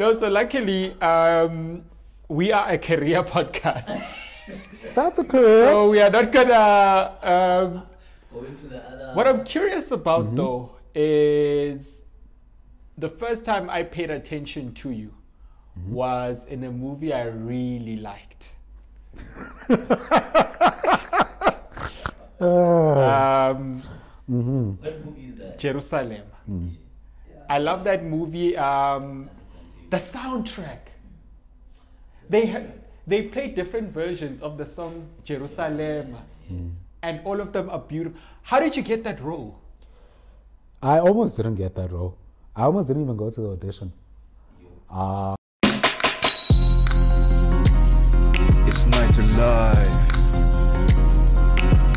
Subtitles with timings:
[0.00, 1.84] No, so luckily, um,
[2.26, 3.84] we are a career podcast.
[4.94, 5.66] That's a career.
[5.66, 7.18] so we are not gonna.
[7.22, 7.82] Um,
[8.32, 9.10] Going to the other.
[9.12, 12.04] what I'm curious about though is
[12.96, 15.12] the first time I paid attention to you
[15.86, 18.52] was in a movie I really liked.
[22.40, 22.40] Uh,
[23.52, 23.82] Um,
[24.80, 25.58] What movie is that?
[25.58, 26.24] Jerusalema.
[27.50, 28.56] I love that movie.
[28.56, 29.28] Um,
[29.90, 30.78] the soundtrack.
[32.28, 32.70] They ha-
[33.06, 36.16] they play different versions of the song Jerusalem,
[37.02, 38.18] and all of them are beautiful.
[38.42, 39.58] How did you get that role?
[40.82, 42.16] I almost didn't get that role.
[42.56, 43.92] I almost didn't even go to the audition.
[44.90, 45.34] Uh,
[48.66, 49.96] It's night to live.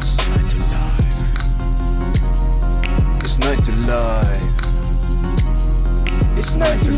[0.02, 1.14] It's night to live.
[3.24, 4.54] It's night to live.
[6.38, 6.92] It's night to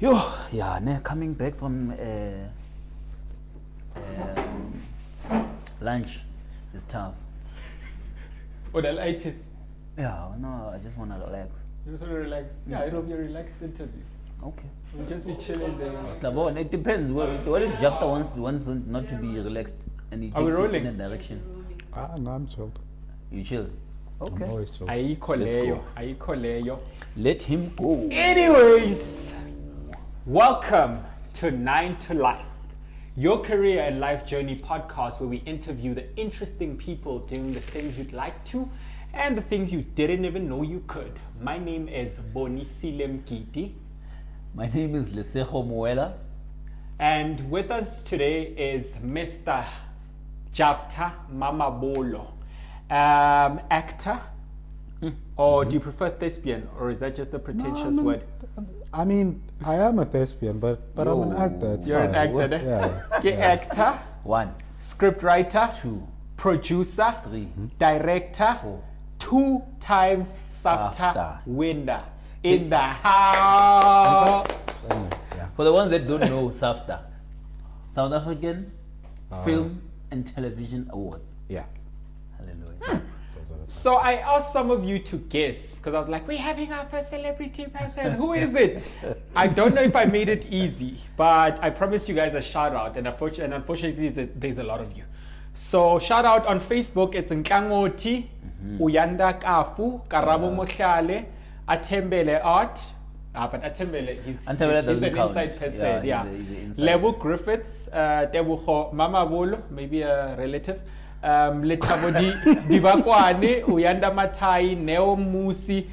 [0.00, 0.14] Yo,
[0.52, 2.46] yeah, ne, coming back from uh,
[3.96, 4.80] um,
[5.80, 6.20] lunch
[6.74, 7.14] is tough.
[8.72, 9.40] Or the lightest?
[9.96, 11.50] Yeah, no, I just want to relax.
[11.84, 12.46] You just want to relax.
[12.68, 14.02] Yeah, it'll be a relaxed interview.
[14.44, 14.68] Okay.
[14.94, 15.90] We'll just be chilling there.
[16.20, 17.10] Tabon, it depends.
[17.10, 19.74] What, what if Jafta wants, wants not to be relaxed
[20.12, 20.86] and he Are we takes it rolling?
[20.86, 21.42] in a direction?
[21.92, 22.78] ah, no, I'm chilled.
[23.32, 23.66] You chill.
[24.20, 24.44] I'm Okay.
[24.44, 24.90] always chilled.
[24.90, 25.82] Ayikho Let's leyo, go.
[25.96, 26.82] ayikho leyo.
[27.16, 28.08] Let him go.
[28.12, 29.32] Anyways,
[30.32, 32.44] welcome to Nine to Life,
[33.16, 37.96] your career and life journey podcast where we interview the interesting people doing the things
[37.96, 38.68] you'd like to
[39.14, 41.18] and the things you didn't even know you could.
[41.40, 43.72] My name is Bonisile Mgidi.
[44.54, 46.12] My name is Lesego Mowela.
[46.98, 49.64] and with us today is Mr.
[50.52, 52.26] Jafta Mamabolo,
[52.90, 54.20] um, actor.
[55.38, 58.22] Or do you prefer thespian, or is that just a pretentious I'm an- word?
[58.92, 61.74] I mean, I am a thespian, but but I'm an actor.
[61.74, 62.62] It's You're an actor, eh?
[62.64, 63.02] Yeah.
[63.18, 63.98] Okay, actor.
[64.24, 66.06] One, script writer, two,
[66.36, 67.48] producer, three.
[67.78, 68.82] director, Four.
[69.18, 71.40] two times SAFTA SAFTA.
[71.46, 72.02] winner
[72.42, 74.46] in the house.
[74.90, 75.46] Yeah.
[75.56, 77.00] For the ones that don't know SAFTA,
[77.94, 78.72] South African
[79.30, 81.28] Uh, Film and Television Awards.
[81.50, 81.64] Yeah.
[82.38, 83.02] Hallelujah.
[83.38, 86.26] Those are the So I asked some of you to guess because I was like,
[86.26, 88.12] we're having our first celebrity person.
[88.12, 88.82] Who is it?
[89.36, 92.74] I don't know if I made it easy, but I promised you guys a shout
[92.74, 95.04] out, and unfortunately, and unfortunately there's, a, there's a lot of you.
[95.54, 98.26] So shout out on Facebook, it's Nkangoti,
[98.78, 101.26] Uyanda Kafu, Karabo Mohlale,
[101.68, 102.78] Atembele Art.
[103.34, 105.30] Ah, but Atembele, he's, Atembele he's, he's an count.
[105.30, 105.80] inside person.
[105.80, 106.24] Yeah, Yeah.
[106.30, 106.78] he's a- he's.
[106.78, 110.80] Level Griffiths, uh, Tebogo Mamabolo, maybe a relative.
[111.22, 115.84] Um, Lethabo Di- Dibakwane, Uyanda mathai Neo Musi,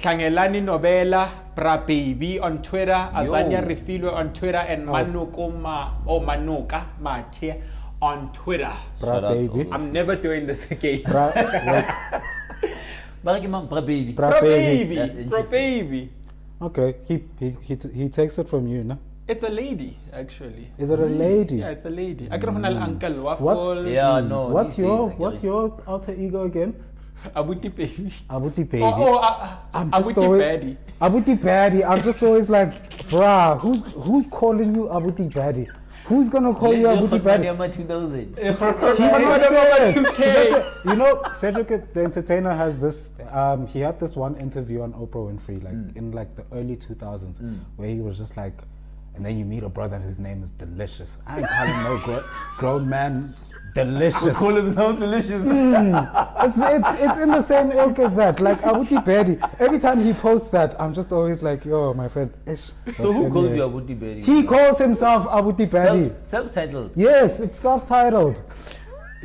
[0.00, 4.92] Tlangelani Nobela, Bra Baby on Twitter, Azania Refilwe on Twitter, and Oh.
[4.92, 7.60] Manuko Ma, oh Manuka Mate
[8.00, 8.72] on Twitter.
[9.00, 9.68] Bra Shout baby.
[9.72, 11.02] I'm never doing this again.
[11.02, 11.32] Bra,
[13.24, 14.12] bra baby.
[14.12, 15.24] Bra baby.
[15.24, 15.42] Bra.
[15.42, 16.10] Baby.
[16.62, 18.98] okay, he, he he he takes it from you, no?
[19.28, 20.68] It's a lady, actually.
[20.78, 21.56] Is it a lady?
[21.56, 22.28] Yeah, it's a lady.
[22.30, 23.86] I can uncle What's- Waffles.
[23.86, 24.48] Yeah, no.
[24.48, 26.74] What's your days, What's your alter ego again?
[27.36, 28.12] Abuti Baby.
[28.30, 28.82] Abuti baby.
[28.82, 30.76] Oh, oh uh, I'm Abuti just always Baddie.
[31.00, 31.84] Abuti Baddie.
[31.84, 32.72] I'm just always like,
[33.10, 35.68] bruh, who's who's calling you Abuti Baddie?
[36.06, 37.44] Who's gonna call you Abuti Baddie?
[37.44, 38.38] Yama 2000.
[38.38, 39.94] He's Not not serious.
[39.94, 40.10] serious.
[40.10, 40.16] 2K.
[40.16, 40.66] That's it.
[40.86, 43.10] You know, Cedric the Entertainer has this.
[43.30, 45.96] Um, he had this one interview on Oprah Winfrey, like Mm.
[45.96, 47.40] in like the early 2000s,
[47.76, 48.54] where he was just like,
[49.18, 51.18] and then you meet a brother and his name is Delicious.
[51.26, 52.24] I ain't calling no gro-
[52.56, 53.34] grown man
[53.74, 54.36] Delicious.
[54.36, 55.42] Call himself delicious.
[55.42, 55.94] Hmm.
[56.40, 58.40] it's, it's, it's in the same ilk as that.
[58.40, 59.38] Like Abuti Berry.
[59.60, 62.34] Every time he posts that, I'm just always like, yo, my friend.
[62.46, 62.70] Ish.
[62.96, 64.22] So who But calls you Abuti Berry?
[64.22, 66.08] He calls himself Abuti Berry.
[66.08, 66.92] Self, self-titled.
[66.96, 68.42] Yes, it's self-titled.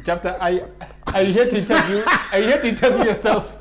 [0.03, 0.67] Jafta, are, you-
[1.13, 2.03] are here to interview?
[2.31, 3.53] Are you here to interview yourself?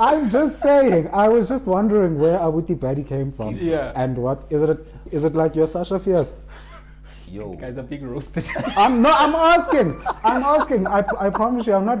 [0.00, 1.10] I'm just saying.
[1.12, 3.56] I was just wondering where Abuti Berry came from.
[3.56, 3.92] Yeah.
[3.94, 4.78] And what is it?
[5.10, 6.34] Is it like your Sasha Fierce?
[7.28, 7.52] Yo.
[7.60, 8.44] Guys are big roasted.
[8.76, 9.20] I'm not.
[9.20, 10.00] I'm asking.
[10.24, 10.86] I'm asking.
[10.86, 11.98] I, I promise you, I'm not.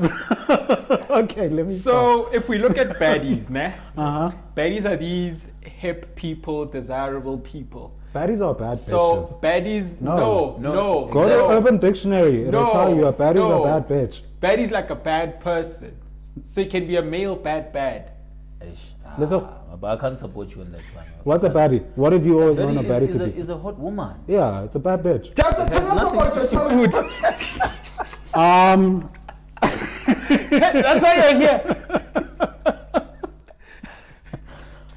[1.10, 1.72] okay, let me.
[1.72, 3.66] so if we look at baddies, ne?
[3.96, 4.32] Uh huh.
[4.56, 7.96] Baddies are these hip people, desirable people.
[8.14, 9.40] Baddies are bad So bitches.
[9.40, 10.16] baddies, No.
[10.16, 11.08] no, no, No.
[11.12, 11.48] Go no.
[11.48, 12.42] to Urban Dictionary.
[12.48, 13.62] It'll No, tell you a baddie's no.
[13.62, 14.22] a bad bitch.
[14.40, 15.96] Baddie's like a bad person.
[16.42, 18.10] So it can be a male bad bad.
[18.62, 18.78] Ish.
[19.18, 19.40] Listen.
[19.42, 21.04] Ah, but I can't support you on that one.
[21.24, 21.84] What's a baddie?
[21.96, 23.40] What have you always known a Berry baddie to a, be?
[23.40, 24.14] is a hot woman.
[24.26, 25.34] Yeah, it's a bad bitch.
[25.34, 26.94] Jafta, tell us nothing about your childhood.
[28.34, 29.10] Um,
[29.60, 31.76] That's why you're here.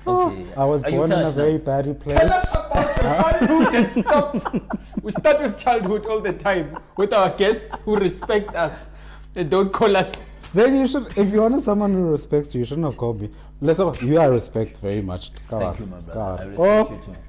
[0.05, 0.45] Okay.
[0.57, 1.57] I was Are born in a very now?
[1.59, 2.65] bad Tell us place.
[2.65, 4.63] about your childhood and stop.
[5.01, 8.87] We start with childhood all the time with our guests who respect us
[9.33, 10.11] and don't call us.
[10.53, 13.29] Then you should, if you wanted someone who respects you, you shouldn't have called me.
[13.63, 15.33] Let's you I respect very much.
[15.37, 15.61] Scar.
[15.61, 16.43] Thank you, my brother.
[16.43, 17.19] I respect Oh, you too.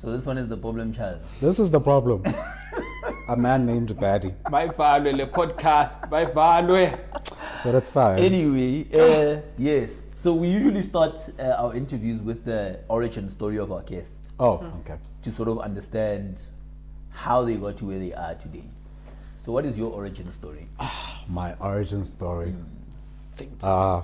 [0.00, 1.18] So this one is the problem child.
[1.40, 2.22] this is the problem.
[3.28, 6.96] a man named Baddy, My value, the podcast, my value.
[7.64, 8.20] but it's fine.
[8.20, 9.90] Anyway, uh, yes.
[10.22, 14.72] So we usually start uh, our interviews with the origin story of our guest oh,
[14.82, 14.94] okay.
[15.22, 16.40] to sort of understand
[17.10, 18.70] how they got to where they are today.
[19.44, 20.68] So what is your origin story?
[21.28, 22.54] My origin story.
[23.60, 24.02] Uh,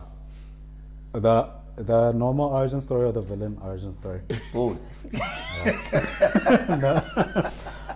[1.12, 4.20] the the normal origin story or the villain origin story?
[4.52, 4.78] Both.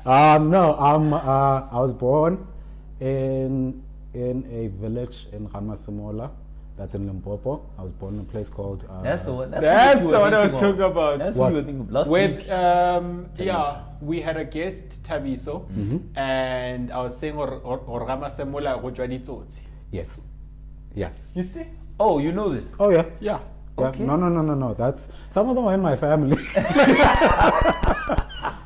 [0.06, 1.18] Um, no, um, uh,
[1.68, 2.46] I was born
[3.00, 3.82] in
[4.14, 6.30] in a village in Ramasimola.
[6.76, 7.66] That's in Limpopo.
[7.76, 8.84] I was born in a place called.
[8.88, 9.50] Uh, That's the one.
[9.50, 11.18] That's, That's what, you the were one I was thinking talking about.
[11.18, 11.44] That's What?
[11.44, 12.50] what you were thinking of last With week.
[12.50, 13.44] um, Tabiso.
[13.46, 16.16] yeah, we had a guest Tabiso, Mm-hmm.
[16.18, 19.60] and I was saying or or Rama Semola go jwa.
[19.90, 20.22] Yes.
[20.94, 21.10] Yeah.
[21.34, 21.66] You see?
[21.98, 22.64] Oh, you know this.
[22.78, 23.04] Oh yeah.
[23.20, 23.40] Yeah.
[23.78, 23.88] Yeah.
[23.88, 24.04] Okay.
[24.04, 24.74] No, no, no, no, no.
[24.74, 26.36] That's some of them are in my family.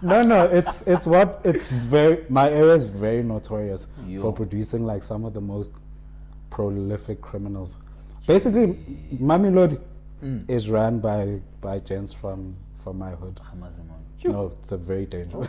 [0.02, 0.46] no, no.
[0.46, 2.24] It's it's what it's very.
[2.28, 4.20] My area is very notorious Yo.
[4.20, 5.72] for producing like some of the most
[6.50, 7.76] prolific criminals.
[8.26, 8.68] Basically,
[9.20, 9.80] Mamelodi
[10.22, 10.44] Mm.
[10.50, 13.40] is run by by gents from from my hood.
[14.22, 14.32] Hamazimon.
[14.32, 15.48] No, it's a very dangerous.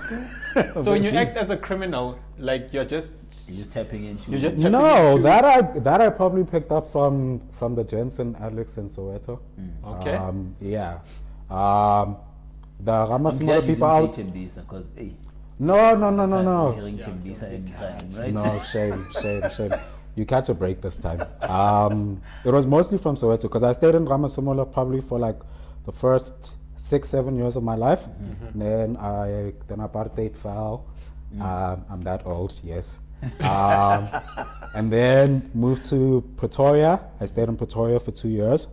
[0.83, 3.11] So when you act as a criminal, like you're just
[3.47, 4.31] You're just tapping into.
[4.31, 7.83] You're just tapping no, into- that I that I probably picked up from from the
[7.83, 9.39] Jensen, and Alex and Soweto.
[9.85, 10.15] okay.
[10.15, 10.99] Um, yeah.
[11.49, 12.17] Um,
[12.79, 13.87] the I'm glad you people.
[13.87, 15.13] I was, didn't say Tembisa because hey,
[15.59, 16.71] no, no, no, no, no.
[16.73, 18.33] hearing Tembisa time, right?
[18.33, 19.73] No, shame, shame, shame.
[20.15, 21.25] You catch a break this time.
[21.41, 25.39] Um, it was mostly from Soweto because I stayed in Ramasimola probably for like
[25.85, 28.07] the first six, seven years of my life.
[28.55, 30.85] Then I then apartheid fell.
[31.39, 32.99] Um, I'm that old, yes.
[33.39, 34.09] Um,
[34.73, 36.99] and then moved to Pretoria.
[37.21, 38.67] I stayed in Pretoria for two years.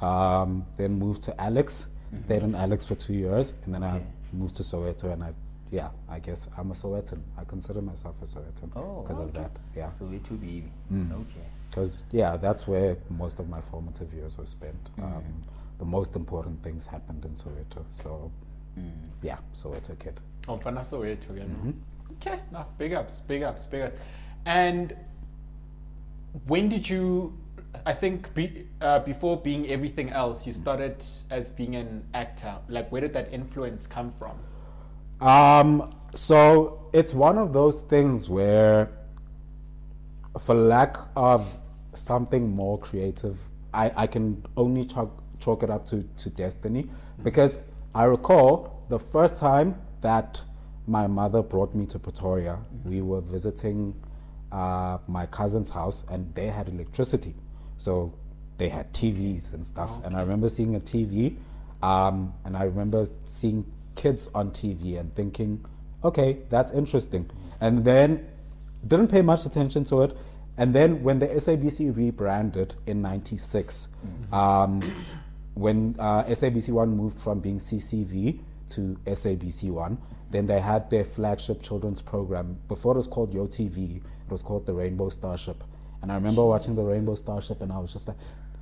[0.00, 1.88] Um, then moved to Alex.
[2.24, 4.02] Stayed in Alex for two years, and then I
[4.32, 5.12] moved to Soweto.
[5.12, 5.32] And I,
[5.70, 7.20] yeah, I guess I'm a Sowetan.
[7.38, 9.50] I consider myself a Sowetan Oh, because of that.
[9.76, 10.70] Yeah, So we're too baby.
[10.92, 11.12] Mm.
[11.12, 11.46] Okay.
[11.70, 14.90] because yeah, that's where most of my formative years were spent.
[14.98, 15.04] Mm.
[15.04, 15.24] Um,
[15.82, 17.84] the most important things happened in Soweto.
[17.90, 18.30] So
[18.78, 18.90] Mm.
[19.20, 20.18] yeah, Soweto kid.
[20.48, 21.44] Oh, Mfana Soweto, know.
[21.44, 21.70] Mm-hmm.
[22.12, 23.96] Okay, now big ups, big ups, big ups.
[24.46, 24.96] And
[26.46, 27.34] when did you?
[27.84, 32.54] I think be, uh, before being everything else, you started as being an actor.
[32.68, 34.36] Like, where did that influence come from?
[35.26, 38.90] Um, so it's one of those things where,
[40.40, 41.58] for lack of
[41.94, 43.38] something more creative,
[43.74, 46.88] I, I can only chalk, chalk it up to, to destiny.
[47.22, 47.58] Because
[47.94, 50.42] I recall the first time that
[50.86, 53.94] my mother brought me to Pretoria, we were visiting
[54.50, 57.34] uh, my cousin's house and they had electricity.
[57.76, 58.14] So
[58.58, 60.04] they had TVs and stuff.
[60.04, 61.36] And I remember seeing a TV
[61.82, 63.64] um, and I remember seeing
[63.96, 65.64] kids on TV and thinking,
[66.04, 67.30] okay, that's interesting.
[67.60, 68.28] And then
[68.86, 70.16] didn't pay much attention to it.
[70.56, 73.88] And then when the SABC rebranded in '96,
[74.32, 75.04] um,
[75.54, 78.40] when uh, SABC One moved from being CCV
[78.70, 79.98] to SABC One,
[80.30, 82.58] then they had their flagship children's program.
[82.68, 85.62] Before it was called Yo TV, it was called the Rainbow Starship.
[86.00, 88.16] And I remember watching the Rainbow Starship, and I was just like,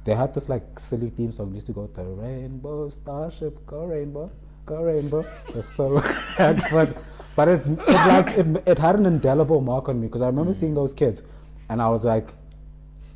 [0.05, 1.55] they had this like silly theme song.
[1.55, 4.31] Used to go, "The Rainbow Starship, go Rainbow,
[4.67, 6.01] go Rainbow." It was so
[6.39, 6.97] bad, but
[7.37, 10.55] but it, it like it, it had an indelible mark on me because I remember
[10.55, 11.23] seeing those kids,
[11.69, 12.33] and I was like,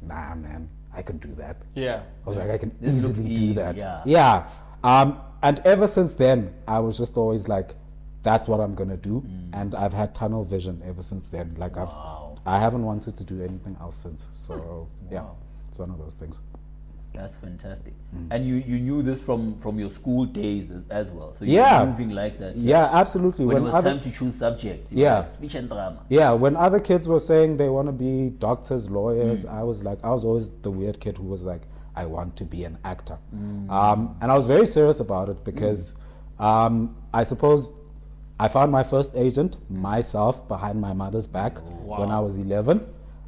[0.02, 1.56] nah, man, I can do that.
[1.74, 2.02] Yeah.
[2.24, 3.76] I was like, I can This easily do that.
[3.76, 4.02] yeah.
[4.06, 4.48] Yeah.
[4.82, 7.74] Um, and ever since then, I was just always like,
[8.22, 9.24] that's what I'm gonna do.
[9.52, 11.54] And I've had tunnel vision ever since then.
[11.58, 12.38] Like Wow.
[12.46, 14.28] I've, I haven't wanted to do anything else since.
[14.32, 15.24] So yeah,
[15.68, 16.40] it's one of those things.
[17.14, 17.94] That's fantastic.
[18.14, 18.26] Mm.
[18.32, 21.34] And you, you knew this from, from your school days as, as well.
[21.38, 21.84] So you Yeah.
[21.84, 22.56] moving like that.
[22.56, 23.46] Yeah, absolutely.
[23.46, 24.92] When, it was other, time to choose subjects.
[24.92, 25.20] Yeah.
[25.20, 26.00] like, speech and drama.
[26.08, 28.92] yeah, when other kids were saying they want to be doctors, Mm.
[28.92, 31.62] lawyers, I was like, I was always the weird kid who was like,
[31.96, 33.18] I want to be an actor.
[33.34, 33.70] Mm.
[33.70, 35.94] Um, and I was very serious about it because
[36.40, 37.70] um, I suppose
[38.40, 42.84] I found my first agent myself behind my mother's back when I was 11.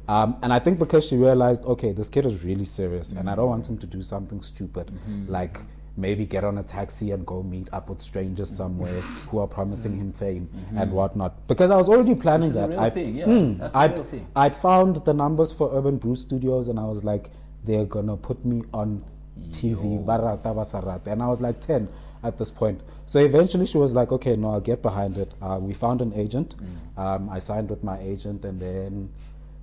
[0.07, 3.35] Um, and I think because she realized, okay, this kid is really serious, and I
[3.35, 4.91] don't want him to do something stupid,
[5.27, 5.59] like
[5.97, 9.97] maybe get on a taxi and go meet up with strangers somewhere who are promising
[9.97, 11.47] him fame and whatnot.
[11.47, 12.79] Because I was already planning Which is a that.
[12.79, 13.25] I, thing, yeah.
[13.25, 14.27] Mm, That's a I'd, real thing.
[14.35, 17.31] I'd found the numbers for Urban Brew Studios and I was like,
[17.65, 19.03] they're gonna put me on
[19.49, 21.07] TV, barata basarata.
[21.07, 21.89] And I was like 10
[22.23, 22.81] at this point.
[23.07, 25.33] So eventually she was like, okay, no, I'll get behind it.
[25.41, 26.55] Uh, we found an agent.
[26.95, 27.01] Mm.
[27.01, 29.09] Um, I signed with my agent and then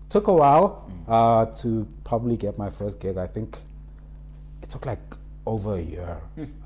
[0.09, 1.05] took a while Mm.
[1.09, 3.17] uh, to probably get my first gig.
[3.19, 3.59] I think
[4.63, 5.01] it took like
[5.47, 6.17] over a year.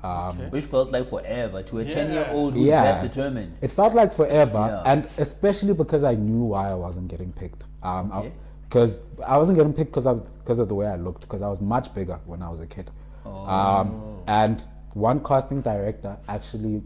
[0.03, 1.93] Um, Which felt like forever to a Yeah.
[1.93, 2.83] 10 year old who's Yeah.
[2.83, 3.57] that determined.
[3.61, 4.91] It felt like forever, Yeah.
[4.91, 7.65] and especially because I knew why I wasn't getting picked.
[7.83, 8.31] Um, Okay.
[8.63, 11.21] because I, wasn't getting picked because of because of the way I looked.
[11.21, 12.89] Because I was much bigger when I was a kid.
[13.25, 13.31] Oh.
[13.45, 16.81] Um, and one casting director actually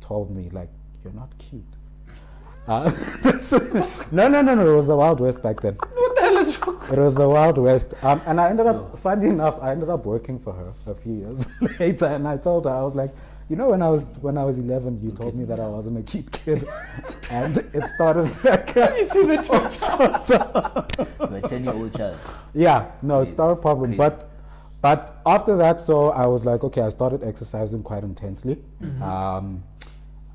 [0.00, 0.68] told me like,
[1.02, 1.64] "You're not cute."
[2.68, 2.90] Uh,
[4.12, 4.72] no, no, no, no.
[4.72, 5.74] It was the Wild West back then.
[5.74, 6.78] What the hell is wrong?
[6.92, 7.94] It was the Wild West.
[8.02, 11.14] Um, and I ended up, funny enough, I ended up working for her a few
[11.14, 11.46] years
[11.80, 12.06] later.
[12.06, 13.14] And I told her, I was like,
[13.48, 15.96] you know, when I was when I was 11, you told me that I wasn't
[15.98, 16.68] a cute kid,
[17.30, 18.74] and it started like.
[18.76, 19.72] You see the tweet?
[19.72, 20.86] so, so-
[21.30, 22.18] You're a 10 year old child.
[22.52, 23.92] yeah, no, it's not a problem.
[23.92, 23.96] Crazy.
[23.96, 24.28] But
[24.82, 28.58] but after that, so I was like, okay, I started exercising quite intensely.
[29.00, 29.62] Um,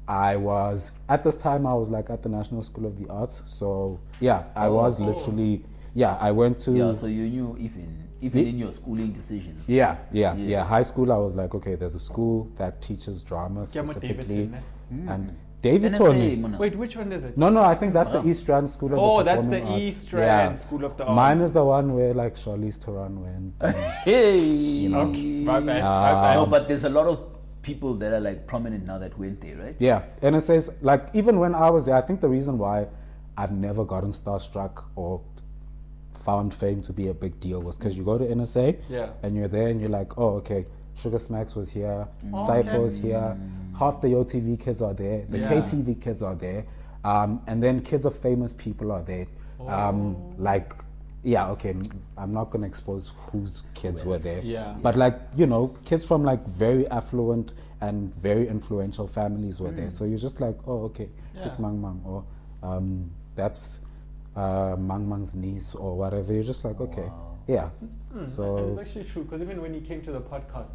[0.07, 3.41] I was at this time I was like at the National School of the Arts.
[3.45, 6.17] So yeah, I was literally yeah.
[6.19, 9.63] I went to Yeah, so you knew even even in your schooling decisions.
[9.67, 10.45] yeah, yeah, Yeah.
[10.47, 15.09] yeah, High school, I was like, okay, there's a school that teaches drama specifically, Davidson,
[15.09, 16.35] and David told me.
[16.57, 17.37] Wait, which one is it?
[17.37, 19.21] No, no, I think that's the East Rand School of the Art.
[19.21, 19.81] Oh, that's the Arts.
[19.81, 21.15] East Rand School of the Arts.
[21.15, 23.53] Mine is the one where like Charlize Theron went.
[23.61, 24.93] and- Hey!
[24.93, 25.83] Okay, my bad.
[25.83, 26.35] my Um, bad.
[26.35, 27.32] no, but there's a lot of
[27.63, 29.75] people that are like prominent now that went there, right?
[29.79, 32.87] Yeah, and it says like even when I was there, I think the reason why
[33.37, 35.21] I've never gotten starstruck or
[36.19, 39.09] found fame to be a big deal was because you go to NSA Yeah.
[39.23, 40.65] and you're there and you're like, oh okay,
[40.95, 42.79] Sugar Smacks was here, Oh, Cypher okay.
[42.79, 43.37] was here,
[43.77, 45.49] half the OTV kids are there, the Yeah.
[45.49, 46.65] KTV kids are there,
[47.03, 49.25] um, and then kids of famous people are there,
[49.67, 50.33] um, Oh.
[50.37, 50.75] like.
[51.23, 51.73] Yeah, okay.
[52.17, 54.41] I'm not gonna expose whose kids were there.
[54.41, 54.75] Yeah.
[54.81, 59.89] But like, you know, kids from like very affluent and very influential families were there.
[59.89, 61.59] So you're just like, oh, okay, this Mm.
[61.59, 62.23] Mang Mang, or
[62.61, 63.79] um, that's
[64.35, 66.33] uh, Mang Mang's niece, or whatever.
[66.33, 67.37] You're just like, okay, Wow.
[67.47, 67.69] yeah.
[68.13, 70.71] Mm, and So it's actually true because even when he came to the podcast,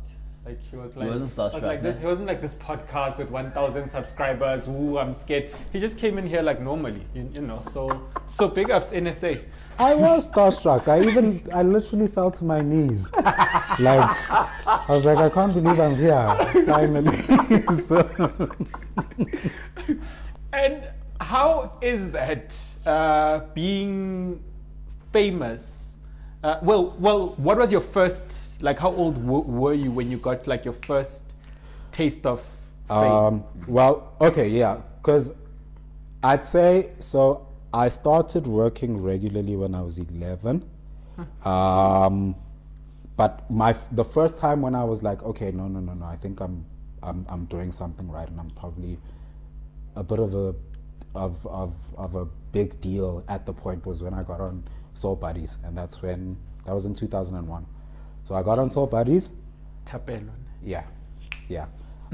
[0.46, 1.98] like he was like, wasn't I was like this.
[1.98, 4.66] He wasn't like this podcast with 1,000 subscribers.
[4.68, 5.50] Ooh, I'm scared.
[5.72, 7.62] He just came in here like normally, you, you know.
[7.70, 9.42] So, so big ups NSA.
[9.78, 10.88] I was starstruck.
[10.88, 13.12] I even, I literally fell to my knees.
[13.14, 13.24] like,
[13.78, 17.16] I was like, I can't believe I'm here, finally.
[17.74, 18.58] so,
[20.52, 20.84] And
[21.20, 22.56] how is that
[22.86, 24.42] uh, being
[25.12, 25.96] famous?
[26.42, 28.60] Uh, well, well, what was your first?
[28.62, 31.22] Like, how old w- were you when you got like your first
[31.92, 32.42] taste of
[32.88, 33.12] fame?
[33.12, 35.32] Um, well, okay, yeah, because
[36.22, 37.47] I'd say so.
[37.72, 40.68] I started working regularly when I was eleven,
[41.44, 42.34] um,
[43.16, 46.16] but my the first time when I was like, okay, no, no, no, no, I
[46.16, 46.64] think I'm
[47.02, 48.98] I'm I'm doing something right, and I'm probably
[49.96, 50.54] a bit of a
[51.14, 55.16] of of of a big deal at the point was when I got on Soul
[55.16, 57.66] Buddyz, and that's when that was in two thousand and one.
[58.24, 59.30] So I got on Soul Buddyz.
[59.84, 60.30] Tapelon.
[60.62, 60.84] Yeah,
[61.48, 61.66] yeah.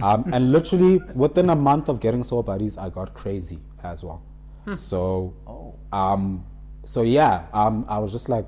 [0.03, 4.23] Um, and literally within a month of getting Soul Buddyz, I got crazy as well.
[4.77, 5.75] So, Oh.
[5.93, 6.45] um,
[6.85, 8.47] so yeah, um, I was just like,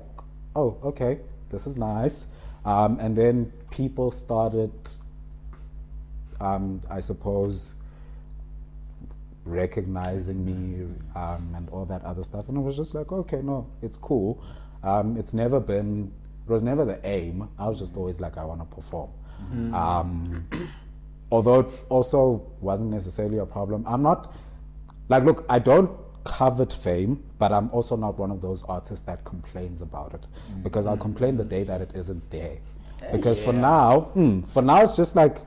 [0.55, 1.19] oh, okay,
[1.49, 2.25] this is nice.
[2.65, 4.71] Um, and then people started,
[6.41, 7.75] um, I suppose,
[9.45, 12.49] recognizing me um, and all that other stuff.
[12.49, 14.43] And I was just like, okay, no, it's cool.
[14.83, 16.11] Um, it's never been,
[16.47, 17.47] it was never the aim.
[17.57, 19.09] I was just always like, I want to perform.
[19.73, 20.47] Um,
[21.31, 23.85] although it also wasn't necessarily a problem.
[23.87, 24.33] I'm not,
[25.09, 25.91] like, look, I don't
[26.27, 30.27] covet fame, but I'm also not one of those artists that complains about it
[30.61, 32.57] because I'll complain the day that it isn't there.
[33.13, 35.37] Because for now, hmm, for now, it's just like,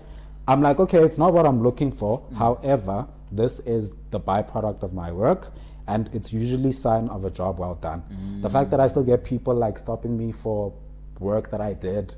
[0.48, 2.22] I'm like, okay, it's not what I'm looking for.
[2.36, 5.52] However, this is the byproduct of my work,
[5.86, 8.02] and it's usually sign of a job well done.
[8.40, 10.72] The fact that I still get people like stopping me for
[11.18, 12.14] work that I did,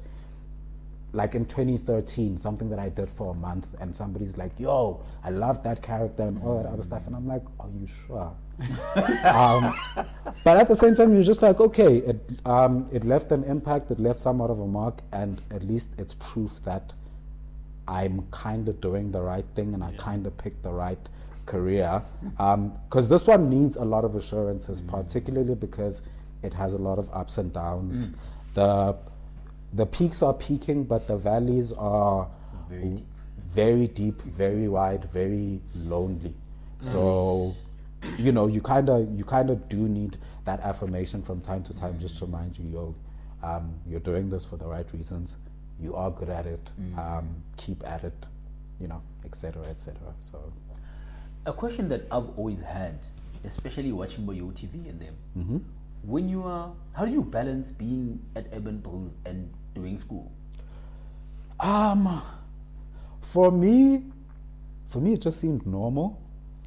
[1.13, 5.31] like in 2013, something that I did for a month, and somebody's like, "Yo, I
[5.31, 8.33] love that character and all that other stuff," and I'm like, "Are you sure?"
[9.25, 9.75] Um,
[10.45, 13.91] but at the same time, you're just like, okay, it um, it left an impact,
[13.91, 16.93] it left somewhat of a mark, and at least it's proof that
[17.89, 21.09] I'm kind of doing the right thing and I kind of picked the right
[21.47, 22.03] career.
[22.37, 26.03] Because this one needs a lot of assurances, particularly because
[26.43, 28.11] it has a lot of ups and downs.
[28.55, 28.97] The
[29.73, 32.29] the peaks are peaking, but the valleys are
[32.69, 33.07] Very deep.
[33.39, 36.35] very deep, very wide, very lonely.
[36.81, 37.55] So,
[38.19, 41.79] you know, you kind of you kind of do need that affirmation from time to
[41.79, 42.95] time, just to remind you, yo,
[43.43, 45.37] um, you're doing this for the right reasons.
[45.81, 46.71] You are good at it.
[46.97, 48.29] Um, keep at it.
[48.81, 49.63] You know, etc.
[49.67, 49.97] etc.
[50.19, 50.53] So,
[51.47, 52.99] A question that I've always had,
[53.45, 55.59] especially watching Boyo TV and them, Mm-hmm.
[56.05, 60.31] when you are, how do you balance being at Urban Brew's and doing school?
[61.61, 62.23] um,
[63.21, 64.03] for me,
[64.89, 66.21] for me, it just seemed normal.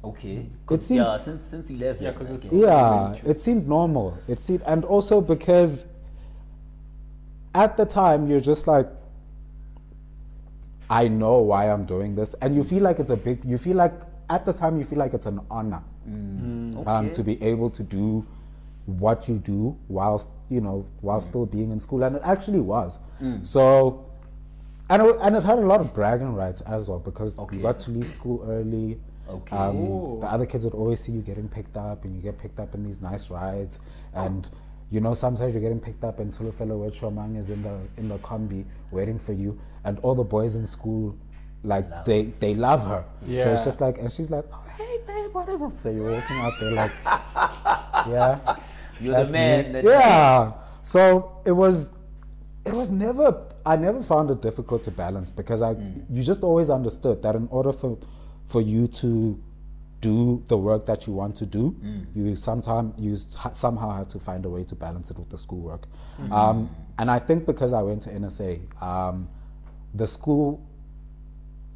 [0.08, 0.46] Okay.
[0.70, 2.02] It seemed- yeah, since since eleven.
[2.04, 4.14] Yeah, 'cause I it's- Yeah, it seemed normal.
[4.28, 5.84] It seemed, and also because
[7.54, 8.88] at the time you're just like,
[10.88, 13.44] I know why I'm doing this, and you feel like it's a big.
[13.44, 13.94] You feel like
[14.30, 16.76] at the time you feel like it's an honor mm.
[16.86, 17.10] um, Okay.
[17.10, 18.24] to be able to do
[18.86, 21.22] what you do whilst you know while mm.
[21.28, 23.00] still being in school, and it actually was.
[23.20, 23.44] Mm.
[23.44, 24.04] So,
[24.88, 27.56] and it, and it had a lot of bragging rights as well because Okay.
[27.56, 29.00] you got to leave school early.
[29.28, 29.56] Okay.
[29.56, 32.60] Um, the other kids would always see you getting picked up, and you get picked
[32.60, 33.78] up in these nice rides,
[34.14, 34.48] and
[34.90, 38.08] you know sometimes you're getting picked up, and Sulufelo with Shomang is in the in
[38.08, 41.16] the combi waiting for you, and all the boys in school,
[41.64, 43.04] like Love they they love her.
[43.42, 45.70] So it's just like, and she's like, oh, hey babe, whatever.
[45.70, 46.92] So you're walking out there like,
[48.08, 48.56] yeah,
[49.00, 49.64] You're that's the man.
[49.66, 49.72] me.
[49.72, 50.52] That yeah.
[50.82, 51.90] So it was,
[52.64, 53.42] it was never.
[53.64, 55.74] I never found it difficult to balance because I,
[56.08, 57.98] you just always understood that in order for,
[58.48, 59.40] for you to
[60.00, 62.06] do the work that you want to do, mm.
[62.14, 65.86] you sometime you somehow have to find a way to balance it with the schoolwork.
[66.20, 66.32] Mm-hmm.
[66.32, 69.28] Um, and I think because I went to NSA, um,
[69.94, 70.64] the school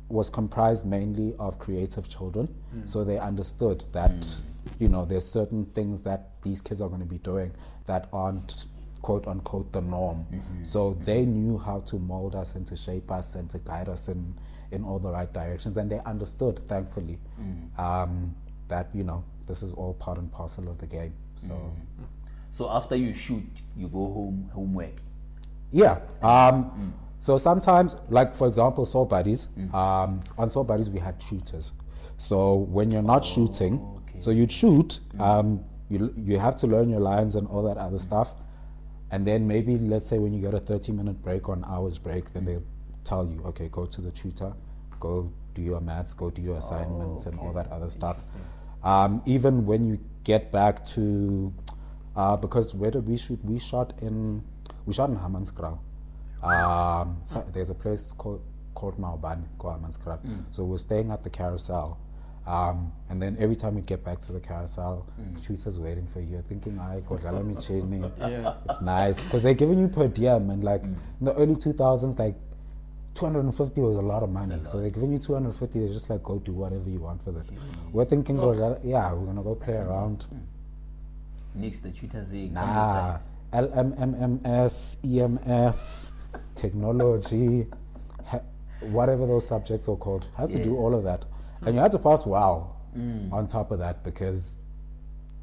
[0.09, 2.89] was comprised mainly of creative children, mm.
[2.89, 4.41] so they understood that mm.
[4.79, 7.53] you know there's certain things that these kids are going to be doing
[7.87, 8.67] that aren't
[9.03, 10.27] quote unquote the norm.
[10.31, 10.65] Mm-hmm.
[10.65, 11.05] So mm-hmm.
[11.05, 14.35] they knew how to mold us and to shape us and to guide us in
[14.73, 17.19] in all the right directions, and they understood, thankfully,
[17.79, 18.35] um,
[18.69, 21.12] that you know this is all part and parcel of the game.
[21.37, 21.73] So.
[22.52, 24.97] So after you shoot, you go home homework.
[25.73, 26.00] Yeah.
[26.23, 29.47] Um, So sometimes, like for example, Soul Buddyz.
[29.75, 31.73] Um, on Soul Buddyz, we had shooters.
[32.17, 33.75] So when you're not shooting,
[34.09, 34.21] okay.
[34.21, 35.00] so you'd shoot.
[35.19, 38.35] Um, you you have to learn your lines and all that other stuff,
[39.11, 41.99] and then maybe let's say when you get a 30 minute break or an hour's
[41.99, 42.63] break, then they'll
[43.04, 44.52] tell you, okay, go to the tutor,
[44.99, 48.23] go do your maths, go do your assignments, and all that other stuff.
[48.82, 51.52] Um, even when you get back to,
[52.17, 53.39] uh, because where did we shoot?
[53.45, 54.43] We shot in,
[54.86, 55.78] we shot in Hammanskraal.
[56.43, 58.43] Um, so there's a place called
[58.75, 60.21] called Maubane, called Hammanskraal.
[60.52, 61.99] So we're staying at the carousel.
[62.47, 66.21] Um, and then every time we get back to the carousel, the tutor's waiting for
[66.21, 67.00] you, thinking, "I
[67.45, 68.54] michini." Yeah.
[68.69, 72.34] It's nice because they're giving you per diem, and like in the early 2000s, like
[73.14, 74.56] 250 was a lot of money.
[74.64, 75.78] So they're giving you 250.
[75.80, 77.46] They're just like, go do whatever you want with it.
[77.92, 80.25] We're thinking, "Kodlala- yeah, we're gonna go play around.
[81.54, 83.18] Next, the tutor saying, Nah,
[83.52, 86.12] LMMMS, EMS,
[86.54, 87.66] technology,
[88.26, 88.40] ha-
[88.80, 90.26] whatever those subjects are called.
[90.36, 91.25] Had to do all of that,
[91.62, 92.76] and you had to pass wow
[93.32, 94.56] on top of that because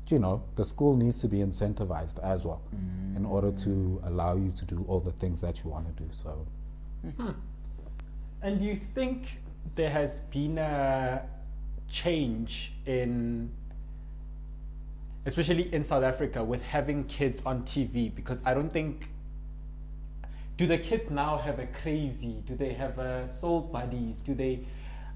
[0.08, 2.62] you know the school needs to be incentivized as well
[3.16, 6.10] in order to allow you to do all the things that you want to do.
[6.12, 6.46] So
[8.42, 9.40] And do you think
[9.76, 11.22] there has been a
[11.90, 13.50] change in,
[15.26, 18.14] especially in South Africa, with having kids on TV?
[18.14, 19.10] Because I don't think.
[20.58, 22.44] Do the kids now have a crazy?
[22.48, 24.24] Do they have a Soul Buddyz?
[24.24, 24.62] Do they?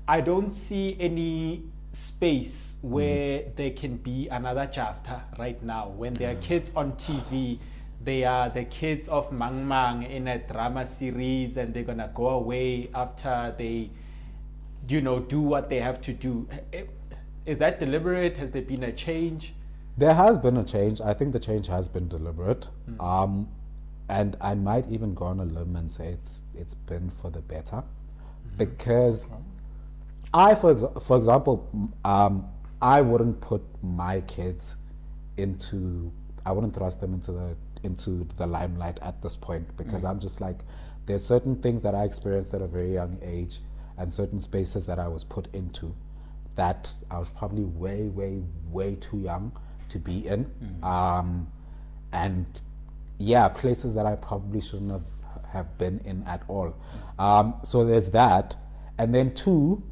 [0.08, 2.90] I don't see any space mm.
[2.90, 5.90] where there can be another Jafta right now.
[5.90, 7.60] When there are kids on TV,
[8.04, 12.30] they are the kids of Mang Mang in a drama series, and they're gonna go
[12.30, 13.92] away after they,
[14.88, 16.48] you know, do what they have to do.
[17.46, 18.38] Is that deliberate?
[18.38, 19.54] Has there been a change?
[19.98, 21.02] There has been a change.
[21.02, 22.68] I think the change has been deliberate.
[23.00, 23.50] Um,
[24.10, 27.42] and I might even go on a limb and say it's it's been for the
[27.42, 27.84] better,
[28.58, 29.28] because
[30.34, 31.70] I, for exa- for example,
[32.04, 32.48] um,
[32.82, 34.76] I wouldn't put my kids
[35.38, 36.12] into
[36.46, 40.42] I wouldn't thrust them into the into the limelight at this point because I'm just
[40.42, 40.60] like
[41.06, 43.60] there's certain things that I experienced at a very young age
[43.98, 45.96] and certain spaces that I was put into
[46.56, 49.52] that I was probably way way way too young
[49.90, 50.52] to be in.
[50.84, 51.52] Um,
[52.12, 52.46] and
[53.18, 55.06] yeah places that I probably shouldn't have
[55.54, 56.76] have been in at all.
[57.20, 58.56] Um, so there's that.
[58.98, 59.84] And then two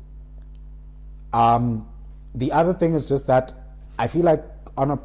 [1.34, 1.88] um,
[2.34, 3.54] the other thing is just that
[3.98, 4.44] I feel like
[4.78, 5.00] on a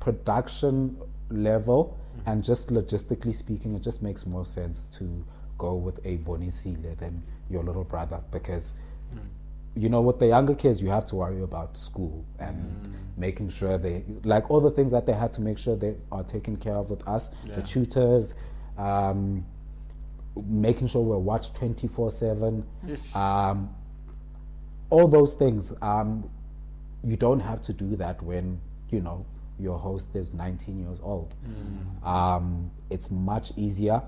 [0.00, 0.96] production
[1.30, 5.24] level and just logistically speaking, it just makes more sense to
[5.58, 8.72] go with a Bonisile than your little brother because
[9.74, 13.76] you know with the younger kids you have to worry about school and making sure
[13.78, 16.74] they like all the things that they had to make sure they are taken care
[16.74, 17.56] of with us Yeah.
[17.56, 18.34] the tutors
[18.78, 19.44] um,
[20.46, 22.64] making sure we're watched 24 7
[23.14, 23.70] um,
[24.90, 26.28] all those things um,
[27.04, 28.60] you don't have to do that when
[28.90, 29.24] you know
[29.58, 31.34] your host is 19 years old
[32.04, 34.02] um, it's much easier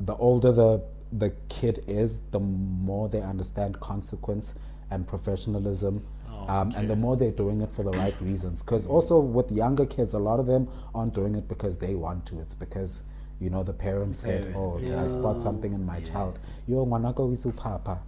[0.00, 0.82] the older the
[1.12, 4.54] the kid is, the more they understand consequence
[4.90, 6.02] and professionalism,
[6.48, 8.62] um, and the more they're doing it for the right reasons.
[8.62, 12.24] Because also with younger kids, a lot of them aren't doing it because they want
[12.26, 12.40] to.
[12.40, 13.02] It's because
[13.42, 16.38] you know the parents said, "Oh, did I spot something in my child?
[16.66, 17.98] Yo, mwanako isu papa."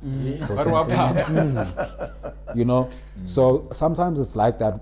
[0.41, 2.33] So What about can- Papa?
[2.47, 2.57] Mm.
[2.57, 2.89] you know
[3.25, 4.81] so sometimes it's like that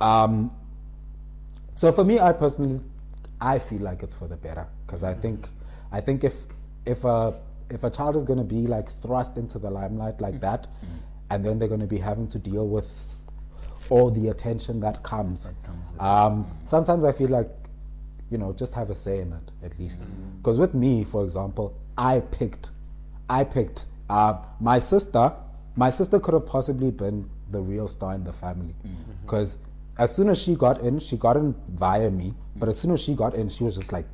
[0.00, 0.50] um
[1.80, 2.80] so for me i personally
[3.40, 5.48] i feel like it's for the better because i think
[5.92, 6.34] i think if
[6.86, 7.18] if a
[7.70, 10.66] if a child is going to be like thrust into the limelight like that
[11.30, 12.90] and then they're going to be having to deal with
[13.88, 15.46] all the attention that comes
[15.98, 17.50] um sometimes i feel like
[18.30, 20.00] you know just have a say in it at least.
[20.38, 22.70] Because with me for example i picked
[23.30, 25.32] I picked uh, my sister.
[25.76, 28.74] My sister could have possibly been the real star in the family.
[28.84, 29.12] Mm-hmm.
[29.22, 29.56] Because
[29.98, 32.34] as soon as she got in, she got in via me.
[32.56, 34.06] But as soon as she got in, she was just like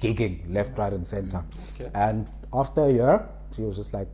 [0.00, 1.44] gigging left, right, and center.
[1.74, 1.90] Okay.
[1.94, 4.08] And after a year, she was just like,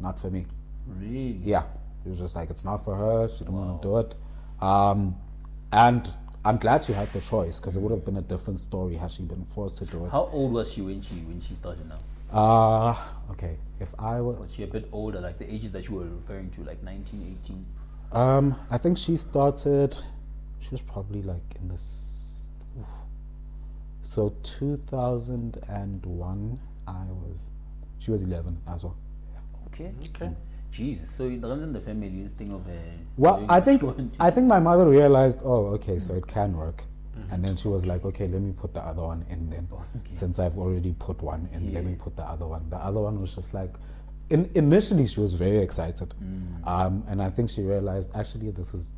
[0.00, 0.46] not for me.
[0.86, 1.40] Really?
[1.44, 1.64] Yeah,
[2.02, 3.28] She was just like it's not for her.
[3.28, 4.14] She didn't want to do it.
[4.62, 5.16] Um,
[5.72, 6.08] and
[6.44, 9.12] I'm glad she had the choice because it would have been a different story had
[9.12, 10.10] she been forced to do it.
[10.12, 11.98] How old was she when she when she started now?
[12.32, 12.96] Uh,
[13.32, 13.56] okay.
[13.80, 16.50] If I were, Was she a bit older, like the ages that you were referring
[16.50, 17.66] to, like 19, 18?
[18.12, 19.98] Um, I think she started.
[20.60, 22.50] She was probably like in this.
[22.78, 22.86] oof.
[24.02, 27.50] So two thousand and one, I was.
[27.98, 28.96] She was eleven as well.
[29.66, 29.92] Okay.
[30.14, 30.30] Okay.
[30.72, 31.04] Jesus.
[31.16, 32.72] So it runs in the family this thing of uh,
[33.16, 33.82] Well, I think.
[34.18, 35.40] I think my mother realized.
[35.44, 36.84] Oh, okay, so it can work,
[37.30, 39.68] and then she was like, okay, let me put the other one in then,
[40.12, 41.74] since I've already put one in.
[41.74, 42.70] Let me put the other one.
[42.70, 43.74] The other one was just like.
[44.30, 46.14] In, initially, she was very excited,
[46.64, 48.92] um, and I think she realized actually this is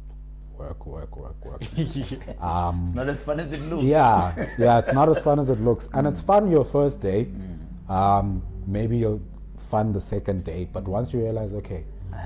[0.59, 1.63] work, work, work, work.
[2.43, 3.85] um, Not as fun as it looks.
[3.85, 7.27] yeah, yeah, it's not as fun as it looks, and it's fun your first day.
[7.27, 7.91] Mm.
[7.91, 9.23] Um, maybe you'll
[9.57, 11.85] fun the second day, but once you realize, okay,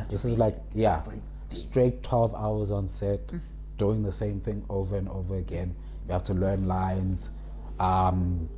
[0.08, 1.02] this is like yeah,
[1.50, 3.40] straight twelve hours on set, Mm.
[3.76, 5.76] doing the same thing over and over again.
[6.06, 7.28] You have to learn lines.
[7.78, 8.48] Um,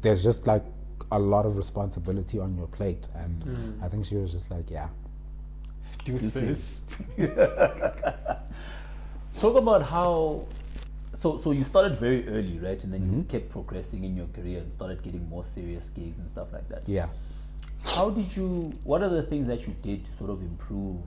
[0.00, 0.64] there's just like
[1.12, 3.82] a lot of responsibility on your plate, and Mm.
[3.84, 4.88] I think she was just like, yeah,
[6.04, 6.84] Deuces.
[9.40, 10.46] Talk about how.
[11.22, 12.82] So, so you started very early, right?
[12.84, 13.18] And then Mm-hmm.
[13.18, 16.68] you kept progressing in your career and started getting more serious gigs and stuff like
[16.68, 16.88] that.
[16.88, 17.06] yeah.
[17.96, 18.72] How did you?
[18.84, 20.98] What are the things that you did to sort of improve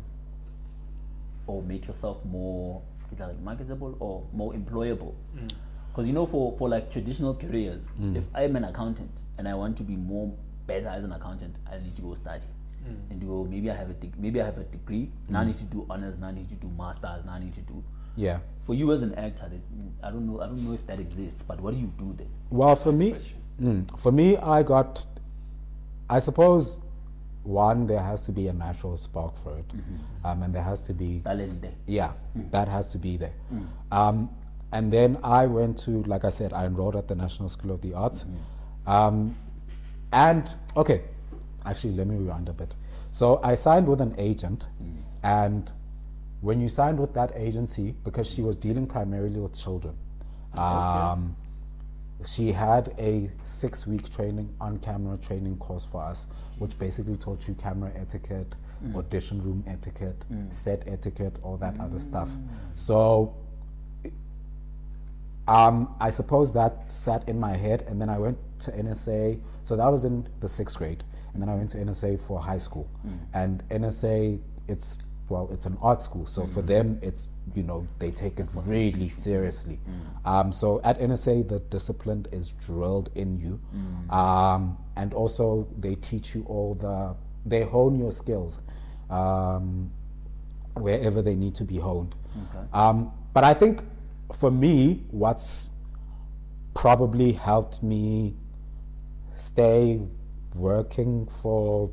[1.47, 5.13] or make yourself more is that like marketable or more employable?
[5.89, 7.81] Because you know, for for like traditional careers,
[8.13, 10.32] if I'm an accountant and I want to be more
[10.67, 12.43] better as an accountant, I need to go study.
[13.10, 15.10] And go maybe I have a deg- maybe I have a degree.
[15.28, 16.19] Now I need to do honors.
[16.19, 17.26] Now I need to do masters.
[17.26, 17.84] Now I need to do.
[18.15, 18.39] Yeah.
[18.67, 19.50] For you as an actor,
[20.04, 20.39] I don't know.
[20.39, 21.41] I don't know if that exists.
[21.48, 22.28] But what do you do then?
[22.52, 23.15] Well, for me,
[23.60, 25.04] mm, for me, I got.
[26.08, 26.80] I suppose,
[27.41, 29.65] one there has to be a natural spark for it,
[30.24, 31.74] um, and there has to be Talent there.
[31.88, 32.12] Yeah,
[32.52, 33.34] that has to be there.
[33.91, 34.30] Um,
[34.71, 37.82] and then I went to, like I said, I enrolled at the National School of
[37.82, 38.26] the Arts,
[38.88, 39.36] um,
[40.12, 41.02] and okay,
[41.65, 42.76] actually, let me rewind a bit.
[43.12, 44.67] So I signed with an agent,
[45.24, 45.71] and
[46.41, 49.95] when you signed with that agency, because she was dealing primarily with children,
[50.58, 51.36] um,
[52.26, 56.28] she had a six week training on camera training course for us,
[56.60, 58.56] which basically taught you camera etiquette,
[58.95, 62.38] audition room etiquette, set etiquette, all that other stuff.
[62.76, 63.36] So
[65.48, 69.39] um, I suppose that sat in my head, and then I went to NSA.
[69.63, 72.57] So that was in the sixth grade, and then I went to NSA for high
[72.57, 72.89] school.
[73.33, 78.11] And NSA, it's well, it's an art school, so for them, it's you know they
[78.11, 79.79] take it really seriously.
[80.23, 83.59] Um, so at NSA, the discipline is drilled in you,
[84.09, 87.15] um, and also they teach you all the
[87.45, 88.59] they hone your skills.
[89.09, 89.91] Um,
[90.75, 92.15] wherever they need to be honed.
[92.73, 93.83] Um, but I think
[94.37, 95.71] for me, what's
[96.73, 98.35] probably helped me
[99.36, 100.02] stay
[100.54, 101.91] working for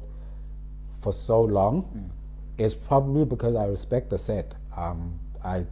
[1.00, 2.64] for so long mm.
[2.64, 4.54] is probably because I respect the set.
[4.76, 5.66] Um, I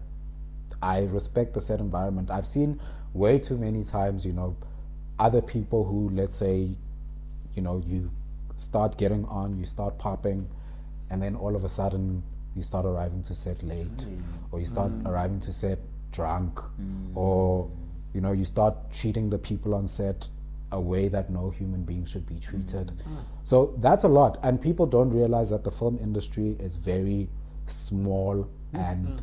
[0.83, 2.31] I respect the set environment.
[2.31, 2.81] I've seen
[3.13, 4.57] way too many times, you know,
[5.19, 6.71] other people who let's say
[7.55, 8.11] you know you
[8.57, 10.49] start getting on, you start popping,
[11.11, 12.23] and then all of a sudden
[12.57, 14.23] you start arriving to set late, mm.
[14.51, 15.09] or you start mm.
[15.09, 15.79] arriving to set
[16.11, 16.61] drunk,
[17.15, 17.71] or
[18.13, 20.29] you know you start treating the people on set
[20.73, 22.89] a way that no human being should be treated.
[22.89, 23.17] Mm.
[23.17, 23.25] Mm.
[23.43, 27.29] So that's a lot, and people don't realize that the film industry is very
[27.67, 28.91] small mm.
[28.91, 29.23] and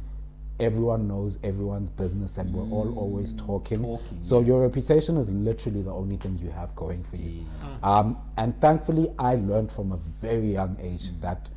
[0.59, 3.83] everyone knows everyone's business and we're all always talking.
[3.83, 7.45] Talking, So your reputation is literally the only thing you have going for you.
[7.83, 11.49] Um, and thankfully, I learned from a very young age that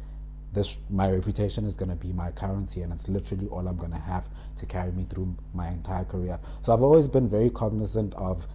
[0.52, 3.92] this my reputation is going to be my currency, and it's literally all I'm going
[3.92, 6.40] to have to carry me through my entire career.
[6.60, 8.48] So I've always been very cognizant of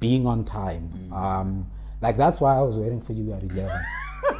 [0.00, 1.12] being on time.
[1.12, 1.66] Um,
[2.00, 3.80] like that's why I was waiting for you at eleven.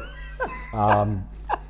[0.73, 1.27] um,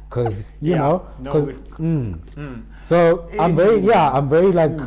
[0.10, 2.64] because you Yeah, know, no, because we- mm.
[2.82, 4.78] so I'm very yeah, I'm very like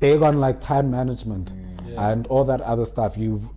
[0.00, 1.52] big on like time management
[1.86, 2.10] Yeah.
[2.10, 3.16] and all that other stuff.
[3.16, 3.50] You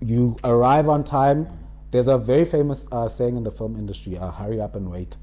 [0.00, 1.46] you arrive on time.
[1.90, 5.16] There's a very famous uh, saying in the film industry: uh, "Hurry up and wait."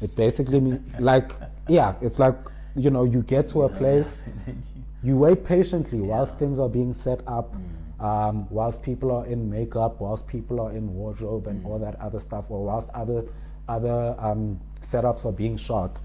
[0.00, 1.34] It basically means like
[1.68, 2.36] yeah, it's like
[2.76, 4.18] you know you get to a place,
[5.04, 7.54] you wait patiently whilst things are being set up,
[8.00, 12.18] um, whilst people are in makeup, whilst people are in wardrobe and all that other
[12.18, 13.24] stuff, or whilst other
[13.68, 16.00] other um, setups are being shot.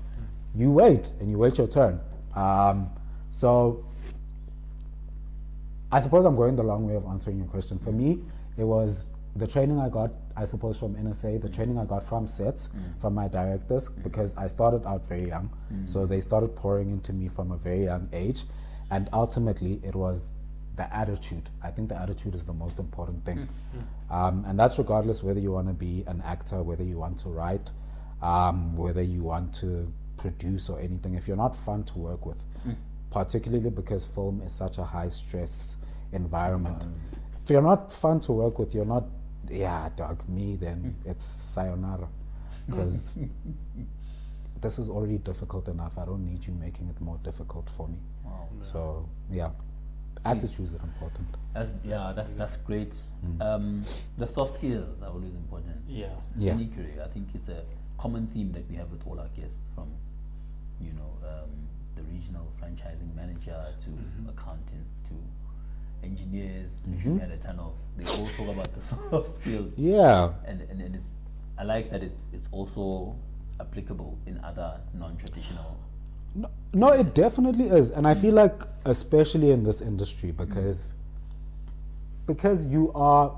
[0.55, 1.99] You wait and you wait your turn.
[2.35, 2.89] Um,
[3.29, 3.85] so
[5.91, 7.79] I suppose I'm going the long way of answering your question.
[7.79, 8.19] For me,
[8.57, 12.27] it was the training I got, I suppose, from NSA, the training I got from
[12.27, 15.49] sets, from my directors, because I started out very young.
[15.85, 18.43] So they started pouring into me from a very young age.
[18.91, 20.33] And ultimately, it was
[20.75, 21.49] the attitude.
[21.61, 23.47] I think the attitude is the most important thing.
[24.09, 27.29] Um, and that's regardless whether you want to be an actor, whether you want to
[27.29, 27.71] write,
[28.21, 31.15] um, whether you want to produce or anything.
[31.15, 32.43] If you're not fun to work with,
[33.11, 35.75] particularly because film is such a high stress
[36.11, 36.83] environment.
[37.43, 39.05] If you're not fun to work with, you're not,
[39.49, 42.07] yeah, dog, me, then it's sayonara.
[42.69, 43.17] Because
[44.61, 45.97] this is already difficult enough.
[45.97, 47.97] I don't need you making it more difficult for me.
[48.29, 48.47] Wow.
[48.61, 49.49] So, yeah,
[50.25, 51.27] attitudes are important.
[51.53, 53.01] That's yeah, that's that's great.
[53.41, 53.83] Um,
[54.17, 55.77] the soft skills are always important.
[55.87, 56.09] Yeah.
[56.37, 56.53] Yeah.
[56.53, 57.63] Any career, I think it's a
[57.97, 59.87] common theme that we have with all our guests, from
[60.79, 61.49] you know um,
[61.95, 65.15] the regional franchising manager to accountants to
[66.05, 66.71] engineers.
[66.85, 67.73] Which we had a ton of.
[67.97, 70.33] They all talk about the soft skills, Yeah.
[70.45, 71.07] and and, and it's,
[71.57, 73.15] I like that it's it's also
[73.59, 75.77] applicable in other non-traditional.
[76.35, 80.93] No, no, it definitely is, and I feel like, especially in this industry, because
[82.27, 83.35] because you are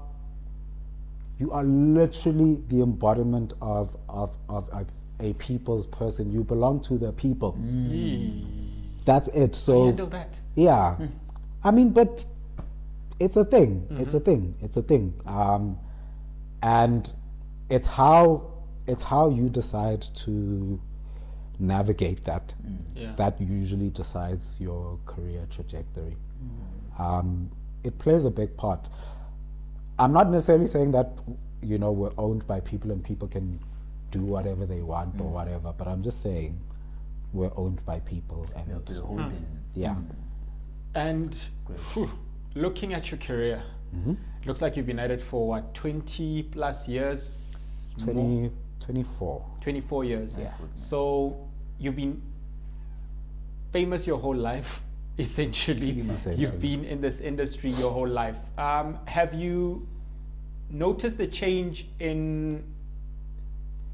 [1.39, 4.85] you are literally the embodiment of of of a,
[5.19, 6.31] a people's person.
[6.31, 7.53] You belong to the people.
[7.53, 8.61] Mm.
[9.05, 9.55] That's it.
[9.55, 10.33] So Handle that.
[10.55, 11.05] yeah, hmm.
[11.63, 12.25] I mean, but
[13.19, 13.87] it's a thing.
[13.91, 14.25] It's a mm-hmm.
[14.25, 14.55] thing.
[14.61, 15.13] It's a thing.
[15.25, 15.79] Um,
[16.61, 17.11] and
[17.69, 18.51] it's how
[18.87, 20.79] it's how you decide to
[21.61, 22.53] navigate that.
[22.65, 22.77] Mm.
[22.95, 23.11] Yeah.
[23.15, 26.17] That usually decides your career trajectory.
[26.43, 26.99] Mm.
[26.99, 27.51] Um,
[27.83, 28.87] it plays a big part.
[29.97, 31.11] I'm not necessarily saying that
[31.61, 33.59] you know we're owned by people and people can
[34.09, 35.31] do whatever they want or mm.
[35.31, 36.59] whatever, but I'm just saying
[37.33, 39.29] we're owned by people and We're beholden.
[39.29, 39.79] Hmm.
[39.79, 39.95] yeah.
[40.95, 41.35] And
[41.93, 42.11] phew,
[42.55, 43.63] looking at your career,
[43.95, 44.13] mm-hmm.
[44.45, 47.95] looks like you've been at it for what, 20 plus years?
[48.05, 48.13] More?
[48.13, 49.45] 20, 24.
[49.61, 50.37] 24 years.
[50.37, 50.51] Yeah.
[50.75, 51.47] So
[51.81, 52.21] you've been
[53.73, 54.81] famous your whole life,
[55.17, 55.99] essentially.
[55.99, 56.35] Essentially.
[56.41, 58.37] You've been in this industry your whole life.
[58.57, 59.87] Um, have you
[60.69, 62.63] noticed the change in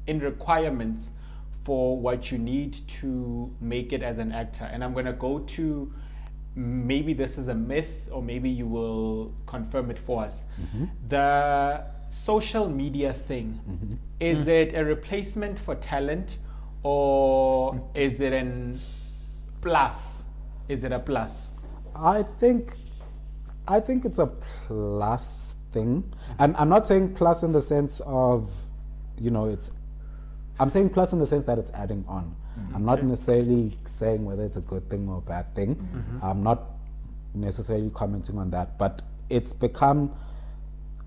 [0.06, 1.10] in requirements
[1.64, 4.64] for what you need to make it as an actor?
[4.64, 5.92] And I'm going to go to
[6.54, 10.44] maybe this is a myth, or maybe you will confirm it for us.
[11.08, 13.60] The social media thing
[14.18, 16.38] is it a replacement for talent,
[16.82, 18.80] or is it an
[19.60, 20.26] plus?
[20.68, 21.54] Is it a plus?
[21.94, 22.74] I think
[23.66, 24.26] I think it's a
[24.66, 26.12] plus thing.
[26.38, 28.50] And I'm not saying plus in the sense of
[29.18, 29.70] you know it's
[30.60, 32.34] I'm saying plus in the sense that it's adding on.
[32.58, 32.76] Mm-hmm.
[32.76, 35.76] I'm not necessarily saying whether it's a good thing or a bad thing.
[35.76, 36.24] Mm-hmm.
[36.24, 36.64] I'm not
[37.34, 40.14] necessarily commenting on that, but it's become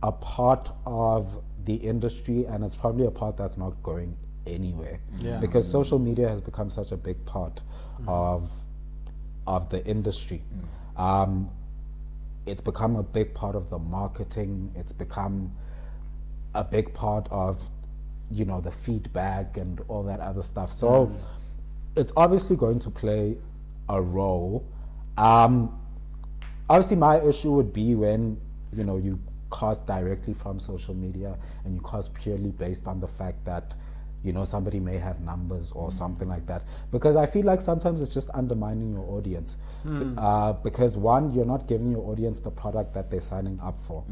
[0.04, 5.00] a part of the industry and it's probably a part that's not going anywhere.
[5.20, 5.40] Yeah.
[5.40, 7.62] because social media has become such a big part
[8.08, 8.52] of
[9.48, 10.44] of the industry.
[10.98, 11.50] Um,
[12.46, 14.74] it's become a big part of the marketing.
[14.76, 15.54] It's become
[16.54, 17.70] a big part of
[18.30, 20.72] you know the feedback and all that other stuff.
[20.72, 21.14] So
[21.96, 23.38] it's obviously going to play
[23.90, 24.66] a role.
[25.18, 25.78] Um,
[26.70, 28.40] obviously my issue would be when
[28.74, 29.20] you know you
[29.52, 33.76] cast directly from social media and you cast purely based on the fact that
[34.24, 36.64] you know somebody may have numbers or something like that.
[36.92, 39.58] Because i feel like sometimes it's just undermining your audience.
[40.18, 44.04] Uh, because one you're not giving your audience the product that they're signing up for.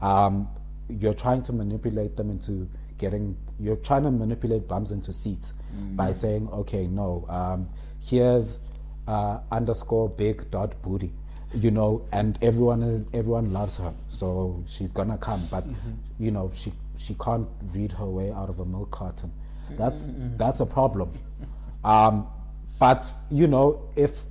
[0.00, 0.48] Um,
[0.88, 5.52] you're trying to manipulate them into getting you're trying to manipulate bums into seats
[5.96, 7.68] by saying okay no um,
[8.00, 8.58] here's
[9.08, 11.12] uh, underscore big dot booty
[11.54, 15.46] you know and everyone is everyone loves her so she's gonna come.
[15.50, 15.64] But
[16.18, 19.32] you know she she can't read her way out of a milk carton
[19.70, 21.18] that's that's a problem.
[21.84, 22.26] Um,
[22.78, 24.22] but you know if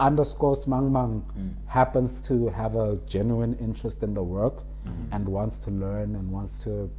[0.00, 4.64] underscore smang mang happens to have a genuine interest in the work
[5.12, 6.90] and wants to learn and wants to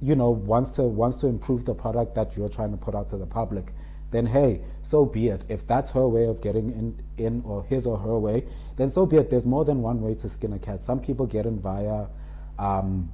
[0.00, 3.08] you know wants to wants to improve the product that you're trying to put out
[3.08, 3.72] to the public
[4.10, 5.44] then hey so be it.
[5.48, 8.44] If that's her way of getting in in or his or her way
[8.76, 9.28] then so be it.
[9.28, 10.82] There's more than one way to skin a cat.
[10.82, 12.06] Some people get in via
[12.58, 13.12] um,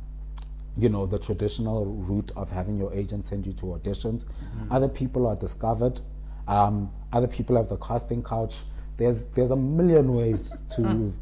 [0.77, 4.25] you know the traditional route of having your agent send you to auditions.
[4.71, 6.01] Other people are discovered.
[6.49, 8.63] Um, other people have the casting couch.
[8.97, 11.13] There's there's a million ways to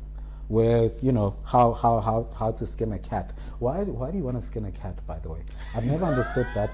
[0.48, 3.32] where you know how, how how how to skin a cat.
[3.58, 5.44] Why why do you want to skin a cat by the way?
[5.74, 6.70] I've never understood that.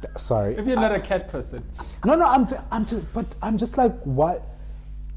[0.00, 0.56] Th- sorry.
[0.56, 1.62] If you're not a cat person,
[2.04, 4.38] no no i'm t- i'm t- but i'm just like why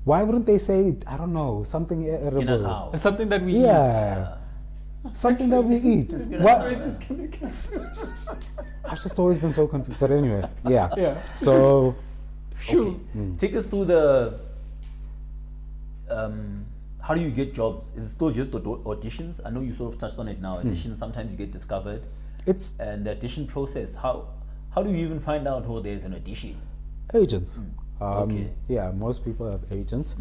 [0.04, 4.38] why wouldn't they say i don't know something edible something that we yeah
[5.14, 6.12] something that we eat
[6.46, 6.62] what
[8.86, 11.34] i've just always been so confused but anyway yeah Yeah.
[11.34, 11.96] so
[12.62, 12.96] Sure.
[13.38, 14.40] Take us through the.
[16.10, 16.66] Um,
[17.00, 17.86] how do you get jobs?
[17.96, 19.36] Is it still just auditions?
[19.46, 20.58] I know you sort of touched on it now.
[20.58, 20.70] Hmm.
[20.70, 22.02] Auditions sometimes you get discovered,
[22.48, 23.94] it's and the audition process.
[23.94, 24.30] How
[24.74, 26.58] how do you even find out oh there's an audition?
[27.14, 27.60] agents
[28.02, 28.50] um, Okay.
[28.68, 30.16] yeah most people have agents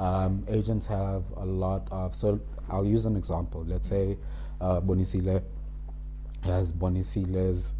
[0.00, 4.16] um, agents have a lot of so i'll use an example let's say
[4.60, 5.42] uh, bonisile
[6.42, 7.74] has bonisile's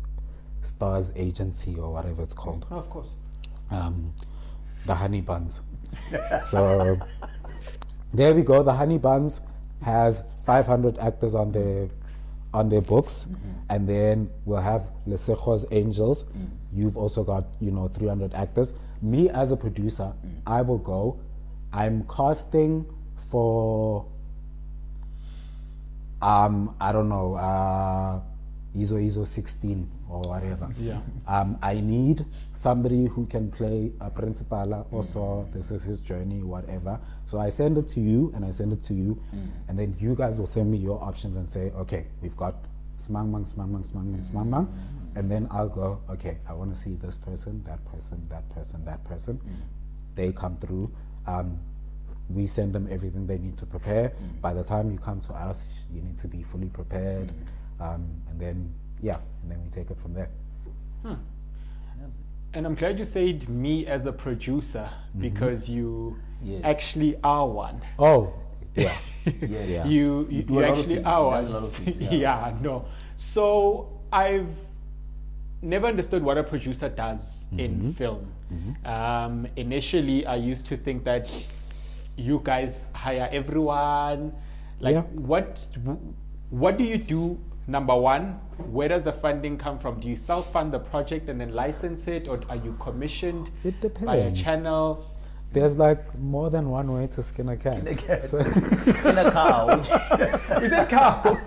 [0.63, 3.09] stars agency or whatever it's called Of course.
[3.71, 4.15] um,
[4.87, 5.63] the honey buns.
[6.43, 6.99] so
[8.13, 8.63] there we go.
[8.63, 9.41] The honey buns
[9.83, 11.89] has 500 actors on their
[12.53, 13.27] on their books,
[13.71, 16.25] and then we'll have Lesego's Angels.
[16.73, 18.75] You've also got you know 300 actors.
[19.03, 20.13] Me as a producer,
[20.47, 21.19] I will go.
[21.73, 22.85] I'm casting
[23.31, 24.07] for
[26.25, 28.21] um I don't know uh
[28.77, 30.69] ISO ISO 16 or whatever.
[30.79, 31.01] Yeah.
[31.29, 35.49] Um, I need somebody who can play a principal also.
[35.53, 36.99] This is his journey, whatever.
[37.27, 39.23] So I send it to you and I send it to you,
[39.69, 42.55] and then you guys will send me your options and say, okay, we've got
[42.99, 44.67] smang mang, smang mang, smang mang, smang mang.
[45.15, 48.85] And then I'll go, okay, I want to see this person, that person, that person,
[48.85, 49.41] that person.
[50.17, 50.91] They come through.
[51.27, 51.59] Um,
[52.31, 54.13] we send them everything they need to prepare.
[54.41, 57.33] By the time you come to us, you need to be fully prepared.
[57.81, 60.31] Um, and then, yeah, and then we take it from there.
[62.55, 66.61] And I'm glad you said me as a producer because you Yes.
[66.65, 67.81] actually are one.
[67.99, 68.33] Oh,
[68.75, 68.97] yeah.
[69.25, 69.69] Yes.
[69.69, 69.85] Yeah.
[69.87, 71.43] You You you, you a lot of actually are one.
[71.45, 72.13] does a lot of things, yeah.
[72.13, 72.55] yeah.
[72.61, 72.85] no.
[73.17, 74.49] So I've
[75.63, 77.61] never understood what a producer does Mm-hmm.
[77.61, 78.27] in film.
[78.85, 81.27] Um, initially, I used to think that
[82.17, 84.33] you guys hire everyone.
[84.81, 85.03] Like, Yeah.
[85.15, 85.67] what
[86.51, 87.39] what do you do?
[87.67, 88.39] Number one,
[88.71, 89.99] where does the funding come from?
[89.99, 94.05] Do you self-fund the project and then license it, or are you commissioned It depends.
[94.07, 95.07] by a channel?
[95.53, 97.87] There's like more than one way to skin a cat.
[97.87, 98.21] a cat.
[98.23, 99.69] So- In a cow.
[100.61, 101.39] Is that cow?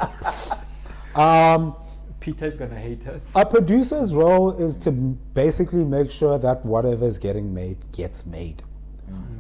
[1.16, 1.76] um,
[2.20, 3.30] Peter's gonna hate us.
[3.36, 8.64] a producer's role is to basically make sure that whatever is getting made gets made.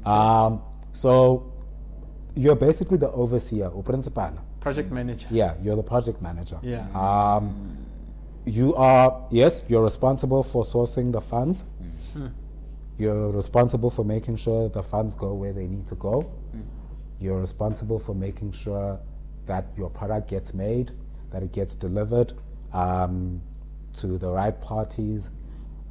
[0.06, 0.62] Um,
[0.98, 1.54] so
[2.36, 4.32] you're basically the overseer or principal.
[4.60, 5.28] Project manager.
[5.30, 6.60] Yeah, you're the project manager.
[6.64, 6.88] Yeah.
[6.96, 7.78] Um,
[8.46, 11.64] you are yes, you're responsible for sourcing the funds.
[12.98, 16.32] You're responsible for making sure the funds go where they need to go.
[17.20, 19.00] You're responsible for making sure
[19.46, 20.92] that your product gets made,
[21.32, 22.34] that it gets delivered
[22.74, 23.40] um,
[23.94, 25.30] to the right parties.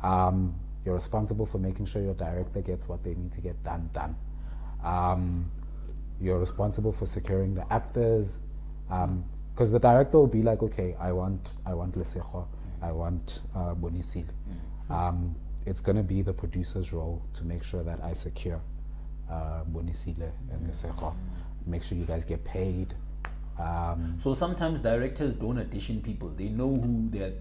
[0.03, 3.89] Um, you're responsible for making sure your director gets what they need to get done
[3.93, 4.17] done.
[4.87, 5.51] Um,
[6.21, 8.39] you're responsible for securing the actors.
[8.89, 12.47] Because the director will be like okay i want i want lesego
[12.83, 14.29] i want uh, bonisile.
[14.89, 15.35] Um,
[15.65, 18.61] it's going to be the producer's role to make sure that i secure
[19.31, 21.15] uh, bonisile and lesego
[21.67, 22.95] make sure you guys get paid.
[23.59, 26.29] Um, so sometimes directors don't audition people.
[26.29, 27.33] They know who they're.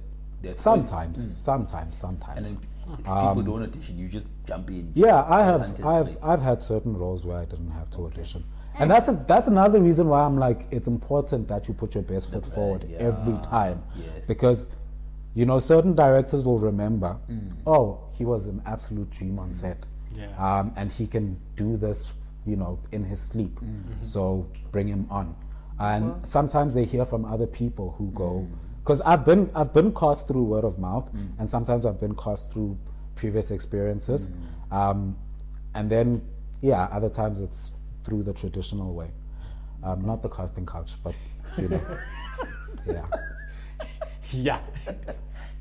[0.42, 2.52] they're sometimes sometimes sometimes.
[2.52, 4.92] And then People don't audition, you just jump in.
[4.96, 5.76] Yeah, I have I've
[6.08, 6.18] play.
[6.24, 8.44] I've had certain roles where I didn't have to audition.
[8.78, 12.04] And that's a, that's another reason why I'm like it's important that you put your
[12.04, 12.98] best foot forward yeah.
[12.98, 13.82] every time.
[13.96, 14.08] Yes.
[14.28, 14.76] Because
[15.34, 17.54] you know certain directors will remember, Mm.
[17.66, 19.86] oh, he was an absolute dream on set.
[20.14, 20.28] Yeah.
[20.38, 22.12] Um, and he can do this,
[22.46, 23.56] you know, in his sleep.
[23.60, 24.02] Mm-hmm.
[24.02, 25.36] So bring him on.
[25.80, 28.58] And sometimes they hear from other people who go Mm.
[28.86, 31.10] Because I've been I've been cast through word of mouth,
[31.40, 32.78] and sometimes I've been cast through
[33.16, 34.30] previous experiences,
[34.72, 35.18] um,
[35.74, 36.22] and then
[36.62, 37.72] yeah, other times it's
[38.04, 39.10] through the traditional way,
[39.84, 41.16] um, not the casting couch, but
[41.58, 41.82] you know,
[42.88, 43.06] yeah.
[44.32, 44.60] Yeah.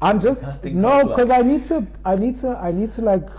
[0.02, 3.30] I'm just no, because I need to I need to I need to like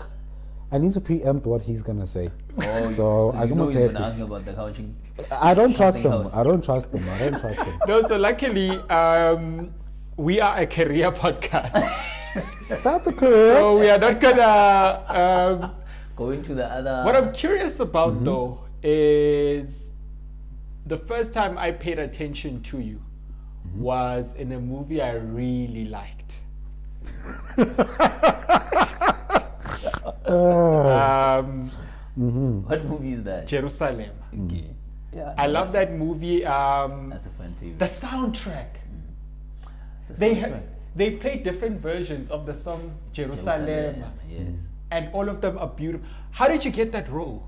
[0.72, 2.32] I need to preempt what he's gonna say.
[2.58, 3.94] Oh, so I'm gonna he's take.
[3.94, 4.96] gonna ask you about the couching.
[5.32, 6.30] I don't trust them.
[6.34, 7.08] I don't trust them.
[7.10, 7.80] I don't trust him.
[7.88, 9.74] No, so luckily, um,
[10.18, 11.72] we are a career podcast.
[12.84, 13.56] That's a career.
[13.56, 15.04] so we are not gonna.
[15.08, 15.72] Um,
[16.18, 17.04] Going to the other.
[17.06, 18.26] what I'm curious about Mm-hmm.
[18.26, 19.92] though is
[20.86, 23.02] the first time I paid attention to you
[23.68, 23.82] Mm-hmm.
[23.82, 26.34] was in a movie I really liked.
[30.28, 31.70] Uh, Um,
[32.68, 33.48] What movie is that?
[33.48, 34.14] Jerusalema.
[34.46, 34.72] Okay.
[35.16, 35.34] Yeah.
[35.38, 36.46] I love that movie.
[36.46, 37.80] Um, That's a fun favorite.
[37.80, 38.68] the soundtrack.
[40.10, 40.52] The They soundtrack.
[40.54, 40.60] ha-
[40.96, 44.48] they play different versions of the song Jerusalema, Yes.
[44.92, 46.06] and all of them are beautiful.
[46.32, 47.44] How did you get that role?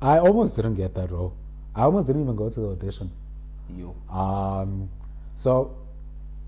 [0.00, 1.32] I almost didn't get that role.
[1.74, 3.10] I almost didn't even go to the audition.
[3.76, 3.94] You.
[4.10, 4.88] Um,
[5.34, 5.76] so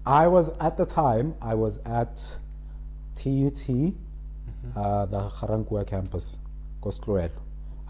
[0.06, 2.38] I was at the time I was at
[3.16, 3.68] TUT,
[4.76, 6.38] uh, the Ga-Rankuwa campus,
[6.82, 7.30] Koskloel.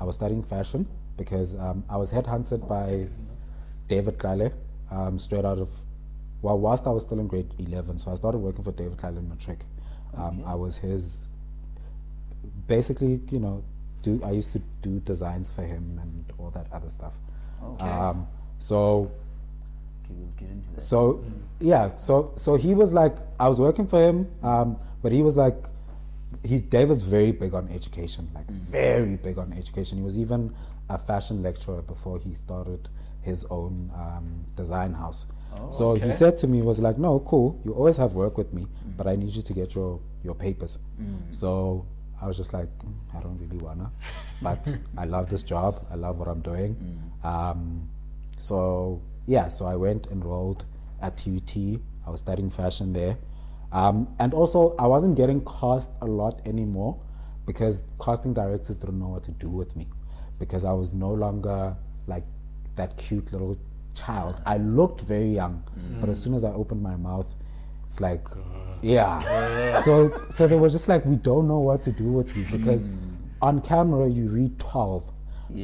[0.01, 0.87] I was studying fashion
[1.19, 3.09] because um, I was headhunted by
[3.89, 4.53] David Tlale,
[4.91, 5.69] um, straight out of
[6.41, 9.19] well, whilst I was still in grade eleven, so I started working for David Tlale
[9.19, 9.65] in matric.
[10.17, 11.31] Um, I was his
[12.67, 13.63] basically, you know,
[14.03, 17.15] do I used to do designs for him and all that other stuff.
[17.63, 17.85] Okay.
[17.85, 18.27] Um,
[18.59, 19.11] so
[20.05, 20.81] Okay, we'll get into that.
[20.81, 21.23] so
[21.61, 25.37] yeah, so so he was like I was working for him, um, but he was
[25.37, 25.57] like
[26.45, 29.99] he Dave was very big on education, like very big on education.
[29.99, 30.55] He was even
[30.89, 32.89] a fashion lecturer before he started
[33.23, 35.27] his own um, design house.
[35.71, 37.61] so he said to me, was like, "No, cool.
[37.65, 38.67] You always have work with me,
[38.97, 40.79] but I need you to get your your papers."
[41.31, 41.87] So
[42.21, 43.91] I was just like, "Mm, I don't really wanna,
[44.43, 45.85] but I love this job.
[45.91, 46.77] I love what I'm doing.
[47.25, 47.89] Um,
[48.37, 50.65] so yeah, so I went enrolled
[51.03, 51.57] at TUT.
[52.07, 53.17] I was studying fashion there,
[53.73, 57.01] um, and also I wasn't getting cast a lot anymore
[57.47, 59.87] because casting directors didn't know what to do with me
[60.39, 61.77] because I was no longer
[62.07, 62.25] like
[62.77, 63.57] that cute little
[63.95, 64.41] child.
[64.47, 65.63] I looked very young,
[66.01, 67.35] but as soon as I opened my mouth,
[67.85, 68.27] it's like,
[68.83, 69.81] yeah.
[69.81, 72.89] so so they were just like, we don't know what to do with you because
[73.43, 75.05] on camera you read twelve.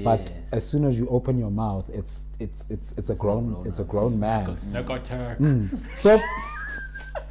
[0.03, 3.81] But as soon as you open your mouth, it's it's it's it's a grown it's
[3.81, 4.57] a grown man.
[4.57, 4.73] Snack.
[5.39, 5.79] Mm.
[5.95, 6.19] So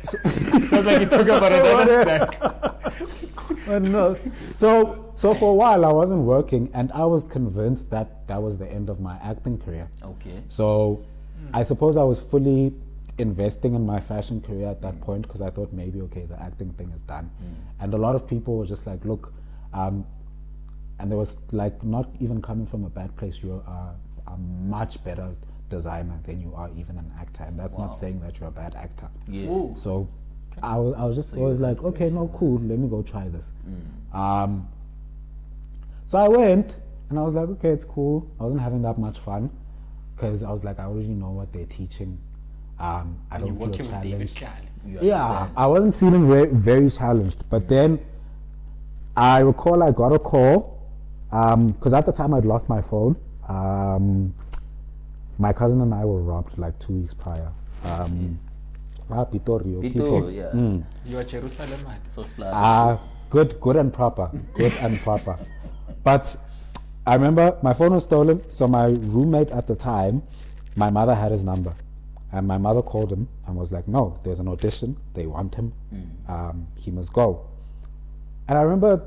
[0.03, 2.41] Sounds like you talk about another snack.
[3.67, 4.17] Uh, no.
[4.49, 8.57] So so for a while I wasn't working, and I was convinced that that was
[8.57, 9.89] the end of my acting career.
[10.03, 10.43] Okay.
[10.47, 11.03] So
[11.53, 12.73] I suppose I was fully
[13.17, 16.73] investing in my fashion career at that point because I thought maybe okay the acting
[16.73, 17.29] thing is done,
[17.79, 19.33] and a lot of people were just like, look,
[19.73, 20.05] um,
[20.99, 23.41] and there was like not even coming from a bad place.
[23.41, 23.95] You are
[24.27, 25.35] a much better
[25.73, 28.75] designer than you are even an actor, and that's not saying that you're a bad
[28.75, 29.09] actor.
[29.27, 29.49] Yeah.
[29.49, 29.73] Ooh.
[29.77, 30.07] So
[30.61, 33.51] I was, I was just always like, okay, no, cool, let me go try this.
[34.13, 34.67] Um,
[36.05, 36.77] so I went
[37.09, 38.29] and I was like, okay, it's cool.
[38.39, 39.49] I wasn't having that much fun
[40.15, 42.19] because I was like, I already know what they're teaching.
[42.79, 45.03] Um, I You're don't feel working with David challenged.
[45.03, 45.47] Yeah.
[45.55, 47.43] I wasn't feeling very, very challenged.
[47.49, 47.99] But then
[49.15, 50.79] I recall I got a call
[51.31, 53.15] because at the time I'd lost my phone.
[53.47, 54.33] Um,
[55.37, 57.51] my cousin and I were robbed like two weeks prior.
[57.83, 58.39] Um,
[59.09, 60.31] ah, Pitorio, Pito, people.
[60.31, 60.51] yeah.
[60.53, 60.83] Mm.
[61.05, 61.99] You are Jerusalema man.
[62.15, 62.53] So splash.
[62.55, 65.37] Ah, good, good and proper, good and proper.
[66.03, 66.35] But
[67.05, 70.23] I remember my phone was stolen, so my roommate at the time,
[70.75, 71.73] my mother had his number,
[72.31, 74.97] and my mother called him and was like, "No, there's an audition.
[75.13, 75.73] They want him.
[76.27, 77.47] Um, he must go."
[78.47, 79.01] And I remember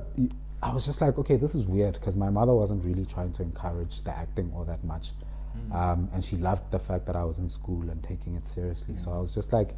[0.63, 3.43] I was just like, "Okay, this is weird," because my mother wasn't really trying to
[3.43, 5.13] encourage the acting all that much,
[5.73, 8.97] um, and she loved the fact that I was in school and taking it seriously.
[8.97, 9.75] So I was just like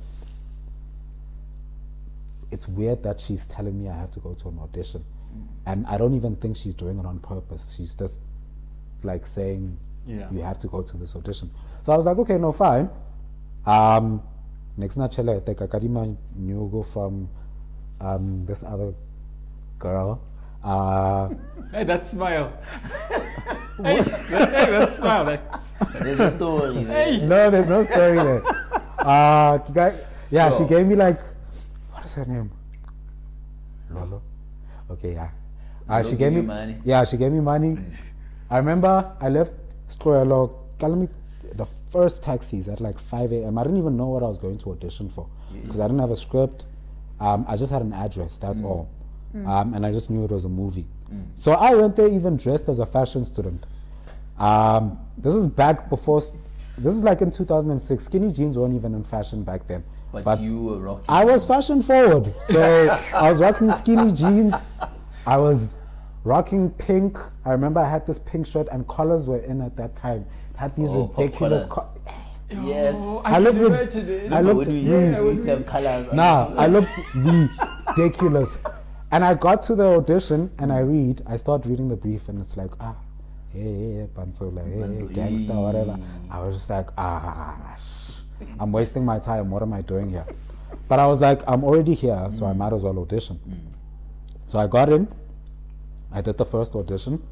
[2.50, 5.04] it's weird that she's telling me I have to go to an audition.
[5.66, 7.74] And I don't even think she's doing it on purpose.
[7.76, 8.20] She's just
[9.02, 9.76] like saying,
[10.06, 10.28] Yeah.
[10.32, 11.50] you have to go to this audition.
[11.82, 12.88] So I was like, okay, no, fine.
[13.66, 14.22] Um,
[14.78, 17.28] next na chelete, kakadima nyugo from
[18.00, 18.94] um, this other
[19.78, 20.20] girl.
[20.64, 21.28] Uh,
[21.70, 22.50] Hey, that smile.
[23.82, 24.92] hey, that, hey, that
[25.92, 27.04] There's a story there.
[27.04, 27.26] Hey.
[27.26, 28.42] no, there's no story there.
[28.98, 29.94] Uh, the guy,
[30.28, 31.20] yeah, she gave me like,
[31.92, 32.50] what is her name?
[33.90, 34.20] Lolo.
[34.90, 35.30] Okay, yeah.
[35.88, 36.76] Uh, Lolo she gave me money?
[36.84, 37.78] Yeah, she gave me money.
[38.50, 39.54] I remember I left
[39.88, 40.52] Stroyalo,
[40.98, 41.08] me
[41.54, 43.56] the first taxis at like 5 a.m.
[43.56, 45.28] I didn't even know what I was going to audition for
[45.62, 46.64] because I didn't have a script.
[47.20, 48.88] Um, I just had an address, that's all.
[49.46, 50.86] Um, and I just knew it was a movie.
[51.34, 53.66] So I went there even dressed as a fashion student.
[54.38, 56.20] Um, this is back before,
[56.76, 58.04] this is like in 2006.
[58.04, 59.82] Skinny jeans weren't even in fashion back then.
[60.12, 61.04] But, you were rocking.
[61.08, 62.32] I was fashion forward.
[62.44, 64.54] So I was rocking skinny jeans.
[65.26, 65.76] I was
[66.24, 67.18] rocking pink.
[67.44, 70.24] I remember I had this pink shirt and collars were in at that time.
[70.52, 71.90] It had these Oh, ridiculous collars.
[72.00, 72.14] co-
[72.64, 72.94] Yes.
[72.96, 74.32] Oh, I I, look can with- imagine it.
[74.32, 76.12] I Look, looked when we, really- we have colors.
[76.14, 78.58] Nah, I looked ridiculous.
[79.10, 82.38] And I got to the audition and I read, I start reading the brief and
[82.38, 82.96] it's like, ah,
[83.52, 85.98] hey, hey, hey, Bansola, hey, hey, gangster, whatever.
[86.30, 88.20] I was just like, ah, sh-
[88.60, 89.50] I'm wasting my time.
[89.50, 90.26] What am I doing here?
[90.88, 93.40] But I was like, I'm already here, so I might as well audition.
[94.46, 95.08] So I got in.
[96.12, 97.22] I did the first audition.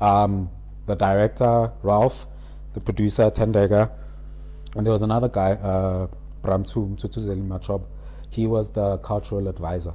[0.00, 0.50] Um,
[0.86, 2.26] the director, Ralph,
[2.74, 3.90] the producer, Tendeka,
[4.76, 6.06] and there was another guy, uh,
[6.42, 7.84] Bramtu Mtutuzeli Matshoba.
[8.30, 9.94] He was the cultural advisor.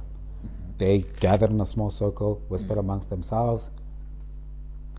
[0.78, 3.70] They gathered in a small circle, whispered amongst themselves.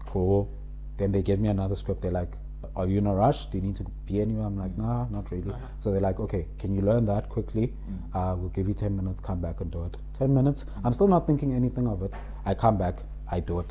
[0.06, 0.50] Cool.
[0.98, 2.02] Then they gave me another script.
[2.02, 2.38] They're like,
[2.76, 3.48] Are you in a rush?
[3.48, 4.46] Do you need to be anywhere?
[4.46, 5.54] I'm like, Nah, not really.
[5.80, 7.74] So they're like, Okay, can you learn that quickly?
[8.14, 9.98] Uh, we'll give you 10 minutes, come back and do it.
[10.18, 10.66] 10 minutes.
[10.86, 12.12] I'm still not thinking anything of it.
[12.46, 13.68] I come back, I do it.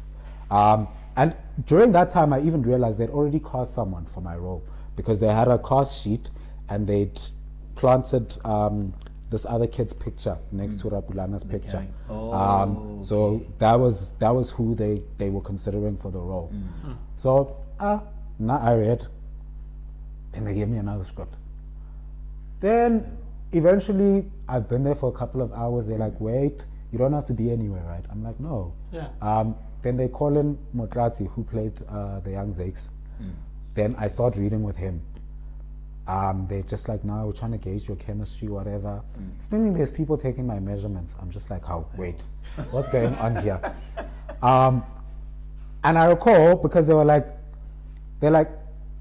[0.50, 1.34] Um, and
[1.66, 4.62] during that time, I even realized they'd already cast someone for my role
[4.96, 6.30] because they had a cast sheet
[6.68, 7.20] and they'd
[7.76, 8.94] planted um,
[9.30, 11.86] this other kid's picture next to Rapulana's picture.
[12.08, 16.52] Oh, um, so that was that was who they, they were considering for the role.
[17.16, 18.02] So ah,
[18.38, 19.06] now I read.
[20.32, 21.34] Then they gave me another script.
[22.60, 23.16] Then
[23.52, 25.86] eventually, I've been there for a couple of hours.
[25.86, 29.08] They're like, "Wait, you don't have to be anywhere, right?" I'm like, "No." Yeah.
[29.22, 32.88] Um, then they call in Motlatsi, who played uh, the young Zakes.
[33.74, 35.02] Then I start reading with him.
[36.06, 39.02] Um, they're just like, "No, we're trying to gauge your chemistry, whatever."
[39.38, 41.14] Still, there's people taking my measurements.
[41.20, 41.86] I'm just like, "How?
[41.96, 42.22] Wait,
[42.70, 43.60] what's going on here?"
[44.42, 44.84] Um,
[45.84, 47.26] and I recall because they were like,
[48.20, 48.50] they're like,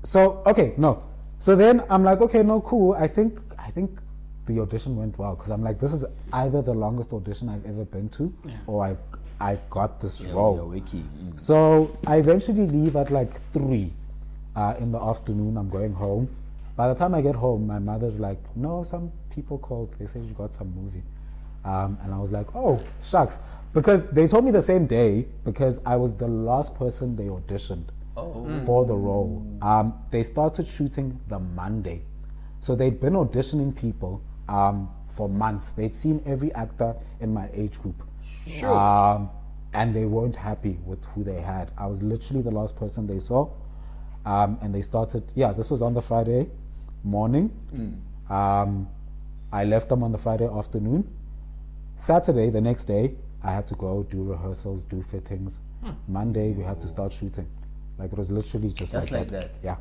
[0.03, 1.03] so okay, no.
[1.39, 2.93] So then I'm like, okay, no, cool.
[2.93, 3.99] I think I think
[4.45, 7.85] the audition went well because I'm like, this is either the longest audition I've ever
[7.85, 8.33] been to,
[8.67, 8.97] or I
[9.39, 10.57] I got this Yeah, role.
[10.57, 11.39] Mm.
[11.39, 13.93] So I eventually leave at like three
[14.55, 15.57] uh, in the afternoon.
[15.57, 16.29] I'm going home.
[16.75, 19.93] By the time I get home, my mother's like, "No, some people called.
[19.99, 21.03] They said you got some movie,"
[21.65, 23.39] um, and I was like, "Oh, shucks,"
[23.73, 27.85] because they told me the same day because I was the last person they auditioned
[28.17, 28.55] Oh.
[28.65, 29.45] for the role.
[29.61, 32.01] Um, they started shooting the Monday,
[32.59, 35.71] so they'd been auditioning people um, for months.
[35.71, 38.01] They'd seen every actor in my age group.
[38.47, 38.75] Sure.
[38.75, 39.29] Um,
[39.73, 41.71] and they weren't happy with who they had.
[41.77, 43.49] I was literally the last person they saw.
[44.25, 46.47] Um, and they started, yeah, this was on the Friday
[47.03, 47.51] morning.
[48.29, 48.87] Um,
[49.51, 51.07] I left them on the Friday afternoon.
[51.97, 55.59] Saturday, the next day, I had to go do rehearsals, do fittings.
[56.07, 57.47] Monday, we had to start shooting.
[57.97, 59.51] Like it was literally just, Just like, like that.
[59.63, 59.75] Yeah.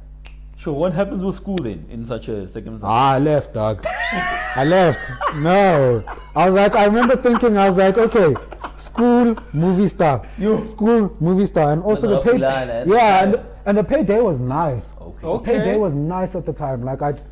[0.58, 2.82] Sure, what happens with school then in such a circumstance?
[2.84, 3.84] Ah, I left, dog.
[4.56, 5.10] I left.
[5.36, 6.04] No.
[6.36, 8.34] I was like, I remember thinking, I was like, okay,
[8.76, 10.26] school, movie star.
[10.38, 11.72] You- School, movie star.
[11.72, 12.92] And also the That's pay.
[12.94, 14.92] Yeah, and, and the payday was nice.
[15.00, 15.20] Okay.
[15.32, 15.78] The payday Okay.
[15.78, 16.82] was nice at the time.
[16.82, 17.22] Like, I'd,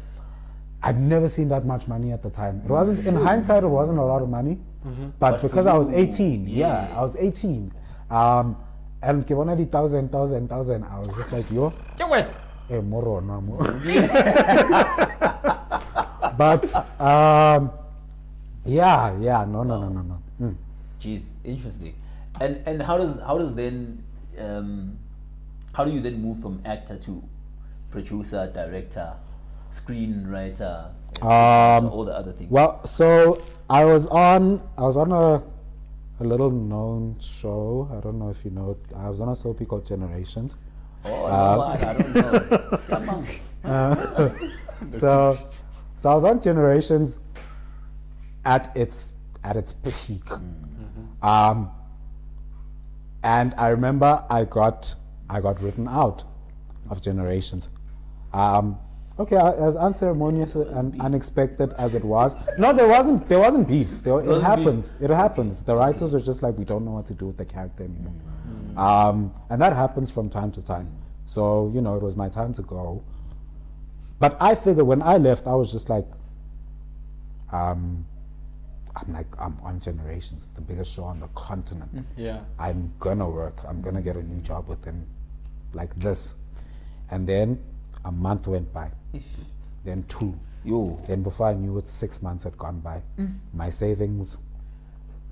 [0.83, 2.63] I'd never seen that much money at the time.
[2.65, 4.59] It wasn't, in hindsight, it wasn't a lot of money.
[4.83, 6.99] But, But for because I was 18, yeah, yeah.
[6.99, 7.73] I was 18.
[8.11, 8.57] Um,
[9.03, 10.85] and ke bona di thousand, thousand, thousand.
[10.85, 12.27] I was just like, yo, Get away.
[12.71, 13.59] Eh, moro na mo.
[16.37, 16.65] but
[17.01, 17.71] um,
[18.65, 20.23] yeah, yeah, no, no, no, no, no.
[20.41, 20.55] Mm.
[21.01, 21.95] Jeez, interesting.
[22.41, 24.03] And and how does how does then
[24.39, 24.99] um,
[25.73, 27.23] how do you then move from actor to
[27.91, 29.15] producer, director,
[29.75, 30.91] screenwriter,
[31.23, 32.51] Um, all the other things?
[32.51, 35.43] Well, so I was on, I was on a,
[36.23, 37.89] a little known show.
[37.97, 38.73] I don't know if you know.
[38.73, 38.97] it.
[38.97, 40.57] I was on a soapy called Generations.
[41.05, 43.21] oh, I, I, I don't know.
[43.63, 44.93] On.
[44.93, 45.39] so,
[45.97, 47.19] so I was on Generations
[48.45, 49.15] at its
[49.45, 50.29] at its peak,
[51.23, 51.71] um,
[53.23, 54.95] and I remember I got
[55.31, 56.25] I got written out
[56.91, 57.69] of Generations.
[58.33, 58.79] Um,
[59.19, 63.29] okay, as unceremonious and unexpected as it was, no, there wasn't.
[63.29, 64.03] There wasn't beef.
[64.03, 64.43] There, it wasn't beef.
[64.43, 64.97] happens.
[65.01, 65.63] It happens.
[65.63, 68.15] The writers were just like, we don't know what to do with the character anymore,
[68.77, 70.91] um, and that happens from time to time.
[71.27, 73.03] So you know, it was my time to go.
[74.19, 76.07] But I figured when I left, I was just like,
[77.53, 78.07] um,
[78.97, 80.43] I'm like, I'm on Generations.
[80.43, 82.07] It's the biggest show on the continent.
[82.17, 82.41] Yeah.
[82.59, 83.61] I'm gonna work.
[83.67, 85.07] I'm gonna get a new job within
[85.73, 86.35] like this.
[87.11, 87.59] And then
[88.05, 88.91] a month went by.
[89.85, 90.39] Then two.
[90.65, 91.01] Yo.
[91.07, 93.03] Then before I knew it, six months had gone by.
[93.55, 94.41] My savings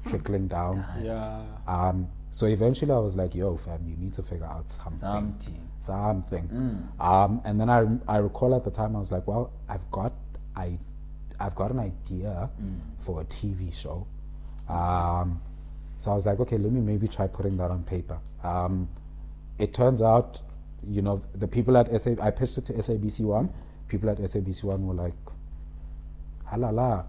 [0.07, 0.85] trickling down.
[1.03, 1.43] Yeah.
[1.67, 5.01] Um, so eventually I was like, yo, fam, you need to figure out something.
[5.01, 5.69] Something.
[5.81, 6.89] Something.
[7.01, 10.13] Um, and then I, I recall at the time I was like, well, I've got
[10.57, 10.79] I
[11.41, 12.51] I've got an idea
[12.99, 14.07] for a TV show.
[14.69, 15.41] Um,
[15.99, 18.19] so I was like, okay, let me maybe try putting that on paper.
[18.43, 18.89] Um,
[19.59, 20.41] it turns out,
[20.89, 23.53] you know, the people at SA, I pitched it to SABC One.
[23.89, 25.15] People at SABC One were like,
[26.47, 27.05] halala.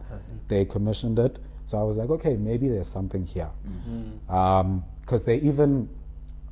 [0.48, 1.40] They commissioned it.
[1.66, 3.52] So I was like, okay, maybe there's something here.
[5.02, 5.88] Because they even,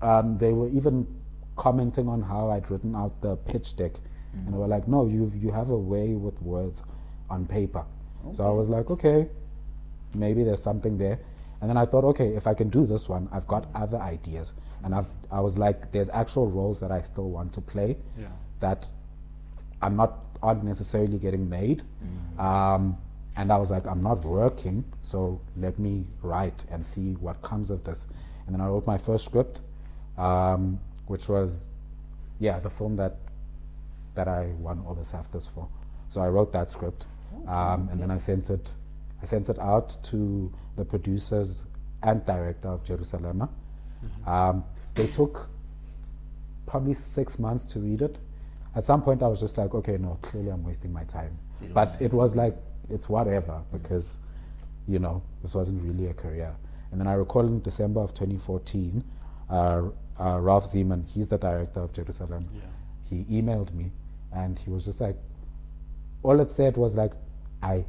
[0.02, 1.08] um, they were even
[1.56, 3.94] commenting on how I'd written out the pitch deck.
[4.34, 6.84] And they were like, no, you, you have a way with words
[7.30, 7.84] on paper.
[8.34, 9.28] So I was like, okay,
[10.14, 11.20] maybe there's something there.
[11.62, 14.54] And then I thought, okay, if I can do this one, I've got other ideas.
[14.84, 18.28] And I've, I was like, there's actual roles that I still want to play Yeah.
[18.60, 18.88] that
[19.82, 21.82] I'm not aren't necessarily getting made.
[22.38, 22.98] Um,
[23.36, 27.70] and I was like, I'm not working, so let me write and see what comes
[27.72, 28.08] of this.
[28.46, 29.62] And then I wrote my first script,
[30.18, 31.70] um, which was,
[32.40, 33.18] yeah, the film that
[34.16, 35.68] that I won all the SAFTAs for.
[36.08, 37.06] So I wrote that script,
[37.48, 38.76] um, and then I sent it.
[39.22, 41.66] I sent it out to the producers
[42.04, 43.50] and director of Jerusalema.
[44.28, 44.64] Um,
[44.96, 45.50] they took
[46.66, 48.18] probably six months to read it.
[48.76, 51.38] At some point, I was just like, okay, no, clearly I'm wasting my time.
[51.74, 52.56] But it was like,
[52.90, 54.20] it's whatever because,
[54.88, 56.56] you know, this wasn't really a career.
[56.92, 59.04] And then I recall in December of 2014,
[59.50, 59.54] uh,
[60.20, 62.46] uh, Ralph Ziman, he's the director of Jerusalema,
[63.10, 63.92] he emailed me
[64.34, 65.18] and he was just like,
[66.24, 67.14] all it said was like,
[67.62, 67.86] I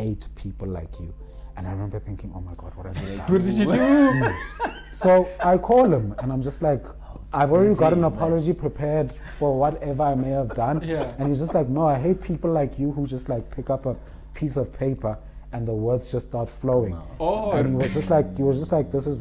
[0.00, 1.14] hate people like you.
[1.56, 3.32] And I remember thinking, oh my God, what have I done?
[3.32, 3.78] What did you do?
[3.78, 4.26] Hmm.
[4.92, 6.84] So I call him and I'm just like,
[7.32, 10.82] I've already got an apology prepared for whatever I may have done.
[10.82, 11.12] Yeah.
[11.18, 13.86] And he's just like, no, I hate people like you who just like pick up
[13.86, 13.94] a
[14.34, 15.18] piece of paper
[15.52, 16.96] and the words just start flowing.
[17.18, 17.52] Oh.
[17.52, 19.18] And he was just like, he was just like, this is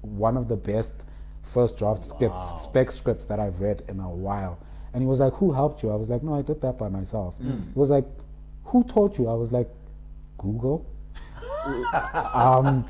[0.00, 1.04] one of the best
[1.42, 4.58] first draft scripts, spec scripts that I've read in a while.
[4.92, 5.90] And he was like, who helped you?
[5.90, 7.36] I was like, no, I did that by myself.
[7.36, 7.62] Hmm.
[7.72, 8.06] He was like,
[8.64, 9.28] who taught you?
[9.28, 9.68] I was like,
[10.42, 10.86] Google
[12.34, 12.86] um,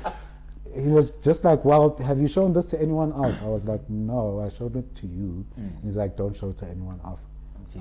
[0.73, 3.87] he was just like, "Well, have you shown this to anyone else?" I was like,
[3.89, 7.25] "No, I showed it to you." And he's like, "Don't show it to anyone else."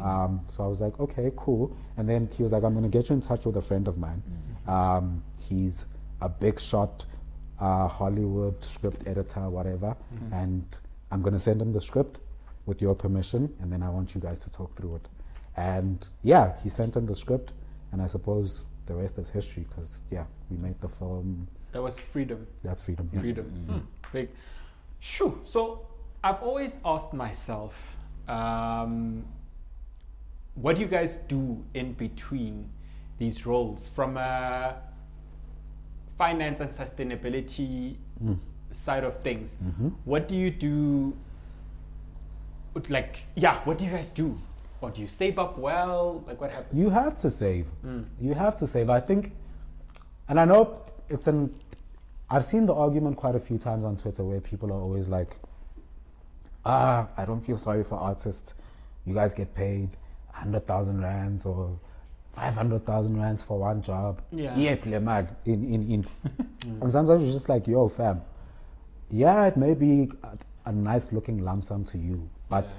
[0.02, 2.96] Um, so I was like, "Okay, cool." And then he was like, "I'm going to
[2.98, 4.22] get you in touch with a friend of mine.
[4.66, 5.86] Um, he's
[6.20, 7.06] a big shot
[7.60, 9.96] uh, Hollywood script editor, whatever,
[10.32, 10.64] and
[11.10, 12.18] I'm going to send him the script
[12.66, 15.08] with your permission, and then I want you guys to talk through it."
[15.56, 17.52] And yeah, he sent him the script,
[17.92, 21.46] and I suppose the rest is history because yeah, we made the film.
[21.72, 22.46] That was freedom.
[22.64, 23.08] That's freedom.
[23.12, 23.20] yeah.
[23.20, 23.44] Freedom.
[23.44, 23.78] Hmm.
[24.12, 24.28] Big.
[25.00, 25.40] Shoo.
[25.44, 25.86] So
[26.22, 27.74] I've always asked myself,
[28.28, 29.24] um,
[30.54, 32.68] what do you guys do in between
[33.18, 34.76] these roles from a
[36.18, 37.96] finance and sustainability
[38.70, 39.58] side of things?
[40.04, 41.16] What do you do?
[42.88, 44.38] Like, yeah, what do you guys do?
[44.82, 46.24] Or do you save up well?
[46.26, 46.78] Like, what happens?
[46.78, 47.66] You have to save.
[48.20, 48.88] You have to save.
[48.90, 49.32] I think,
[50.28, 51.54] and I know it's an.
[52.30, 55.36] I've seen the argument quite a few times on Twitter where people are always like,
[56.64, 58.54] "Ah, I don't feel sorry for artists.
[59.04, 59.90] You guys get paid
[60.32, 61.78] hundred thousand rands or
[62.32, 64.22] five hundred thousand rands for one job.
[64.30, 64.56] Yeah.
[64.56, 66.06] Yeah, play mad in in in."
[66.80, 68.22] and sometimes it's just like, "Yo, fam,
[69.10, 72.70] yeah, it may be a, a nice looking lump sum to you, but Yeah.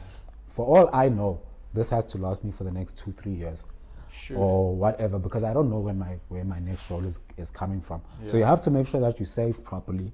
[0.48, 1.42] for all I know,
[1.74, 3.66] this has to last me for the next two, three years
[4.14, 4.38] Sure.
[4.38, 7.80] or whatever because I don't know when my where my next role is, is coming
[7.82, 8.02] from.
[8.28, 10.12] So you have to make sure that you save properly.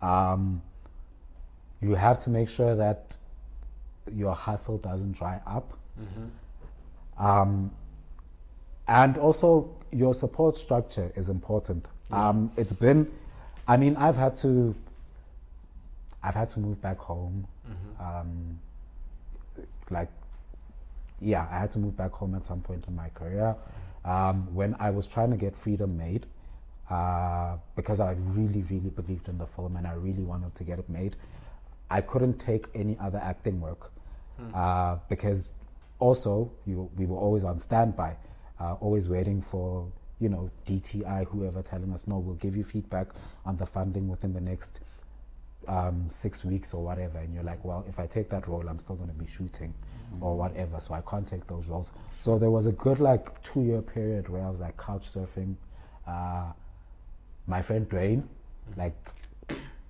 [0.00, 0.62] Um,
[1.82, 3.16] you have to make sure that
[4.14, 5.76] your hustle doesn't dry up.
[7.18, 7.70] Um,
[8.88, 11.88] and also your support structure is important.
[12.10, 13.10] Um, it's been,
[13.68, 14.74] I mean, I've had to,
[16.22, 17.46] I've had to move back home.
[18.00, 18.58] Um,
[19.90, 20.08] like
[21.20, 23.56] yeah, I had to move back home at some point in my career
[24.04, 26.26] um, when I was trying to get Freedom made
[26.90, 30.78] uh, because I really, really believed in the film and I really wanted to get
[30.78, 31.16] it made.
[31.90, 33.92] I couldn't take any other acting work
[34.52, 35.50] uh, because
[35.98, 38.16] also, you, we were always on standby,
[38.60, 39.86] uh, always waiting for
[40.20, 43.08] you know DTI, whoever, telling us, no, we'll give you feedback
[43.46, 44.80] on the funding within the next
[45.68, 47.18] um, six weeks or whatever.
[47.18, 49.72] And you're like, well, if I take that role, I'm still going to be shooting
[50.22, 51.92] or whatever, so I can't take those roles.
[52.18, 55.56] So there was a good like two year period where I was like couch surfing.
[56.06, 56.52] Uh,
[57.46, 58.24] my friend Dwayne,
[58.76, 58.96] like,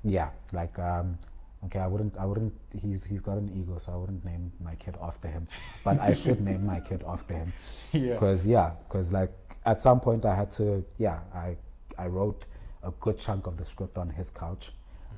[0.03, 1.19] yeah, like, um,
[1.67, 2.53] okay, I wouldn't, I wouldn't.
[2.81, 5.47] He's he's got an ego, so I wouldn't name my kid after him,
[5.85, 7.53] but I should name my kid after him,
[7.93, 8.13] Yeah.
[8.13, 9.33] because yeah, because like
[9.67, 11.57] at some point I had to, yeah, I
[11.97, 12.45] I wrote
[12.83, 14.73] a good chunk of the script on his couch,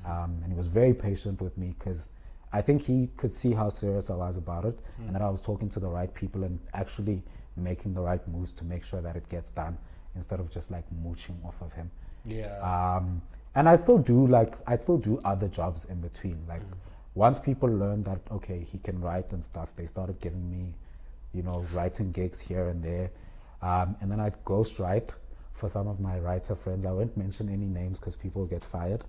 [0.05, 2.11] um, and he was very patient with me because.
[2.53, 5.41] I think he could see how serious I was about it, and that I was
[5.41, 7.21] talking to the right people and actually
[7.55, 9.77] making the right moves to make sure that it gets done
[10.15, 11.91] instead of just like mooching off of him.
[12.25, 12.57] Yeah.
[12.61, 13.21] Um,
[13.55, 16.39] and I still do like I still do other jobs in between.
[16.47, 16.61] Like
[17.15, 20.73] once people learned that okay he can write and stuff, they started giving me,
[21.33, 23.09] you know, writing gigs here and there,
[23.61, 25.15] um, and then I'd ghost write
[25.53, 26.85] for some of my writer friends.
[26.85, 29.03] I won't mention any names because people get fired,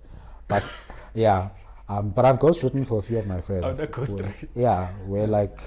[0.47, 0.63] but
[1.13, 1.49] yeah.
[1.89, 3.79] Um, but I've ghost written for a few of my friends.
[3.79, 4.49] the ghost where- write.
[4.55, 5.59] Yeah, where like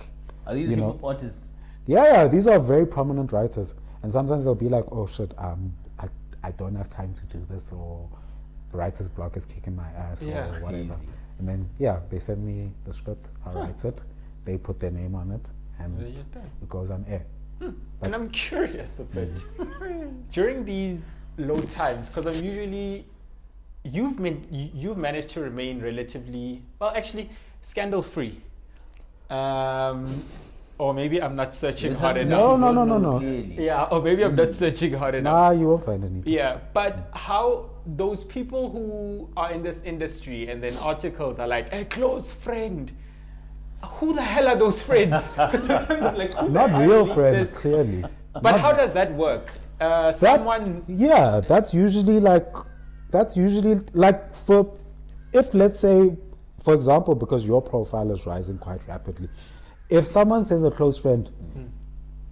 [0.47, 1.37] Are these you know- artists?
[1.87, 5.73] yeah, yeah, these are very prominent writers, and sometimes they'll be like, "Oh shit, um,
[5.99, 6.07] I,
[6.45, 8.09] I don't have time to do this," or
[8.73, 10.49] "Writer's block is kicking my ass," Yeah.
[10.55, 10.95] or whatever.
[10.95, 11.09] Crazy.
[11.41, 14.01] And then yeah, they send me the script, I write it,
[14.45, 15.45] they put their name on it,
[15.81, 16.49] and There you're done.
[16.63, 17.25] it goes on air.
[18.03, 19.31] And I'm curious a bit.
[20.33, 23.07] During these low times, because I'm usually,
[23.85, 24.19] you've
[24.51, 27.31] you've managed to remain relatively well, actually,
[27.63, 28.41] scandal free.
[29.31, 30.07] Um,
[30.79, 32.41] or maybe I'm not searching hard enough.
[32.41, 33.21] No, no, no, no, no.
[33.21, 35.33] Yeah, or maybe I'm not searching hard enough.
[35.33, 36.33] Nah, you won't find anything.
[36.33, 41.73] Yeah, but how those people who are in this industry and then articles are like
[41.73, 42.93] a close friend.
[43.99, 45.25] Who the hell are those friends?
[45.37, 48.05] Because sometimes I'm like, Not real friends, clearly.
[48.41, 49.53] But how does that work?
[49.81, 52.47] Uh, someone, yeah that's usually like
[53.13, 54.77] that's usually like for
[55.33, 56.17] if let's say
[56.61, 59.29] for example because your profile is rising quite rapidly
[59.89, 61.67] if someone says a close friend hmm.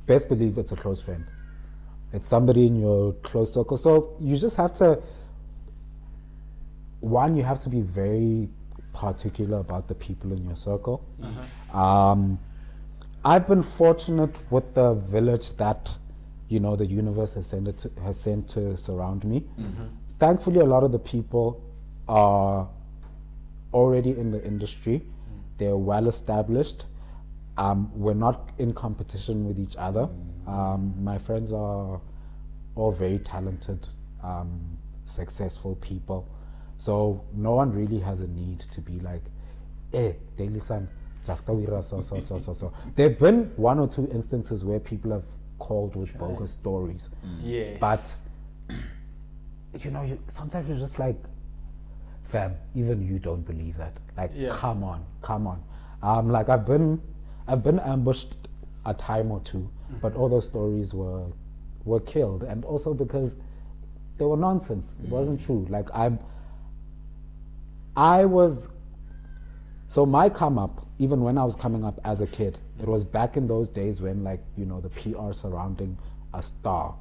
[0.07, 1.25] best believe it's a close friend.
[2.13, 3.77] It's somebody in your close circle.
[3.77, 5.01] So you just have to
[7.01, 8.49] one you have to be very
[8.93, 11.05] particular about the people in your circle.
[11.23, 11.79] Uh-huh.
[11.79, 12.39] Um,
[13.25, 15.97] I've been fortunate with the village that
[16.49, 19.41] you know the universe has sent it to, has sent to surround me.
[19.41, 19.85] Mm-hmm.
[20.21, 21.65] Thankfully, a lot of the people
[22.07, 22.69] are
[23.73, 25.03] already in the industry.
[25.57, 26.85] They're well established.
[27.57, 30.11] Um, we're not in competition with each other.
[30.47, 32.01] Um, my friends are
[32.75, 33.89] all very talented,
[34.23, 34.61] um,
[35.07, 36.29] successful people.
[36.77, 39.23] So no one really has a need to be like,
[39.95, 40.87] eh, Daily Sun,
[41.27, 42.73] Jafta Wira, so, so, so, so, so.
[42.95, 45.25] There have been one or two instances where people have
[45.59, 47.09] called with bogus stories.
[47.43, 47.79] yes.
[47.81, 48.15] But,
[49.79, 51.17] you know, you, sometimes you're just like,
[52.25, 53.99] fam, even you don't believe that.
[54.17, 54.51] Like, Yeah.
[54.51, 55.63] come on, come on.
[56.03, 57.01] Um, like I've been,
[57.47, 58.37] I've been ambushed
[58.87, 59.69] a time or 2
[60.01, 61.27] but all those stories were,
[61.85, 63.35] were killed, and also because
[64.19, 64.95] they were nonsense.
[65.03, 65.67] It wasn't true.
[65.69, 66.19] Like I'm,
[67.97, 68.71] I was.
[69.89, 73.03] So my come up, even when I was coming up as a kid, it was
[73.03, 75.99] back in those days when, like, you know, the PR surrounding
[76.33, 76.95] a star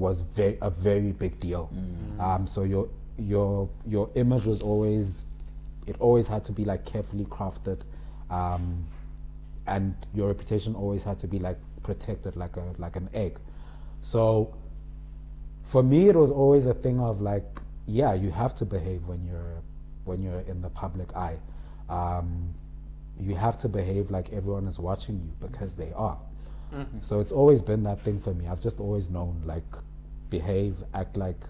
[0.00, 1.68] was very a very big deal.
[2.18, 2.88] Um, so your
[3.18, 5.26] your your image was always,
[5.86, 7.80] it always had to be like carefully crafted,
[8.30, 8.86] um,
[9.66, 13.38] and your reputation always had to be like protected like a like an egg.
[14.00, 14.54] So
[15.64, 19.22] for me it was always a thing of like yeah you have to behave when
[19.26, 19.62] you're
[20.04, 21.38] when you're in the public eye.
[21.90, 22.54] Um,
[23.20, 26.18] you have to behave like everyone is watching you because they are.
[27.00, 28.46] So it's always been that thing for me.
[28.46, 29.64] I've just always known like
[30.30, 31.44] behave act like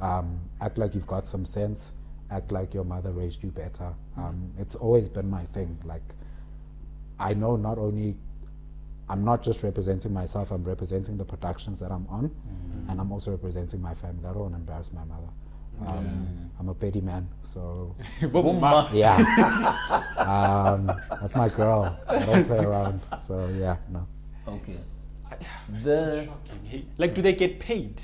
[0.00, 1.92] um, act like you've got some sense
[2.30, 6.02] act like your mother raised you better um, it's always been my thing like
[7.18, 8.16] i know not only
[9.08, 12.30] I'm not just representing myself, I'm representing the productions that I'm on,
[12.88, 14.26] and I'm also representing my family.
[14.26, 15.28] I don't want to embarrass my mother.
[15.86, 17.94] Um, I'm a petty man, so
[18.92, 19.16] yeah.
[20.16, 20.86] um,
[21.20, 21.98] that's my girl.
[22.08, 24.06] I don't play around, so yeah, no.
[24.48, 24.78] Okay.
[25.82, 26.92] The The shocking.
[26.96, 28.02] Like, do they get paid?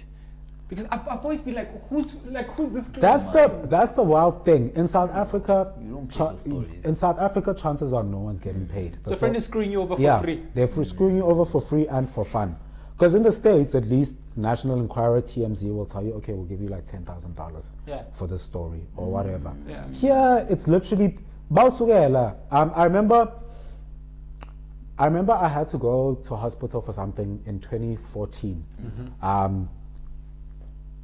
[0.71, 2.89] Because I've, I've always been like, who's like who's this?
[2.89, 5.75] close That's the that's the wild thing in South Africa.
[5.83, 6.37] You cha-
[6.85, 8.95] in South Africa, chances are no one's getting paid.
[9.05, 10.43] So The a friend is screwing you over for yeah, free.
[10.55, 12.57] they're free, screwing you over for free and for fun.
[12.93, 16.61] Because in the states, at least National Enquirer TMZ will tell you, okay, we'll give
[16.61, 18.05] you like ten thousand dollars Yeah.
[18.13, 19.53] for this story or whatever.
[19.67, 19.89] Yeah.
[19.91, 21.19] Here, it's literally
[21.53, 22.37] Bausugela.
[22.53, 23.33] Um, I remember
[25.01, 28.65] I remember I had to go to hospital for something in 2014.
[29.23, 29.69] Um,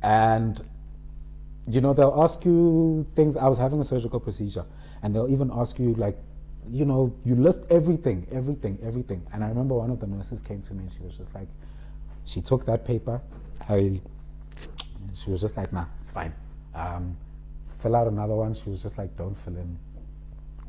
[0.07, 0.63] and,
[1.67, 3.37] you know, they'll ask you things.
[3.37, 4.65] I was having a surgical procedure,
[5.03, 6.17] and they'll even ask you, like,
[6.69, 9.27] you know, you list everything, everything, everything.
[9.33, 11.49] And I remember one of the nurses came to me and she was just like,
[12.25, 13.21] she took that paper.
[13.69, 14.01] I,
[15.15, 16.35] she was just like, nah, it's fine.
[16.75, 17.17] Um,
[17.71, 18.55] fill out another one.
[18.55, 19.79] She was just like, don't fill in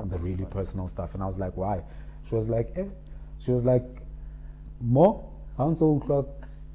[0.04, 1.14] the really personal stuff.
[1.14, 1.82] And I was like, why?
[2.28, 2.84] She was like, eh.
[3.40, 3.84] She was like,
[4.80, 5.28] more?
[5.56, 6.26] Council o'clock,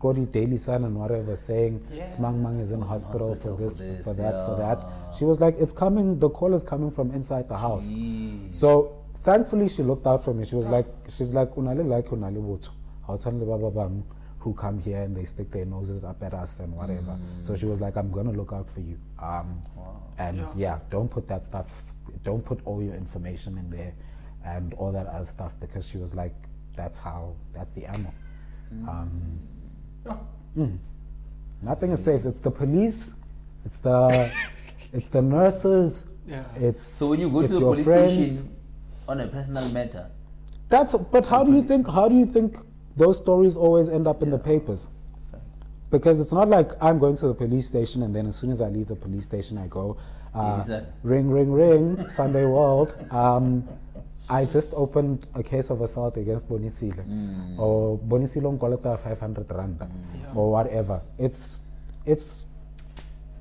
[0.04, 2.04] got the Daily Sun and whatever saying Yeah.
[2.04, 5.16] Smang Mang is in hospital, hospital for for this, this, for that, for that.
[5.18, 7.90] She was like, it's coming, the call is coming from inside the house.
[7.90, 8.54] Jeez.
[8.64, 8.72] So
[9.30, 10.46] thankfully she looked out for me.
[10.46, 12.70] She was like, she's like, unale like unale botho.
[13.08, 14.04] How tshwane le ba ba bang
[14.40, 17.18] who come here and they stick their noses up at us and whatever.
[17.42, 18.98] So she was like, I'm gonna look out for you.
[19.20, 19.62] Um,
[20.18, 20.52] and Yeah.
[20.58, 20.80] yeah.
[20.90, 21.70] don't put that stuff,
[22.24, 23.94] don't put all your information in there
[24.44, 26.36] and all that other stuff because she was like,
[26.76, 27.22] that's how,
[27.54, 28.12] that's the ammo.
[28.90, 29.40] Um,
[30.06, 30.68] Yeah.
[31.62, 32.26] nothing is safe.
[32.26, 33.14] It's the police,
[33.66, 34.32] it's the,
[34.94, 36.44] it's the nurses, Yeah.
[36.56, 38.38] it's So when you go to the your police friends.
[38.40, 38.56] station
[39.08, 40.08] on a personal matter,
[40.70, 42.58] That's but how do you think how do you think
[42.98, 44.88] those stories always end up in the papers?
[45.92, 48.62] Because it's not like I'm going to the police station and then as soon as
[48.62, 49.98] I leave the police station I go
[50.34, 50.64] uh,
[51.04, 52.96] ring ring ring Sunday World.
[53.12, 53.68] Um,
[54.34, 57.60] I just opened a case of assault against Bonisile Mm.
[57.60, 59.84] or Bonisile Nkoleta 500 rand
[60.36, 61.02] or whatever.
[61.18, 61.62] It's
[62.06, 62.46] it's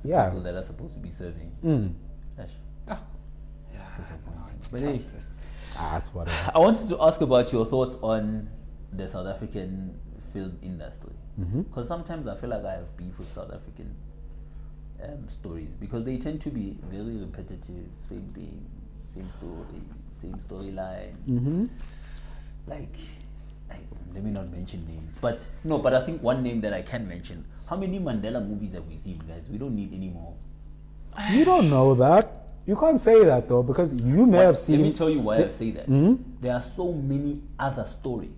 [0.03, 0.29] yeah.
[0.29, 1.51] people that are supposed to be serving.
[1.63, 1.93] Mm.
[2.37, 2.55] Gosh.
[2.87, 2.99] Ah.
[3.73, 3.79] Yeah.
[3.99, 4.55] Disappointing.
[4.59, 5.01] it's But hey.
[5.77, 6.51] Ah, that's whatever.
[6.55, 8.49] I wanted to ask about your thoughts on
[8.91, 9.97] the South African
[10.31, 11.13] film industry.
[11.37, 13.95] Because sometimes I feel like I have beef with South African
[15.03, 18.63] um, stories because they tend to be very repetitive, same thing,
[19.15, 19.81] same story,
[20.23, 21.13] same storyline.
[21.25, 21.65] hmm
[22.67, 22.95] Like,
[23.69, 23.75] I,
[24.13, 27.07] let me not mention names, but no, but I think one name that I can
[27.07, 27.45] mention.
[27.65, 29.43] How many Mandela movies have we seen, guys?
[29.51, 30.33] We don't need any more.
[31.31, 32.39] You don't know that.
[32.65, 34.77] You can't say that though because you may But have seen.
[34.81, 35.89] Let me tell you why I say that.
[35.89, 36.17] Mhm.
[36.41, 38.31] There are so many other stories.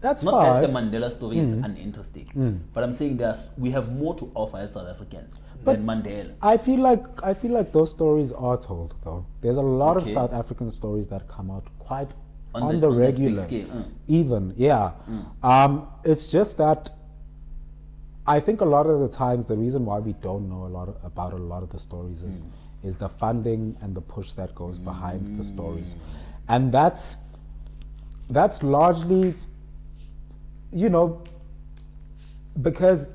[0.00, 0.62] That's Not fine.
[0.62, 1.58] that the Mandela story Mm.
[1.58, 5.34] is uninteresting, but I'm saying there's we have more to offer as South Africans
[5.64, 6.32] But- than Mandela.
[6.42, 9.24] I feel like I feel like those stories are told though.
[9.40, 10.08] There's a lot Okay.
[10.08, 12.10] of South African stories that come out quite
[12.54, 13.84] On on, the- the, on that big regular, scale, mm.
[14.08, 14.92] even yeah.
[15.42, 16.90] Um, it's just that
[18.26, 20.88] I think a lot of the times the reason why we don't know a lot
[20.88, 22.44] of, about a lot of the stories is
[22.82, 25.96] is the funding and the push that goes behind the stories,
[26.48, 27.18] and that's
[28.30, 29.34] that's largely,
[30.72, 31.22] you know,
[32.62, 33.10] because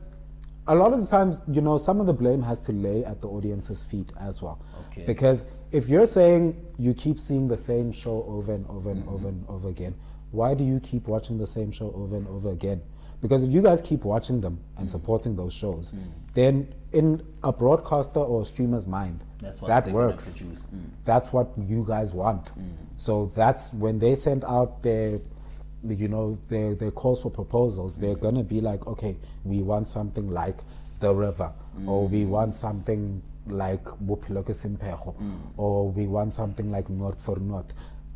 [0.68, 3.22] a lot of the times, you know, some of the blame has to lay at
[3.22, 4.60] the audience's feet as well.
[4.92, 5.04] Okay.
[5.06, 9.28] Because if you're saying you keep seeing the same show over and over and over
[9.28, 9.96] and over again,
[10.32, 12.82] why do you keep watching the same show over and over again?
[13.22, 15.94] Because if you guys keep watching them and supporting those shows,
[16.34, 20.36] then in a broadcaster or a streamer's mind, That's what that works.
[20.36, 20.90] Mm.
[21.06, 22.52] That's what you guys want.
[22.98, 25.20] So that's when they send out their,
[25.90, 27.98] you know, their, their calls for proposals.
[27.98, 30.58] They're gonna be like, okay, we want something like
[31.00, 31.52] the river,
[31.86, 32.30] or we mm.
[32.30, 35.38] want something like Bophelo ke Semphego, mm.
[35.58, 37.74] or we want something like North for North,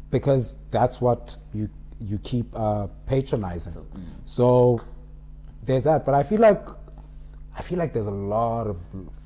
[0.09, 3.73] because that's what you you keep uh, patronizing.
[3.73, 4.03] Mm.
[4.25, 4.81] So
[5.63, 6.05] there's that.
[6.05, 6.65] But I feel like
[7.57, 8.77] I feel like there's a lot of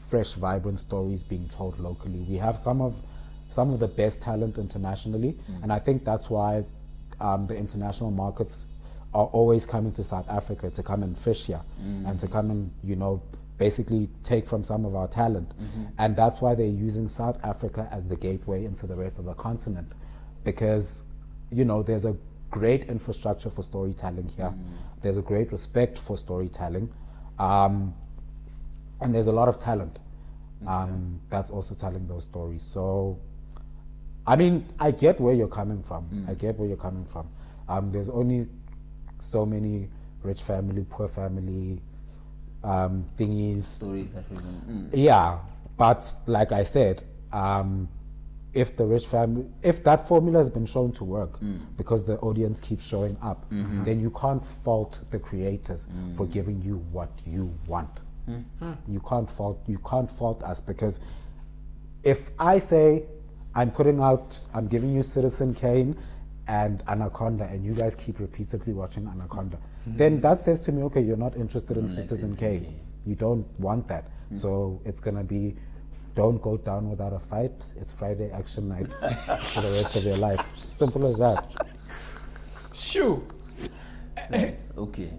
[0.09, 2.25] fresh, vibrant stories being told locally.
[2.27, 2.99] We have some of
[3.51, 6.65] some of the best talent internationally, and I think that's why
[7.23, 8.67] um, the international markets
[9.13, 11.61] are always coming to South Africa to come and fish here
[12.07, 13.21] and to come and you know
[13.57, 15.53] basically take from some of our talent,
[15.97, 19.33] and that's why they're using South Africa as the gateway into the rest of the
[19.33, 19.93] continent,
[20.43, 21.03] because
[21.51, 22.15] you know there's a
[22.51, 24.53] great infrastructure for storytelling here.
[25.01, 26.91] There's a great respect for storytelling.
[27.39, 27.93] Um,
[29.01, 29.99] and there's a lot of talent
[30.67, 32.63] um, that's also telling those stories.
[32.63, 33.19] So,
[34.25, 36.25] I mean, I get where you're coming from.
[36.29, 37.27] I get where you're coming from.
[37.67, 38.47] Um, there's only
[39.19, 39.89] so many
[40.21, 41.81] rich family, poor family
[42.63, 43.63] um, thingies.
[43.63, 44.89] Stories that we don't.
[44.89, 44.89] Mm.
[44.93, 45.39] Yeah,
[45.77, 47.89] but like I said, um,
[48.53, 51.39] if the rich family, if that formula has been shown to work
[51.75, 53.45] because the audience keeps showing up,
[53.83, 57.99] then you can't fault the creators for giving you what you want.
[58.87, 60.99] You can't fault you can't fault us because
[62.03, 63.03] if I say
[63.55, 65.95] I'm putting out, I'm giving you Citizen Kane
[66.47, 71.01] and Anaconda, and you guys keep repeatedly watching Anaconda, then that says to me, okay,
[71.01, 72.63] you're not interested in Don't Citizen Citizen Kane.
[72.65, 72.79] Kane.
[73.05, 74.09] You don't want that.
[74.31, 75.55] So it's gonna be,
[76.15, 77.63] don't go down without a fight.
[77.75, 78.87] It's Friday action night
[79.49, 80.59] for the rest of your life.
[80.59, 81.45] Simple as that.
[82.73, 83.23] Shoo.
[84.29, 85.11] That's okay.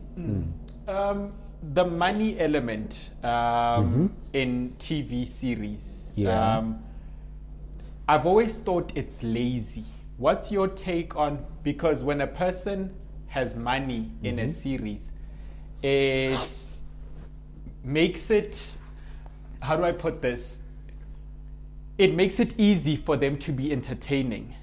[0.88, 1.32] Um,
[1.72, 6.12] the money element um, in TV series.
[6.16, 6.58] Yeah.
[6.58, 6.82] Um,
[8.08, 9.84] I've always thought it's lazy.
[10.16, 12.94] What's your take on because when a person
[13.28, 14.50] has money in a mm-hmm.
[14.50, 15.12] series,
[15.82, 16.64] it
[17.82, 18.76] makes it
[19.60, 20.62] how do I put this?
[21.96, 24.54] It makes it easy for them to be entertaining.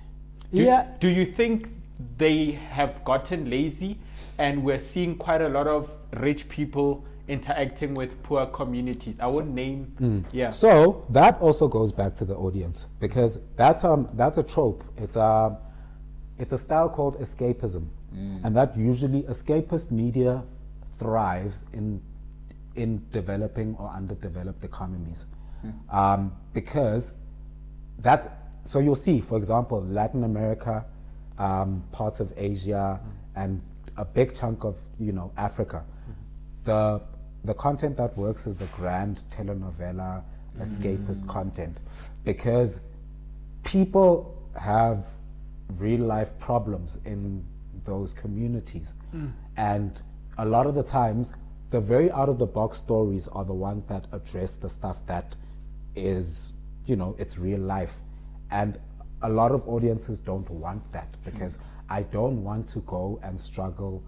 [0.54, 0.88] Do, Yeah.
[1.00, 1.70] Do you think
[2.18, 3.98] they have gotten lazy
[4.38, 9.20] and we're seeing quite a lot of rich people interacting with poor communities?
[9.20, 10.26] I won't name.
[10.32, 10.52] Yeah.
[10.52, 14.84] So that also goes back to the audience because that's um that's a trope.
[14.98, 15.58] It's a
[16.38, 17.88] it's a style called escapism,
[18.44, 20.44] and that usually escapist media
[20.94, 22.02] thrives in
[22.76, 25.26] in developing or underdeveloped economies
[25.90, 27.12] um, because
[28.00, 28.28] that's
[28.64, 30.86] so you'll see for example latin america
[31.38, 33.00] um, parts of asia
[33.36, 33.62] and
[33.98, 35.84] a big chunk of you know africa
[36.64, 37.02] the
[37.44, 40.62] the content that works is the grand telenovela mm-hmm.
[40.62, 41.80] escapist content
[42.24, 42.82] because
[43.64, 45.06] people have
[45.78, 47.44] real life problems in
[47.86, 48.94] those communities.
[49.16, 49.32] Mm.
[49.58, 50.02] And
[50.38, 51.34] a lot of the times
[51.70, 55.36] the very out of the box stories are the ones that address the stuff that
[55.96, 56.54] is
[56.86, 58.00] you know it's real life.
[58.52, 58.78] And
[59.22, 61.62] a lot of audiences don't want that because mm.
[61.90, 64.04] i don't want to go and struggle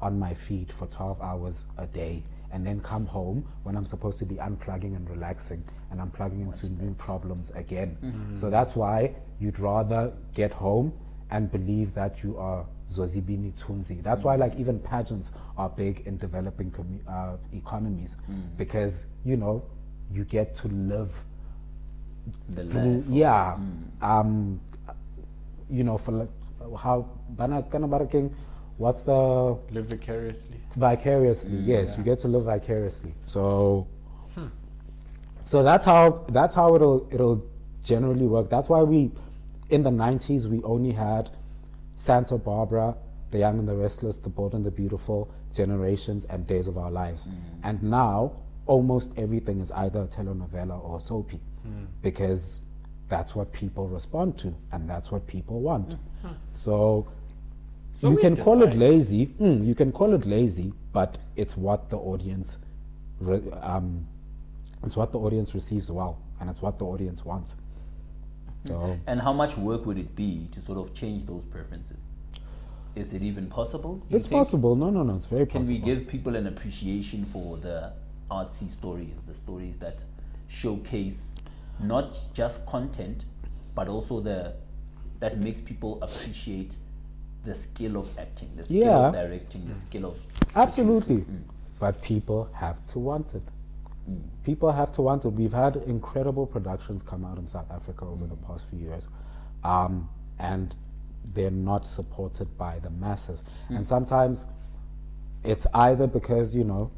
[0.00, 2.22] on my feet for 12 hours a day
[2.52, 6.40] and then come home when i'm supposed to be unplugging and relaxing and i'm plugging
[6.42, 7.96] into new problems again.
[8.34, 10.92] So that's why you'd rather get home
[11.30, 14.02] and believe that you are Zozibini Tunzi.
[14.02, 18.16] That's why, like, even pageants are big in developing commu- uh, economies
[18.56, 19.62] because, you know,
[20.10, 21.12] you get to live
[22.48, 23.58] The through, yeah,
[24.00, 24.60] um,
[25.70, 26.30] you know, for like,
[26.78, 27.06] how,
[28.78, 30.56] what's the Live vicariously.
[30.76, 31.50] vicariously?
[31.50, 33.12] Mm, yes you get to live vicariously.
[33.22, 33.86] So
[34.34, 34.46] hmm.
[35.44, 37.44] so that's how that's how it'll it'll
[37.84, 38.48] generally work.
[38.48, 39.10] That's why we
[39.70, 41.30] in the 90s we only had
[41.96, 42.96] santa barbara
[43.32, 46.90] the young and the restless the bold and the beautiful generations and days of our
[46.90, 47.26] lives.
[47.26, 47.34] Mm.
[47.64, 48.32] And now
[48.66, 51.84] almost everything is either a telenovela or soapy hmm.
[52.02, 52.60] because
[53.08, 55.96] that's what people respond to and that's what people want.
[56.22, 56.32] Hmm.
[56.52, 57.08] So
[57.98, 59.26] So you can call it lazy.
[59.40, 62.56] Mm, you can call it lazy, but it's what the audience,
[63.18, 64.06] re- um,
[64.84, 67.56] it's what the audience receives well, and it's what the audience wants.
[68.68, 71.96] So And how much work would it be to sort of change those preferences?
[72.94, 74.00] Is it even possible?
[74.10, 74.38] it's think?
[74.38, 74.76] possible.
[74.76, 75.14] No, no, no.
[75.16, 75.80] It's very Can possible.
[75.80, 77.92] we give people an appreciation for the
[78.30, 79.98] artsy stories, the stories that
[80.48, 81.16] showcase
[81.80, 83.24] not just content,
[83.74, 84.54] but also the
[85.18, 86.74] that makes people appreciate
[87.48, 89.22] the skill of acting, the skill of Yeah.
[89.22, 90.16] directing, the skill of
[90.54, 91.24] Absolutely.
[91.80, 93.42] But people have to want it.
[94.44, 95.28] People have to want it.
[95.28, 99.06] We've had incredible productions come out in South Africa over the past few years,
[99.62, 100.76] um, and
[101.34, 103.44] they're not supported by the masses.
[103.68, 104.46] And sometimes
[105.44, 106.90] it's either because, you know,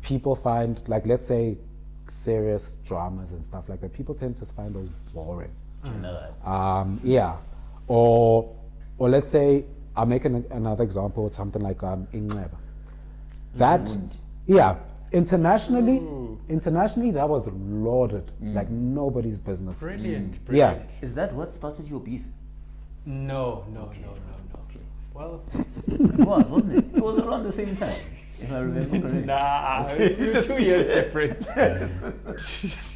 [0.00, 1.58] people find, like, let's say,
[2.08, 5.50] serious dramas and stuff like that, people tend to find those boring.
[5.84, 6.34] general.
[6.44, 7.36] Um, yeah,
[7.88, 8.54] or
[9.02, 9.64] or let's say
[9.96, 12.56] I'll make an, another example with something like um, Inxeba.
[13.56, 13.96] That
[14.46, 14.76] yeah,
[15.10, 16.00] internationally,
[16.48, 19.82] internationally that was lauded like nobody's business.
[19.82, 20.34] Brilliant.
[20.34, 20.74] Yeah.
[20.74, 20.90] Brilliant.
[21.02, 22.22] Is that what started your beef?
[23.04, 24.60] No, no, no, no, no.
[25.14, 25.42] Well,
[25.88, 26.96] It was, wasn't it?
[26.96, 28.00] It was around the same time,
[28.40, 29.22] if I remember correctly.
[29.26, 31.46] nah, two years difference.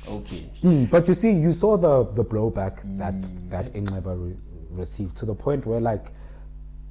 [0.09, 0.51] Okay.
[0.63, 3.17] Mm, but you see, you saw the the blowback that
[3.51, 4.37] that Inxeba re-
[4.77, 6.07] received to the point where like.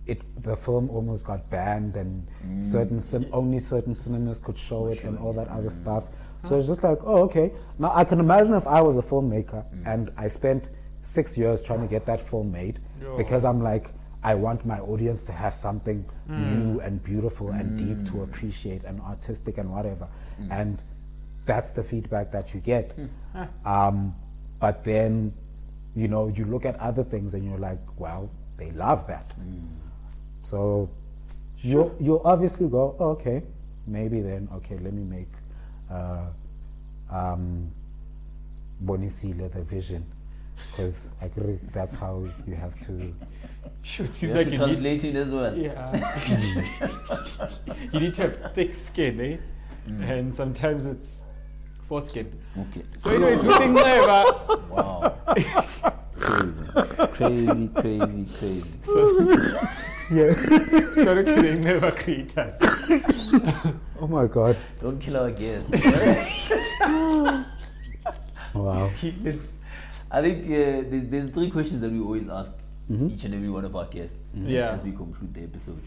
[0.08, 2.64] It, the film almost got banned, and mm.
[2.64, 6.10] certain cin- only certain cinemas could show it, and all that other stuff.
[6.48, 7.52] So it's just like, oh, okay.
[7.80, 9.92] Now I can imagine if I was a filmmaker mm.
[9.92, 10.70] and I spent
[11.02, 12.82] six years trying to get that film made,
[13.18, 16.56] because I'm like, I want my audience to have something mm.
[16.56, 20.08] new and beautiful and deep to appreciate and artistic and whatever,
[20.52, 20.84] and
[21.48, 22.94] that's the feedback that you get.
[23.34, 23.68] Hmm.
[23.68, 24.16] Um,
[24.60, 25.34] but then,
[25.96, 29.34] you know, you look at other things and you're like, well, they love that.
[30.42, 30.90] So
[31.62, 33.44] you you obviously go, oh, okay,
[33.88, 35.32] maybe then okay, let me make
[35.90, 36.28] uh,
[37.10, 37.72] um,
[38.84, 40.06] Bonisile the vision,
[40.72, 43.14] because I agree that's how you have to.
[43.84, 44.66] Shoot, You seems have like to you need.
[44.66, 45.56] translate it as well.
[45.56, 47.50] Yeah.
[47.94, 49.38] you need to have thick skin, eh?
[50.02, 51.22] And sometimes it's
[51.88, 52.32] foreskin.
[52.58, 52.84] Okay.
[52.98, 54.24] So, anyways, we think never.
[54.70, 55.16] Wow.
[56.20, 56.64] crazy.
[57.14, 58.64] Crazy, crazy, crazy.
[60.12, 60.34] Yeah.
[61.04, 62.54] Sorry to the never creators.
[64.02, 64.58] oh my god.
[64.82, 65.70] Don't kill our guests.
[68.54, 68.90] Wow.
[69.02, 69.36] Yes.
[70.10, 72.52] I think uh, there's, there's three questions that we always ask
[72.90, 73.08] Mm-hmm.
[73.08, 74.74] each and every one of our guests Yeah.
[74.78, 75.82] as we conclude the episode.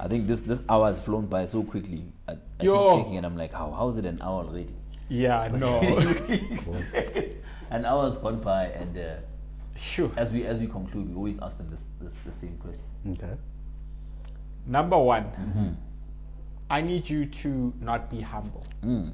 [0.00, 2.02] I think this this hour has flown by so quickly.
[2.26, 2.74] I, I Yo.
[2.96, 4.74] keep checking and I'm like, how how is it an hour already?
[5.08, 5.80] Yeah, no.
[7.70, 9.14] an hour's gone by, and uh,
[9.76, 10.10] Sure.
[10.16, 12.82] as we as we conclude, we always ask them this, this the same question.
[13.12, 13.34] Okay.
[14.66, 15.68] Number one, Mm-hmm.
[16.70, 18.64] I need you to not be humble.
[18.82, 19.12] Mm.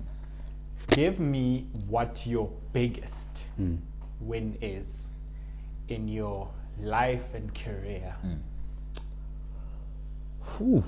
[0.90, 3.76] Give me what your biggest Hmm.
[4.20, 5.08] win is
[5.88, 6.48] in your
[6.80, 8.14] life and career.
[10.56, 10.84] Whew.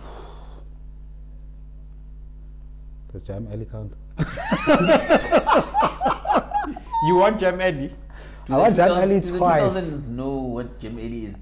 [3.13, 3.93] Does Jam Alley count?
[7.07, 7.95] You want Jam Eddie?
[8.49, 9.73] I want Jam 2000 Ellie do the twice.
[9.73, 11.35] 2000s know what Jam Alley is.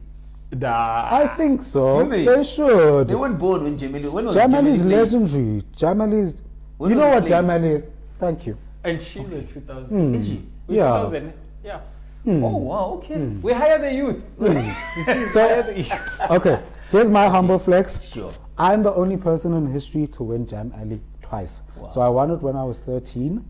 [0.53, 1.09] Nah.
[1.11, 2.07] I think so.
[2.09, 2.25] They?
[2.25, 3.09] They should.
[3.09, 4.09] They weren't born when Jam Alley.
[4.09, 5.63] When was Jam Jam is legendary.
[5.77, 6.37] Jam Alley is.
[6.77, 7.65] When You know what Jam playing?
[7.65, 7.83] Is?
[8.21, 8.57] Thank you.
[8.85, 9.89] and she's a 2000.
[9.89, 10.15] Hmm.
[10.15, 10.43] Is she?
[10.69, 10.85] Yeah.
[11.11, 11.33] 2000.
[11.65, 11.81] Yeah.
[12.25, 12.45] Hmm.
[12.45, 13.15] Oh wow, okay.
[13.15, 13.41] Hmm.
[13.43, 14.23] We hire the youth.
[14.39, 14.71] Hmm.
[14.97, 16.21] you see, So- the youth.
[16.31, 16.61] Okay,
[16.91, 18.01] here's my humble flex.
[18.13, 18.33] Sure.
[18.57, 21.63] I'm the only person in history to win Jam Alley twice.
[21.77, 21.91] Wow.
[21.91, 23.45] So I won it when I was 13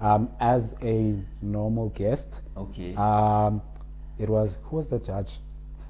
[0.00, 2.42] um, as a normal guest.
[2.56, 2.94] Okay.
[2.94, 3.62] Um,
[4.18, 5.38] it was, who was the judge?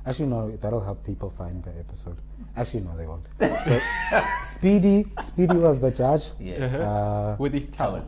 [0.06, 2.16] Actually, no, that'll help people find the episode.
[2.56, 3.26] Actually, no, they won't.
[3.64, 3.80] So,
[4.42, 6.30] Speedy, Speedy was the judge.
[6.40, 6.64] yeah.
[6.64, 8.06] Uh, With his talent.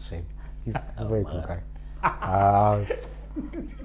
[0.00, 0.26] Shame.
[0.64, 1.60] He's, he's a very cool guy.
[2.02, 2.84] Uh,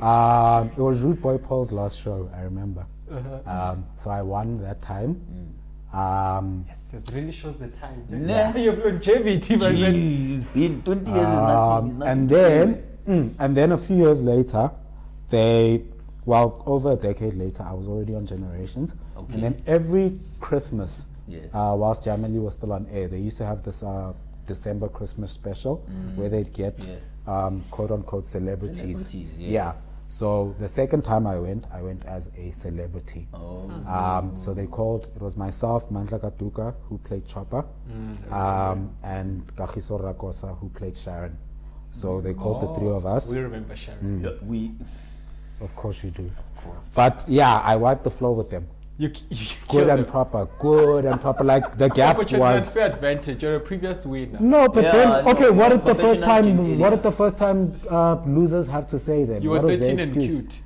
[0.06, 2.86] um, it was Rude Boy Paul's last show, I remember.
[3.46, 5.20] Um, so I won that time.
[5.94, 8.06] Um, Yes, it really shows the time.
[8.10, 8.54] Nah.
[8.56, 9.94] Your longevity, my man.
[9.94, 11.50] Jeez, been 20 years is nothing.
[11.50, 14.72] um, is nothing and then, mm, and then a few years later,
[15.30, 15.84] they,
[16.26, 18.96] well, over a decade later, I was already on Generations.
[19.18, 19.34] Okay.
[19.34, 21.46] And then every Christmas, Yes.
[21.54, 24.14] uh, whilst Jam Alley was still on air, they used to have this uh,
[24.46, 25.78] December Christmas special
[26.16, 26.88] where they'd get Mm.
[26.88, 27.00] Yes.
[27.28, 29.08] um, quote unquote celebrities.
[29.08, 29.52] Celebrities, yes.
[29.52, 29.74] Yeah.
[30.12, 33.30] So the second time I went, I went as a celebrity.
[33.34, 33.70] Oh.
[33.88, 38.30] Um, so they called, it was myself, Mandla Katuka, who played Chopper, Mm.
[38.34, 41.38] um, and Kagiso Rakosa, who played Sharon.
[41.91, 43.34] So they called the three of us.
[43.34, 44.22] We remember Sharon.
[44.22, 44.74] Yeah, we,
[45.62, 46.26] Of course you do.
[46.26, 46.91] of course.
[46.93, 48.68] But yeah, I wiped the floor with them.
[49.02, 50.06] You, you Good and them.
[50.06, 51.43] proper, good and proper.
[51.43, 52.68] Like the Yeah, gap but you're was.
[52.68, 53.41] unfair advantage.
[53.41, 54.38] You're a previous winner.
[54.39, 55.49] No, but Yeah, then no, okay.
[55.49, 56.43] What yeah, did the first time?
[56.45, 56.97] team What area.
[56.97, 59.41] did the first time uh, losers have to say then?
[59.41, 60.39] You were what was their 13 and excuse?
[60.41, 60.60] cute.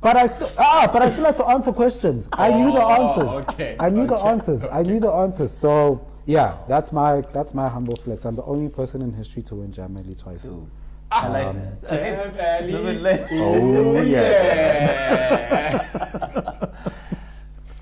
[0.00, 2.28] But I still ah, but I still had to answer questions.
[2.32, 3.30] I knew the Oh, answers.
[3.48, 4.64] okay, I knew the okay, answers.
[4.66, 5.50] I knew the answers.
[5.50, 8.24] So yeah, that's my that's my humble flex.
[8.24, 10.42] I'm the only person in history to win Jam Alley twice.
[10.42, 10.64] So,
[11.10, 11.90] I like Um, that.
[11.90, 12.72] Jam Alley.
[12.72, 13.26] Living life.
[13.32, 14.46] Oh yeah.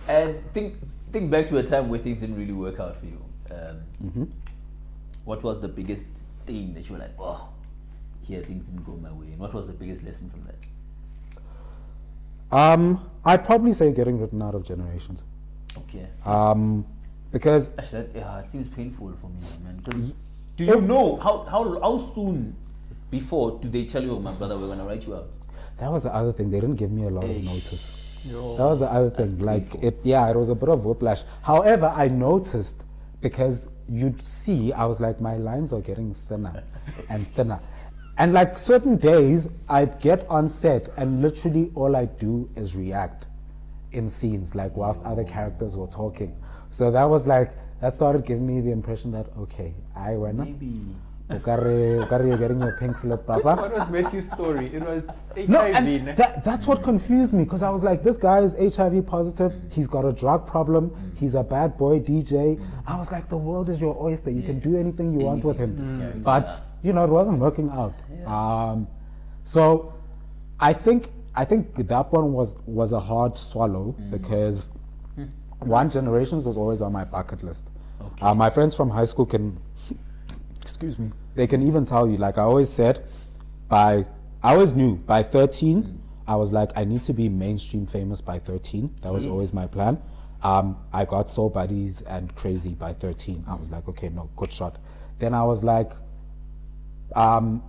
[0.08, 0.74] And think
[1.12, 3.24] think back to a time where things didn't really work out for you.
[3.50, 4.24] Um, Mm-hmm.
[5.24, 6.06] What was the biggest
[6.46, 7.48] thing that you were like, oh,
[8.22, 9.26] here things didn't go my way?
[9.26, 10.54] And what was the biggest lesson from that?
[12.50, 15.24] Um, I'd probably say getting written out of generations.
[15.76, 16.06] Okay.
[16.24, 16.86] Um,
[17.30, 20.14] because Actually, that, yeah, it seems painful for me, man.
[20.56, 22.56] do you know how, how how soon
[23.10, 25.28] before do they tell you, oh, my brother, we're gonna write you out?
[25.78, 26.50] that was the other thing.
[26.50, 27.90] They didn't give me a lot of notice.
[28.24, 28.56] Yo.
[28.56, 29.38] That was the other thing.
[29.38, 31.22] Like it, yeah, it was a bit of whiplash.
[31.42, 32.84] However, I noticed
[33.20, 36.62] because you'd see, I was like, my lines are getting thinner
[37.08, 37.60] and thinner.
[38.18, 43.28] And like certain days, I'd get on set and literally all I do is react
[43.92, 46.36] in scenes, like whilst other characters were talking.
[46.70, 50.38] So that was like, that started giving me the impression that, okay, I went.
[50.38, 50.82] Maybe.
[51.30, 53.56] You're getting your pink slip, Papa.
[53.56, 54.74] What was Matthew's story?
[54.74, 55.48] It was HIV.
[55.48, 59.06] No, and that, that's what confused me because I was like, this guy is HIV
[59.06, 59.56] positive.
[59.70, 61.12] He's got a drug problem.
[61.16, 62.58] He's a bad boy DJ.
[62.86, 64.30] I was like, the world is your oyster.
[64.30, 66.22] You can do anything you want with him.
[66.24, 66.50] But
[66.82, 67.94] you know, it wasn't working out.
[68.26, 68.88] Um,
[69.44, 69.94] so
[70.60, 74.70] I think I think that one was was a hard swallow because
[75.60, 77.68] one generations was always on my bucket list.
[78.20, 79.58] Uh, my friends from high school can
[80.68, 83.02] excuse me, they can even tell you, like I always said,
[83.68, 84.04] by,
[84.42, 88.38] I always knew by 13, I was like, I need to be mainstream famous by
[88.38, 88.96] 13.
[89.00, 89.98] That was always my plan.
[90.42, 93.46] Um, I got Soul Buddyz and Crazy by 13.
[93.48, 94.76] I was like, okay, no, good shot.
[95.18, 95.94] Then I was like,
[97.16, 97.62] um,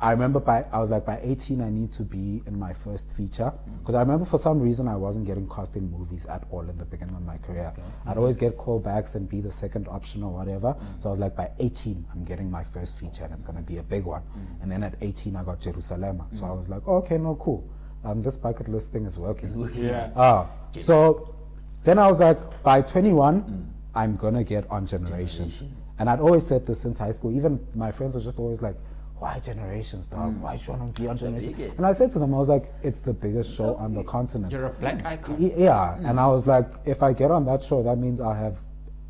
[0.00, 3.10] I remember by I was like by 18 I need to be in my first
[3.10, 6.60] feature because I remember for some reason I wasn't getting cast in movies at all
[6.60, 7.72] in the beginning of my career.
[8.06, 10.76] I'd always get callbacks and be the second option or whatever.
[11.00, 13.78] So I was like by 18 I'm getting my first feature and it's gonna be
[13.78, 14.22] a big one.
[14.62, 16.26] And then at 18 I got Jerusalema.
[16.30, 17.68] So I was like, oh, okay, no, cool.
[18.04, 19.68] Um, this bucket list thing is working.
[19.74, 20.10] Yeah.
[20.14, 21.34] Ah, so
[21.82, 25.64] then I was like, by 21, I'm gonna get on generations.
[25.98, 27.34] And I'd always said this since high school.
[27.34, 28.76] Even my friends were just always like,
[29.18, 30.40] why generations, dog?
[30.40, 31.58] Why do you want to be on generations?
[31.76, 34.52] And I said to them, I was like, it's the biggest show on the continent.
[34.52, 35.36] You're a black icon.
[35.38, 38.58] Yeah, and I was like, if I get on that show, that means I have,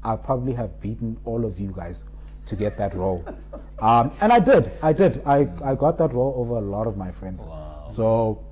[0.04, 2.04] I'll probably have beaten all of you guys
[2.46, 3.24] to get that role.
[3.80, 5.22] Um, and I did, I did.
[5.24, 7.44] I, I got that role over a lot of my friends.
[7.88, 8.44] So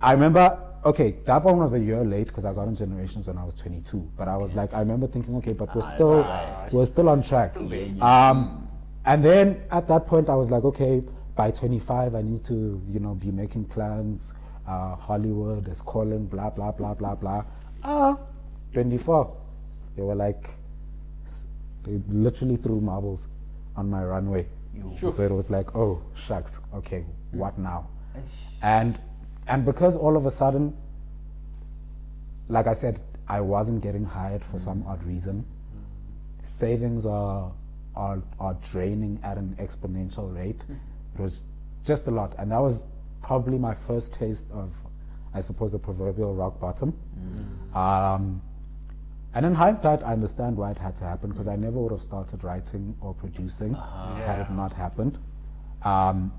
[0.00, 3.36] I remember, okay, that one was a year late because I got on Generations when
[3.36, 4.10] I was 22.
[4.16, 6.26] But I was like, I remember thinking, okay, but we're still,
[6.72, 7.58] we're still on track.
[8.00, 8.65] Um,
[9.06, 11.02] and then at that point, I was like, okay,
[11.36, 14.34] by 25, I need to, you know, be making plans.
[14.66, 17.44] Uh, Hollywood is calling, blah, blah, blah, blah, blah.
[17.84, 18.18] Ah,
[18.72, 19.36] 24.
[19.96, 20.50] They were like,
[21.84, 23.28] they literally threw marbles
[23.76, 24.48] on my runway.
[25.08, 27.88] So it was like, oh, shucks, okay, what now?
[28.62, 29.00] And
[29.46, 30.76] and because all of a sudden,
[32.48, 35.44] like I said, I wasn't getting hired for some odd reason.
[36.42, 37.52] Savings are
[37.96, 40.64] are are draining at an exponential rate.
[41.14, 41.44] It was
[41.84, 42.86] just a lot, and that was
[43.22, 44.80] probably my first taste of,
[45.34, 46.94] I suppose, the proverbial rock bottom.
[47.74, 48.42] Um,
[49.34, 52.02] and in hindsight, I understand why it had to happen because I never would have
[52.02, 55.18] started writing or producing had it not happened.
[55.82, 56.32] Um,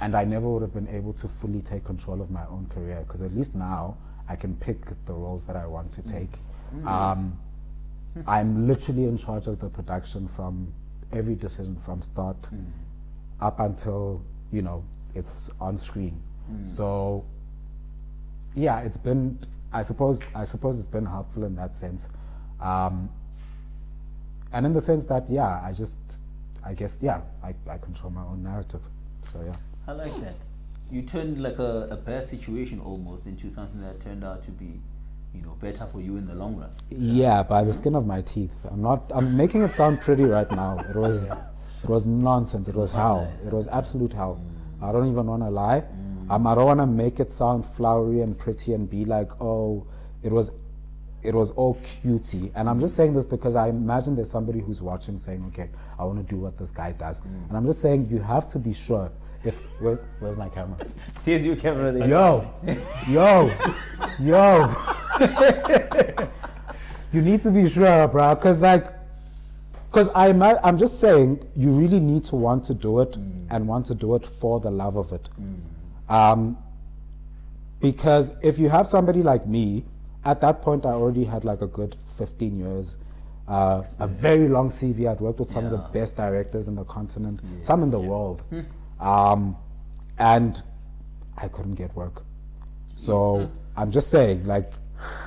[0.00, 3.04] and I never would have been able to fully take control of my own career
[3.06, 3.96] because at least now
[4.28, 6.38] I can pick the roles that I want to take.
[6.86, 7.38] Um,
[8.26, 10.72] I'm literally in charge of the production from
[11.12, 12.48] every decision from start
[13.40, 14.84] up until you know
[15.14, 16.20] it's on screen.
[16.64, 17.24] So
[18.54, 19.38] yeah, it's been.
[19.72, 20.22] I suppose.
[20.34, 22.08] I suppose it's been helpful in that sense,
[22.60, 23.08] um,
[24.52, 25.98] and in the sense that yeah, I just.
[26.64, 28.82] I guess yeah, I, I control my own narrative.
[29.22, 29.56] So yeah.
[29.88, 30.36] I like that.
[30.92, 34.80] You turned like a, a bad situation almost into something that turned out to be,
[35.34, 36.70] you know, better for you in the long run.
[36.90, 38.52] Yeah, by the skin of my teeth.
[38.70, 39.10] I'm not.
[39.14, 40.78] I'm making it sound pretty right now.
[40.90, 41.32] It was,
[41.82, 42.68] it was nonsense.
[42.68, 43.32] It was hell.
[43.46, 44.44] It was absolute hell.
[44.82, 45.84] I don't even want to lie.
[46.28, 49.86] Um, I don't want to make it sound flowery and pretty and be like, oh,
[50.22, 50.50] it was,
[51.22, 52.50] it was all cutesy.
[52.54, 55.68] And I'm just saying this because I imagine there's somebody who's watching saying, okay,
[55.98, 57.20] I want to do what this guy does.
[57.24, 59.10] And I'm just saying you have to be sure.
[59.44, 60.78] If where's where's my camera?
[61.24, 62.08] Here's your camera there.
[62.08, 62.48] Yo,
[63.08, 63.50] yo,
[64.20, 64.74] yo.
[67.12, 68.86] you need to be sure, bro, because like,
[69.90, 73.16] because I'm I'm just saying you really need to want to do it
[73.50, 75.28] and want to do it for the love of it.
[76.08, 76.56] Um,
[77.80, 79.84] because if you have somebody like me,
[80.24, 82.96] at that point I already had like a good 15 years.
[83.48, 85.10] Uh, a very long CV.
[85.10, 88.44] I'd worked with some of the best directors in the continent, some in the world,
[89.02, 89.56] um,
[90.18, 90.62] and
[91.36, 92.24] I couldn't get work.
[92.94, 94.72] So I'm just saying, like,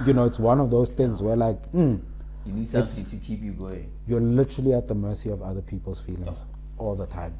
[0.05, 1.99] you know, it's one of those things where, like, mm,
[2.45, 3.91] You need something to keep you going.
[4.07, 6.41] you're literally at the mercy of other people's feelings
[6.77, 7.33] all the time,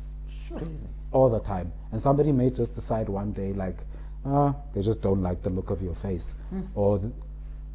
[1.11, 1.71] all the time.
[1.91, 3.77] And somebody may just decide one day, like,
[4.25, 6.35] ah, they just don't like the look of your face,
[6.75, 6.99] or.
[6.99, 7.13] th-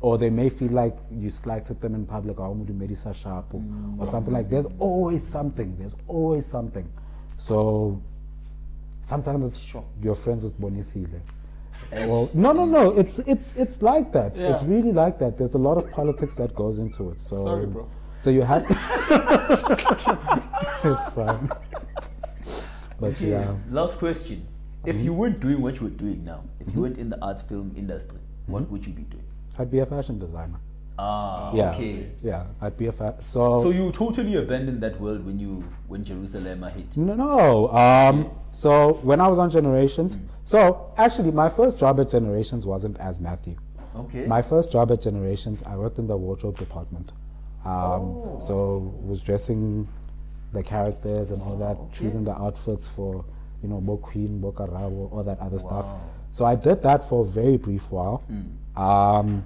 [0.02, 3.14] or they may feel like you slighted them in public, or Medisa
[3.52, 3.62] or,
[3.98, 4.48] or something like.
[4.48, 5.76] There's always something.
[5.78, 6.90] There's always something.
[7.36, 8.00] So
[9.10, 11.20] sometimes it's your friends with Bonisile.
[11.92, 12.84] Well, no, no, no.
[12.96, 14.36] It's it's it's like that.
[14.36, 15.36] It's really like that.
[15.36, 17.18] There's a lot of politics that goes into it.
[17.18, 17.88] So Sorry, bro.
[18.20, 18.64] So you have.
[20.84, 21.50] it's fine.
[23.00, 24.46] But yeah, Last question.
[24.86, 25.04] If Mm-hmm.
[25.04, 28.18] you weren't doing what you're doing now, if you weren't in the arts film industry,
[28.46, 28.72] what Mm-hmm.
[28.72, 29.24] would you be doing?
[29.58, 30.60] I'd be a fashion designer.
[31.02, 32.10] Ah, Yeah, okay.
[32.22, 32.44] yeah.
[32.60, 33.62] I'd be a fa- so.
[33.62, 36.94] So you totally abandoned that world when you when Jerusalema hit.
[36.96, 37.68] No, no.
[37.84, 42.98] Um, so when I was on Generations, so actually my first job at Generations wasn't
[42.98, 43.56] as Matthew.
[43.96, 44.26] Okay.
[44.26, 47.12] My first job at Generations, I worked in the wardrobe department.
[47.64, 49.88] Um, So was dressing
[50.52, 53.24] the characters and all that, choosing the outfits for,
[53.62, 55.86] you know, Bo Queen, Bo Karabo, all that other stuff.
[56.30, 58.22] So I did that for a very brief while.
[58.76, 59.44] Um,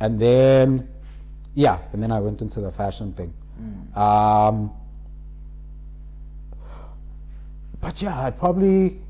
[0.00, 0.88] and then,
[1.54, 3.34] yeah, and then I went into the fashion thing.
[3.94, 4.72] Um,
[7.80, 9.00] but yeah, I'd probably,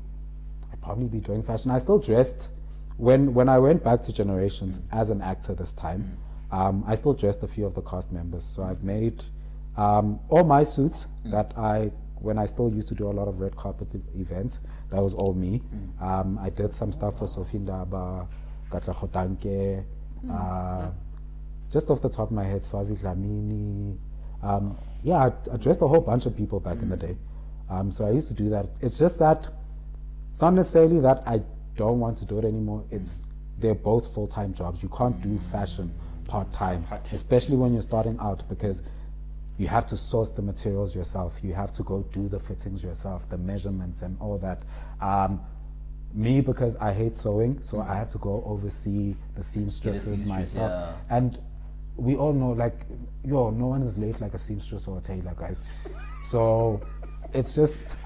[0.71, 1.71] I'd probably be doing fashion.
[1.71, 2.49] I still dressed
[2.97, 6.17] when when I went back to Generations as an actor this time.
[6.51, 9.23] Um, I still dressed a few of the cast members, so I've made
[9.77, 13.39] um, all my suits that I when I still used to do a lot of
[13.39, 14.59] red carpet events.
[14.89, 15.61] That was all me.
[16.01, 18.27] Um, I did some stuff for Sophie Ndaba,
[18.69, 19.83] Katla Khotanke,
[20.29, 20.89] uh,
[21.71, 23.97] just off the top of my head, Swazi Dlamini.
[24.43, 27.15] Um, yeah, I, I dressed a whole bunch of people back in the day.
[27.69, 28.67] Um, so I used to do that.
[28.81, 29.47] It's just that
[30.29, 31.41] it's not necessarily that I
[31.75, 32.83] don't want to do it anymore.
[32.91, 33.23] It's
[33.59, 34.83] they're both full time jobs.
[34.83, 35.93] You can't do fashion
[36.27, 37.13] part time, Part-time.
[37.13, 38.81] especially when you're starting out because
[39.57, 41.39] you have to source the materials yourself.
[41.43, 44.63] You have to go do the fittings yourself, the measurements and all that.
[45.01, 45.41] Um,
[46.13, 50.71] me, because I hate sewing, so I have to go oversee the seamstresses seamstress, myself.
[50.71, 51.15] yeah.
[51.17, 51.39] And
[51.95, 52.85] we all know, like,
[53.23, 55.59] yo, no one is late like a seamstress or a tailor, guys.
[56.23, 56.81] So
[57.33, 57.97] it's just,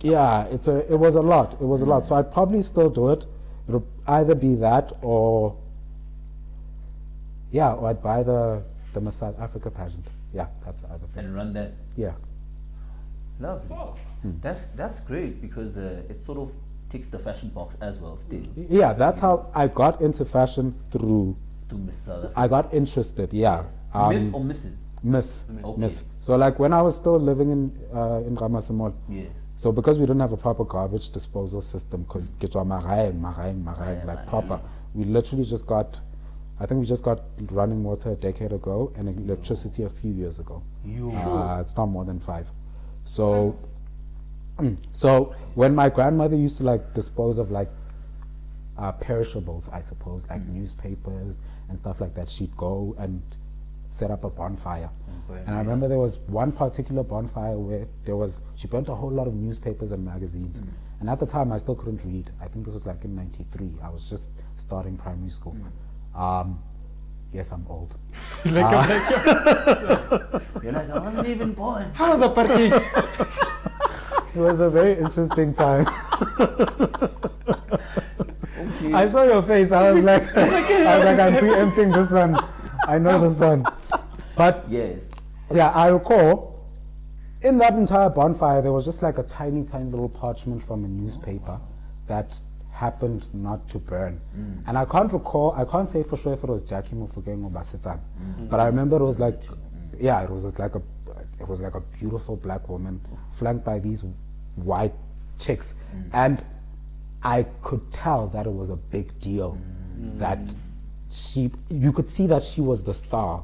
[0.00, 1.54] yeah, it's a, it was a lot.
[1.54, 2.04] It was a lot.
[2.04, 3.26] So I'd probably still do it.
[3.68, 5.56] It'll either be that or,
[7.52, 8.62] yeah, or I'd buy the
[8.92, 10.06] the Miss South Africa pageant.
[10.34, 11.26] Yeah, that's the other thing.
[11.26, 11.72] and run that.
[11.96, 12.12] Yeah.
[13.38, 13.76] Lovely.
[13.76, 13.96] Oh.
[14.42, 16.50] That's that's great because uh, it sort of
[16.90, 18.18] ticks the fashion box as well.
[18.26, 21.36] Still, Yeah, that's how I got into fashion through.
[21.68, 22.32] to Miss South.
[22.36, 23.32] I got interested.
[23.32, 23.62] Yeah.
[24.10, 24.72] Miss or Mrs.
[25.02, 25.46] Miss.
[25.64, 25.80] Okay.
[25.80, 26.04] Miss.
[26.20, 27.62] So like when I was still living in
[27.94, 29.24] uh, in Ramasamol, Yeah.
[29.56, 34.04] so because we didn't have a proper garbage disposal system, because getwa maraeng, maraeng, maraeng,
[34.04, 34.60] like proper,
[34.94, 36.00] we literally just got,
[36.58, 37.22] I think we just got
[37.52, 40.62] running water a decade ago and electricity a few years ago.
[40.84, 41.10] You.
[41.12, 42.50] Uh, it's not more than five.
[43.04, 43.68] So, mm,
[44.92, 47.70] so when my grandmother used to like dispose of like
[48.78, 53.22] uh, perishables, I suppose, like newspapers and stuff like that, she'd go and
[53.88, 54.88] set up a bonfire.
[55.30, 55.42] Okay.
[55.46, 59.10] And I remember there was one particular bonfire where there was, she burnt a whole
[59.10, 60.62] lot of newspapers and magazines.
[61.00, 62.30] And at the time, I still couldn't read.
[62.40, 63.72] I think this was like in 93.
[63.82, 65.56] I was just starting primary school.
[66.14, 66.62] Um,
[67.32, 67.96] yes, I'm old.
[68.46, 71.90] Like, I'm like, You're like, I wasn't even born.
[71.94, 73.69] how was the party?
[74.34, 75.86] It was a very interesting time.
[78.82, 78.92] Okay.
[78.92, 79.72] I saw your face.
[79.72, 82.36] I was like, I was like, I'm preempting this one.
[82.86, 83.64] I know this one.
[84.36, 84.98] But yes.
[85.52, 86.50] yeah, I recall
[87.42, 90.88] in that entire bonfire, there was just like a tiny, tiny little parchment from a
[90.88, 91.60] newspaper
[92.06, 92.40] that
[92.72, 94.20] happened not to burn.
[94.36, 94.62] Mm.
[94.66, 97.50] And I can't recall, I can't say for sure if it was Jackie Mufugeng or
[97.50, 98.48] Basitan, mm.
[98.50, 99.42] but I remember it was like,
[99.98, 100.82] yeah, it was like a,
[101.40, 103.00] it was like a beautiful black woman
[103.32, 104.04] flanked by these
[104.56, 104.94] white
[105.38, 105.74] chicks,
[106.12, 106.44] and
[107.22, 109.58] I could tell that it was a big deal
[110.18, 110.38] that
[111.10, 113.42] she, you could see that she was the star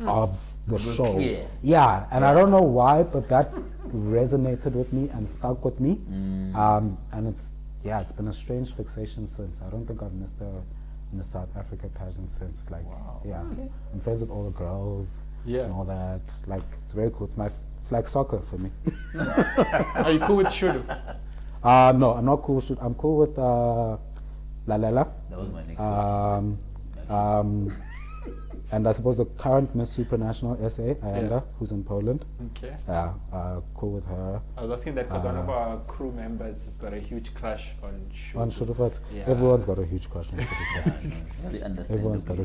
[0.00, 1.14] of the show.
[1.14, 1.46] clear.
[1.62, 3.52] Yeah, and I don't know why, but that
[3.94, 5.92] resonated with me and stuck with me.
[6.54, 7.52] Um, and it's
[7.84, 9.62] yeah, it's been a strange fixation since.
[9.62, 10.50] I don't think I've missed a
[11.12, 12.62] in the South Africa pageant since.
[12.68, 12.84] Like,
[13.24, 13.40] yeah,
[13.92, 15.62] I'm friends with all the girls Yeah.
[15.62, 16.20] and all that.
[16.46, 17.24] Like, it's very cool.
[17.26, 17.48] It's my,
[17.78, 18.70] it's like soccer for me.
[19.94, 20.82] Are you cool with Shudu?
[21.62, 22.56] uh, no, I'm not cool.
[22.56, 23.96] with- I'm cool with uh,
[24.66, 25.08] Lalela.
[25.30, 26.58] That was my next Um,
[27.08, 27.72] um,
[28.72, 31.40] and I suppose the current Miss Supranational SA, Ayanda, Yeah.
[31.56, 32.24] who's in Poland.
[32.50, 32.74] Okay.
[32.88, 34.40] Yeah, uh, cool with her.
[34.56, 37.32] I was asking that because one of Uh, our crew members has got a huge
[37.34, 38.40] crush on Shudu.
[38.40, 39.22] On Shudufhadzo, Yeah.
[39.28, 40.82] everyone's got a huge crush on Shudufhadzo.
[40.82, 41.12] question.
[41.42, 42.44] Very Everyone's got a understandable.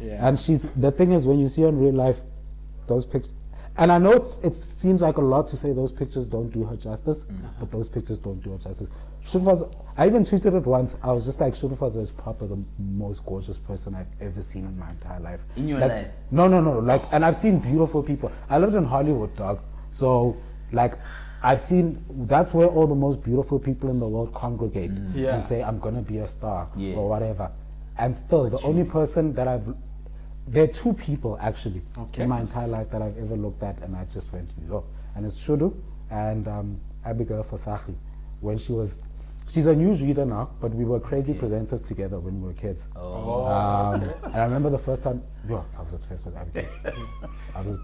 [0.00, 0.26] sh- Yeah.
[0.26, 2.20] And she's the thing is when you see her in real life,
[2.90, 3.32] those pictures.
[3.78, 6.64] And I know it's, it seems like a lot to say those pictures don't do
[6.64, 7.46] her justice, Mm-hmm.
[7.60, 8.88] but those pictures don't do her justice.
[9.24, 10.96] Shudufhadzo, I even tweeted it once.
[11.02, 14.76] I was just like, Shudufhadzo is proper the most gorgeous person I've ever seen in
[14.78, 15.46] my entire life.
[15.56, 16.08] In your Like- life?
[16.30, 16.78] No, no, no.
[16.80, 18.30] Like, and I've seen beautiful people.
[18.50, 19.60] I lived in Hollywood, dog.
[19.90, 20.36] So,
[20.72, 20.94] like,
[21.42, 22.04] I've seen.
[22.26, 25.34] That's where all the most beautiful people in the world congregate Yeah.
[25.36, 26.98] and say, "I'm gonna be a star" Yes.
[26.98, 27.50] or whatever.
[27.96, 29.66] And still, the only person that I've
[30.48, 32.22] there are two people actually Okay.
[32.22, 34.84] in my entire life that I've ever looked at, and I just went, "Yo!"
[35.14, 35.74] And it's Shudu
[36.10, 37.94] and um, Abigail Fasahi.
[38.40, 39.00] When she was,
[39.48, 42.88] she's a news reader now, but we were crazy presenters together when we were kids.
[42.96, 44.14] Oh, Um, okay.
[44.24, 46.68] And I remember the first time, yo, I was obsessed with Abigail.
[47.54, 47.78] I was,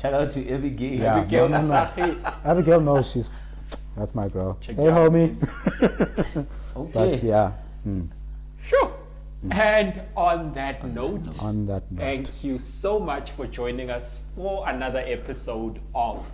[0.00, 0.96] Shout out to every gay.
[0.96, 1.16] Yeah.
[1.18, 2.32] Abigail no, no, no.
[2.44, 3.30] Abigail knows she's,
[3.96, 4.58] that's my girl.
[4.60, 5.10] Check hey, it out.
[5.12, 6.46] homie.
[6.76, 6.90] Okay.
[6.92, 7.52] but yeah,
[7.86, 8.06] mm,
[8.62, 8.92] Sure.
[9.50, 11.98] And on that note, on that note.
[12.00, 16.28] thank you so much for joining us for another episode of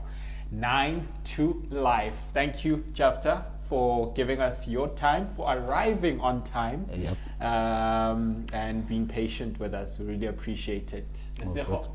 [0.50, 2.14] 9 to Life.
[2.32, 7.16] Thank you, Jafta, for giving us your time, for arriving on time, Yep.
[7.42, 9.98] um, and being patient with us.
[9.98, 11.06] We really appreciate it.
[11.38, 11.88] Lesego.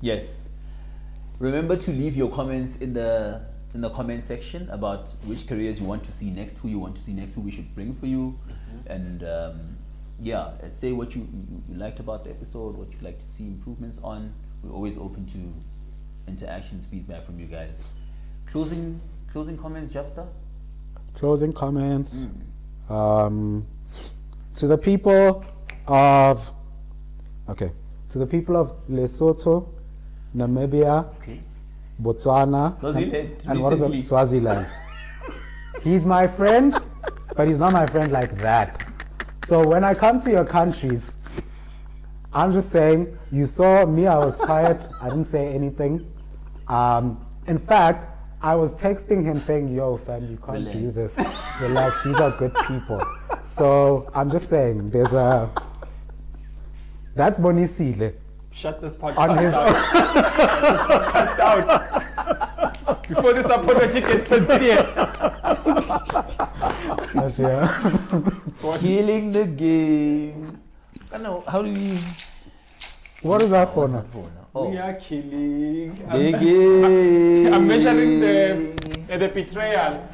[0.00, 0.42] Yes.
[1.38, 3.42] Remember to leave your comments in the
[3.74, 6.94] in the comment section about which careers you want to see next, who you want
[6.94, 8.38] to see next, who we should bring for you,
[8.86, 9.76] and um,
[10.22, 13.44] yeah, say what you, you, you liked about the episode, what you'd like to see
[13.44, 14.32] improvements on.
[14.62, 17.88] We're always open to interactions, feedback from you guys.
[18.46, 19.00] Closing
[19.32, 20.26] closing comments, Jafta.
[21.14, 22.28] Closing comments.
[22.88, 23.66] Um,
[24.54, 25.44] to the people
[25.86, 26.52] of,
[27.48, 27.72] okay,
[28.10, 29.68] to the people of Lesotho,
[30.36, 31.40] Namibia, Okay.
[32.00, 34.02] Botswana, Swaziland, and, and what is it?
[34.02, 34.66] Swaziland.
[35.82, 36.78] he's my friend,
[37.36, 38.91] but he's not my friend like that.
[39.44, 41.10] So when I come to your countries,
[42.32, 46.10] I'm just saying, you saw me, I was quiet, I didn't say anything.
[46.68, 48.06] Um, in fact,
[48.40, 51.20] I was texting him saying, yo, fam, you can't do this.
[51.60, 53.04] Relax, these are good people.
[53.44, 55.50] So I'm just saying, there's a.
[57.14, 58.14] That's Bonisile.
[58.52, 59.74] Shut this podcast On his down.
[59.74, 63.02] Shut this podcast down.
[63.08, 64.82] Before this apology gets sincere.
[67.14, 67.68] Yeah.
[68.80, 70.58] Killing the game.
[71.12, 71.44] I know.
[71.46, 71.98] How do we?
[73.22, 74.04] What is that for now?
[74.54, 75.94] Oh, We are killing.
[75.94, 77.54] the I'm, game.
[77.54, 78.72] I'm measuring the,
[79.10, 80.08] uh, the betrayal.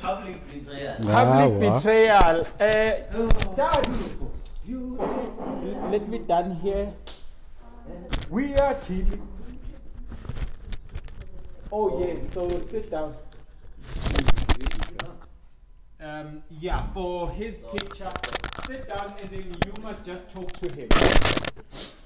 [0.00, 0.96] public betrayal.
[1.08, 1.74] Ah, Public wow.
[1.78, 2.36] betrayal.
[2.60, 3.88] Uh, Dad,
[5.90, 6.92] let me down here.
[8.30, 9.28] We are killing.
[11.70, 13.14] Oh yeah, so sit down.
[16.02, 18.10] Um, yeah, for his picture,
[18.66, 20.88] sit down and then you must just talk to him.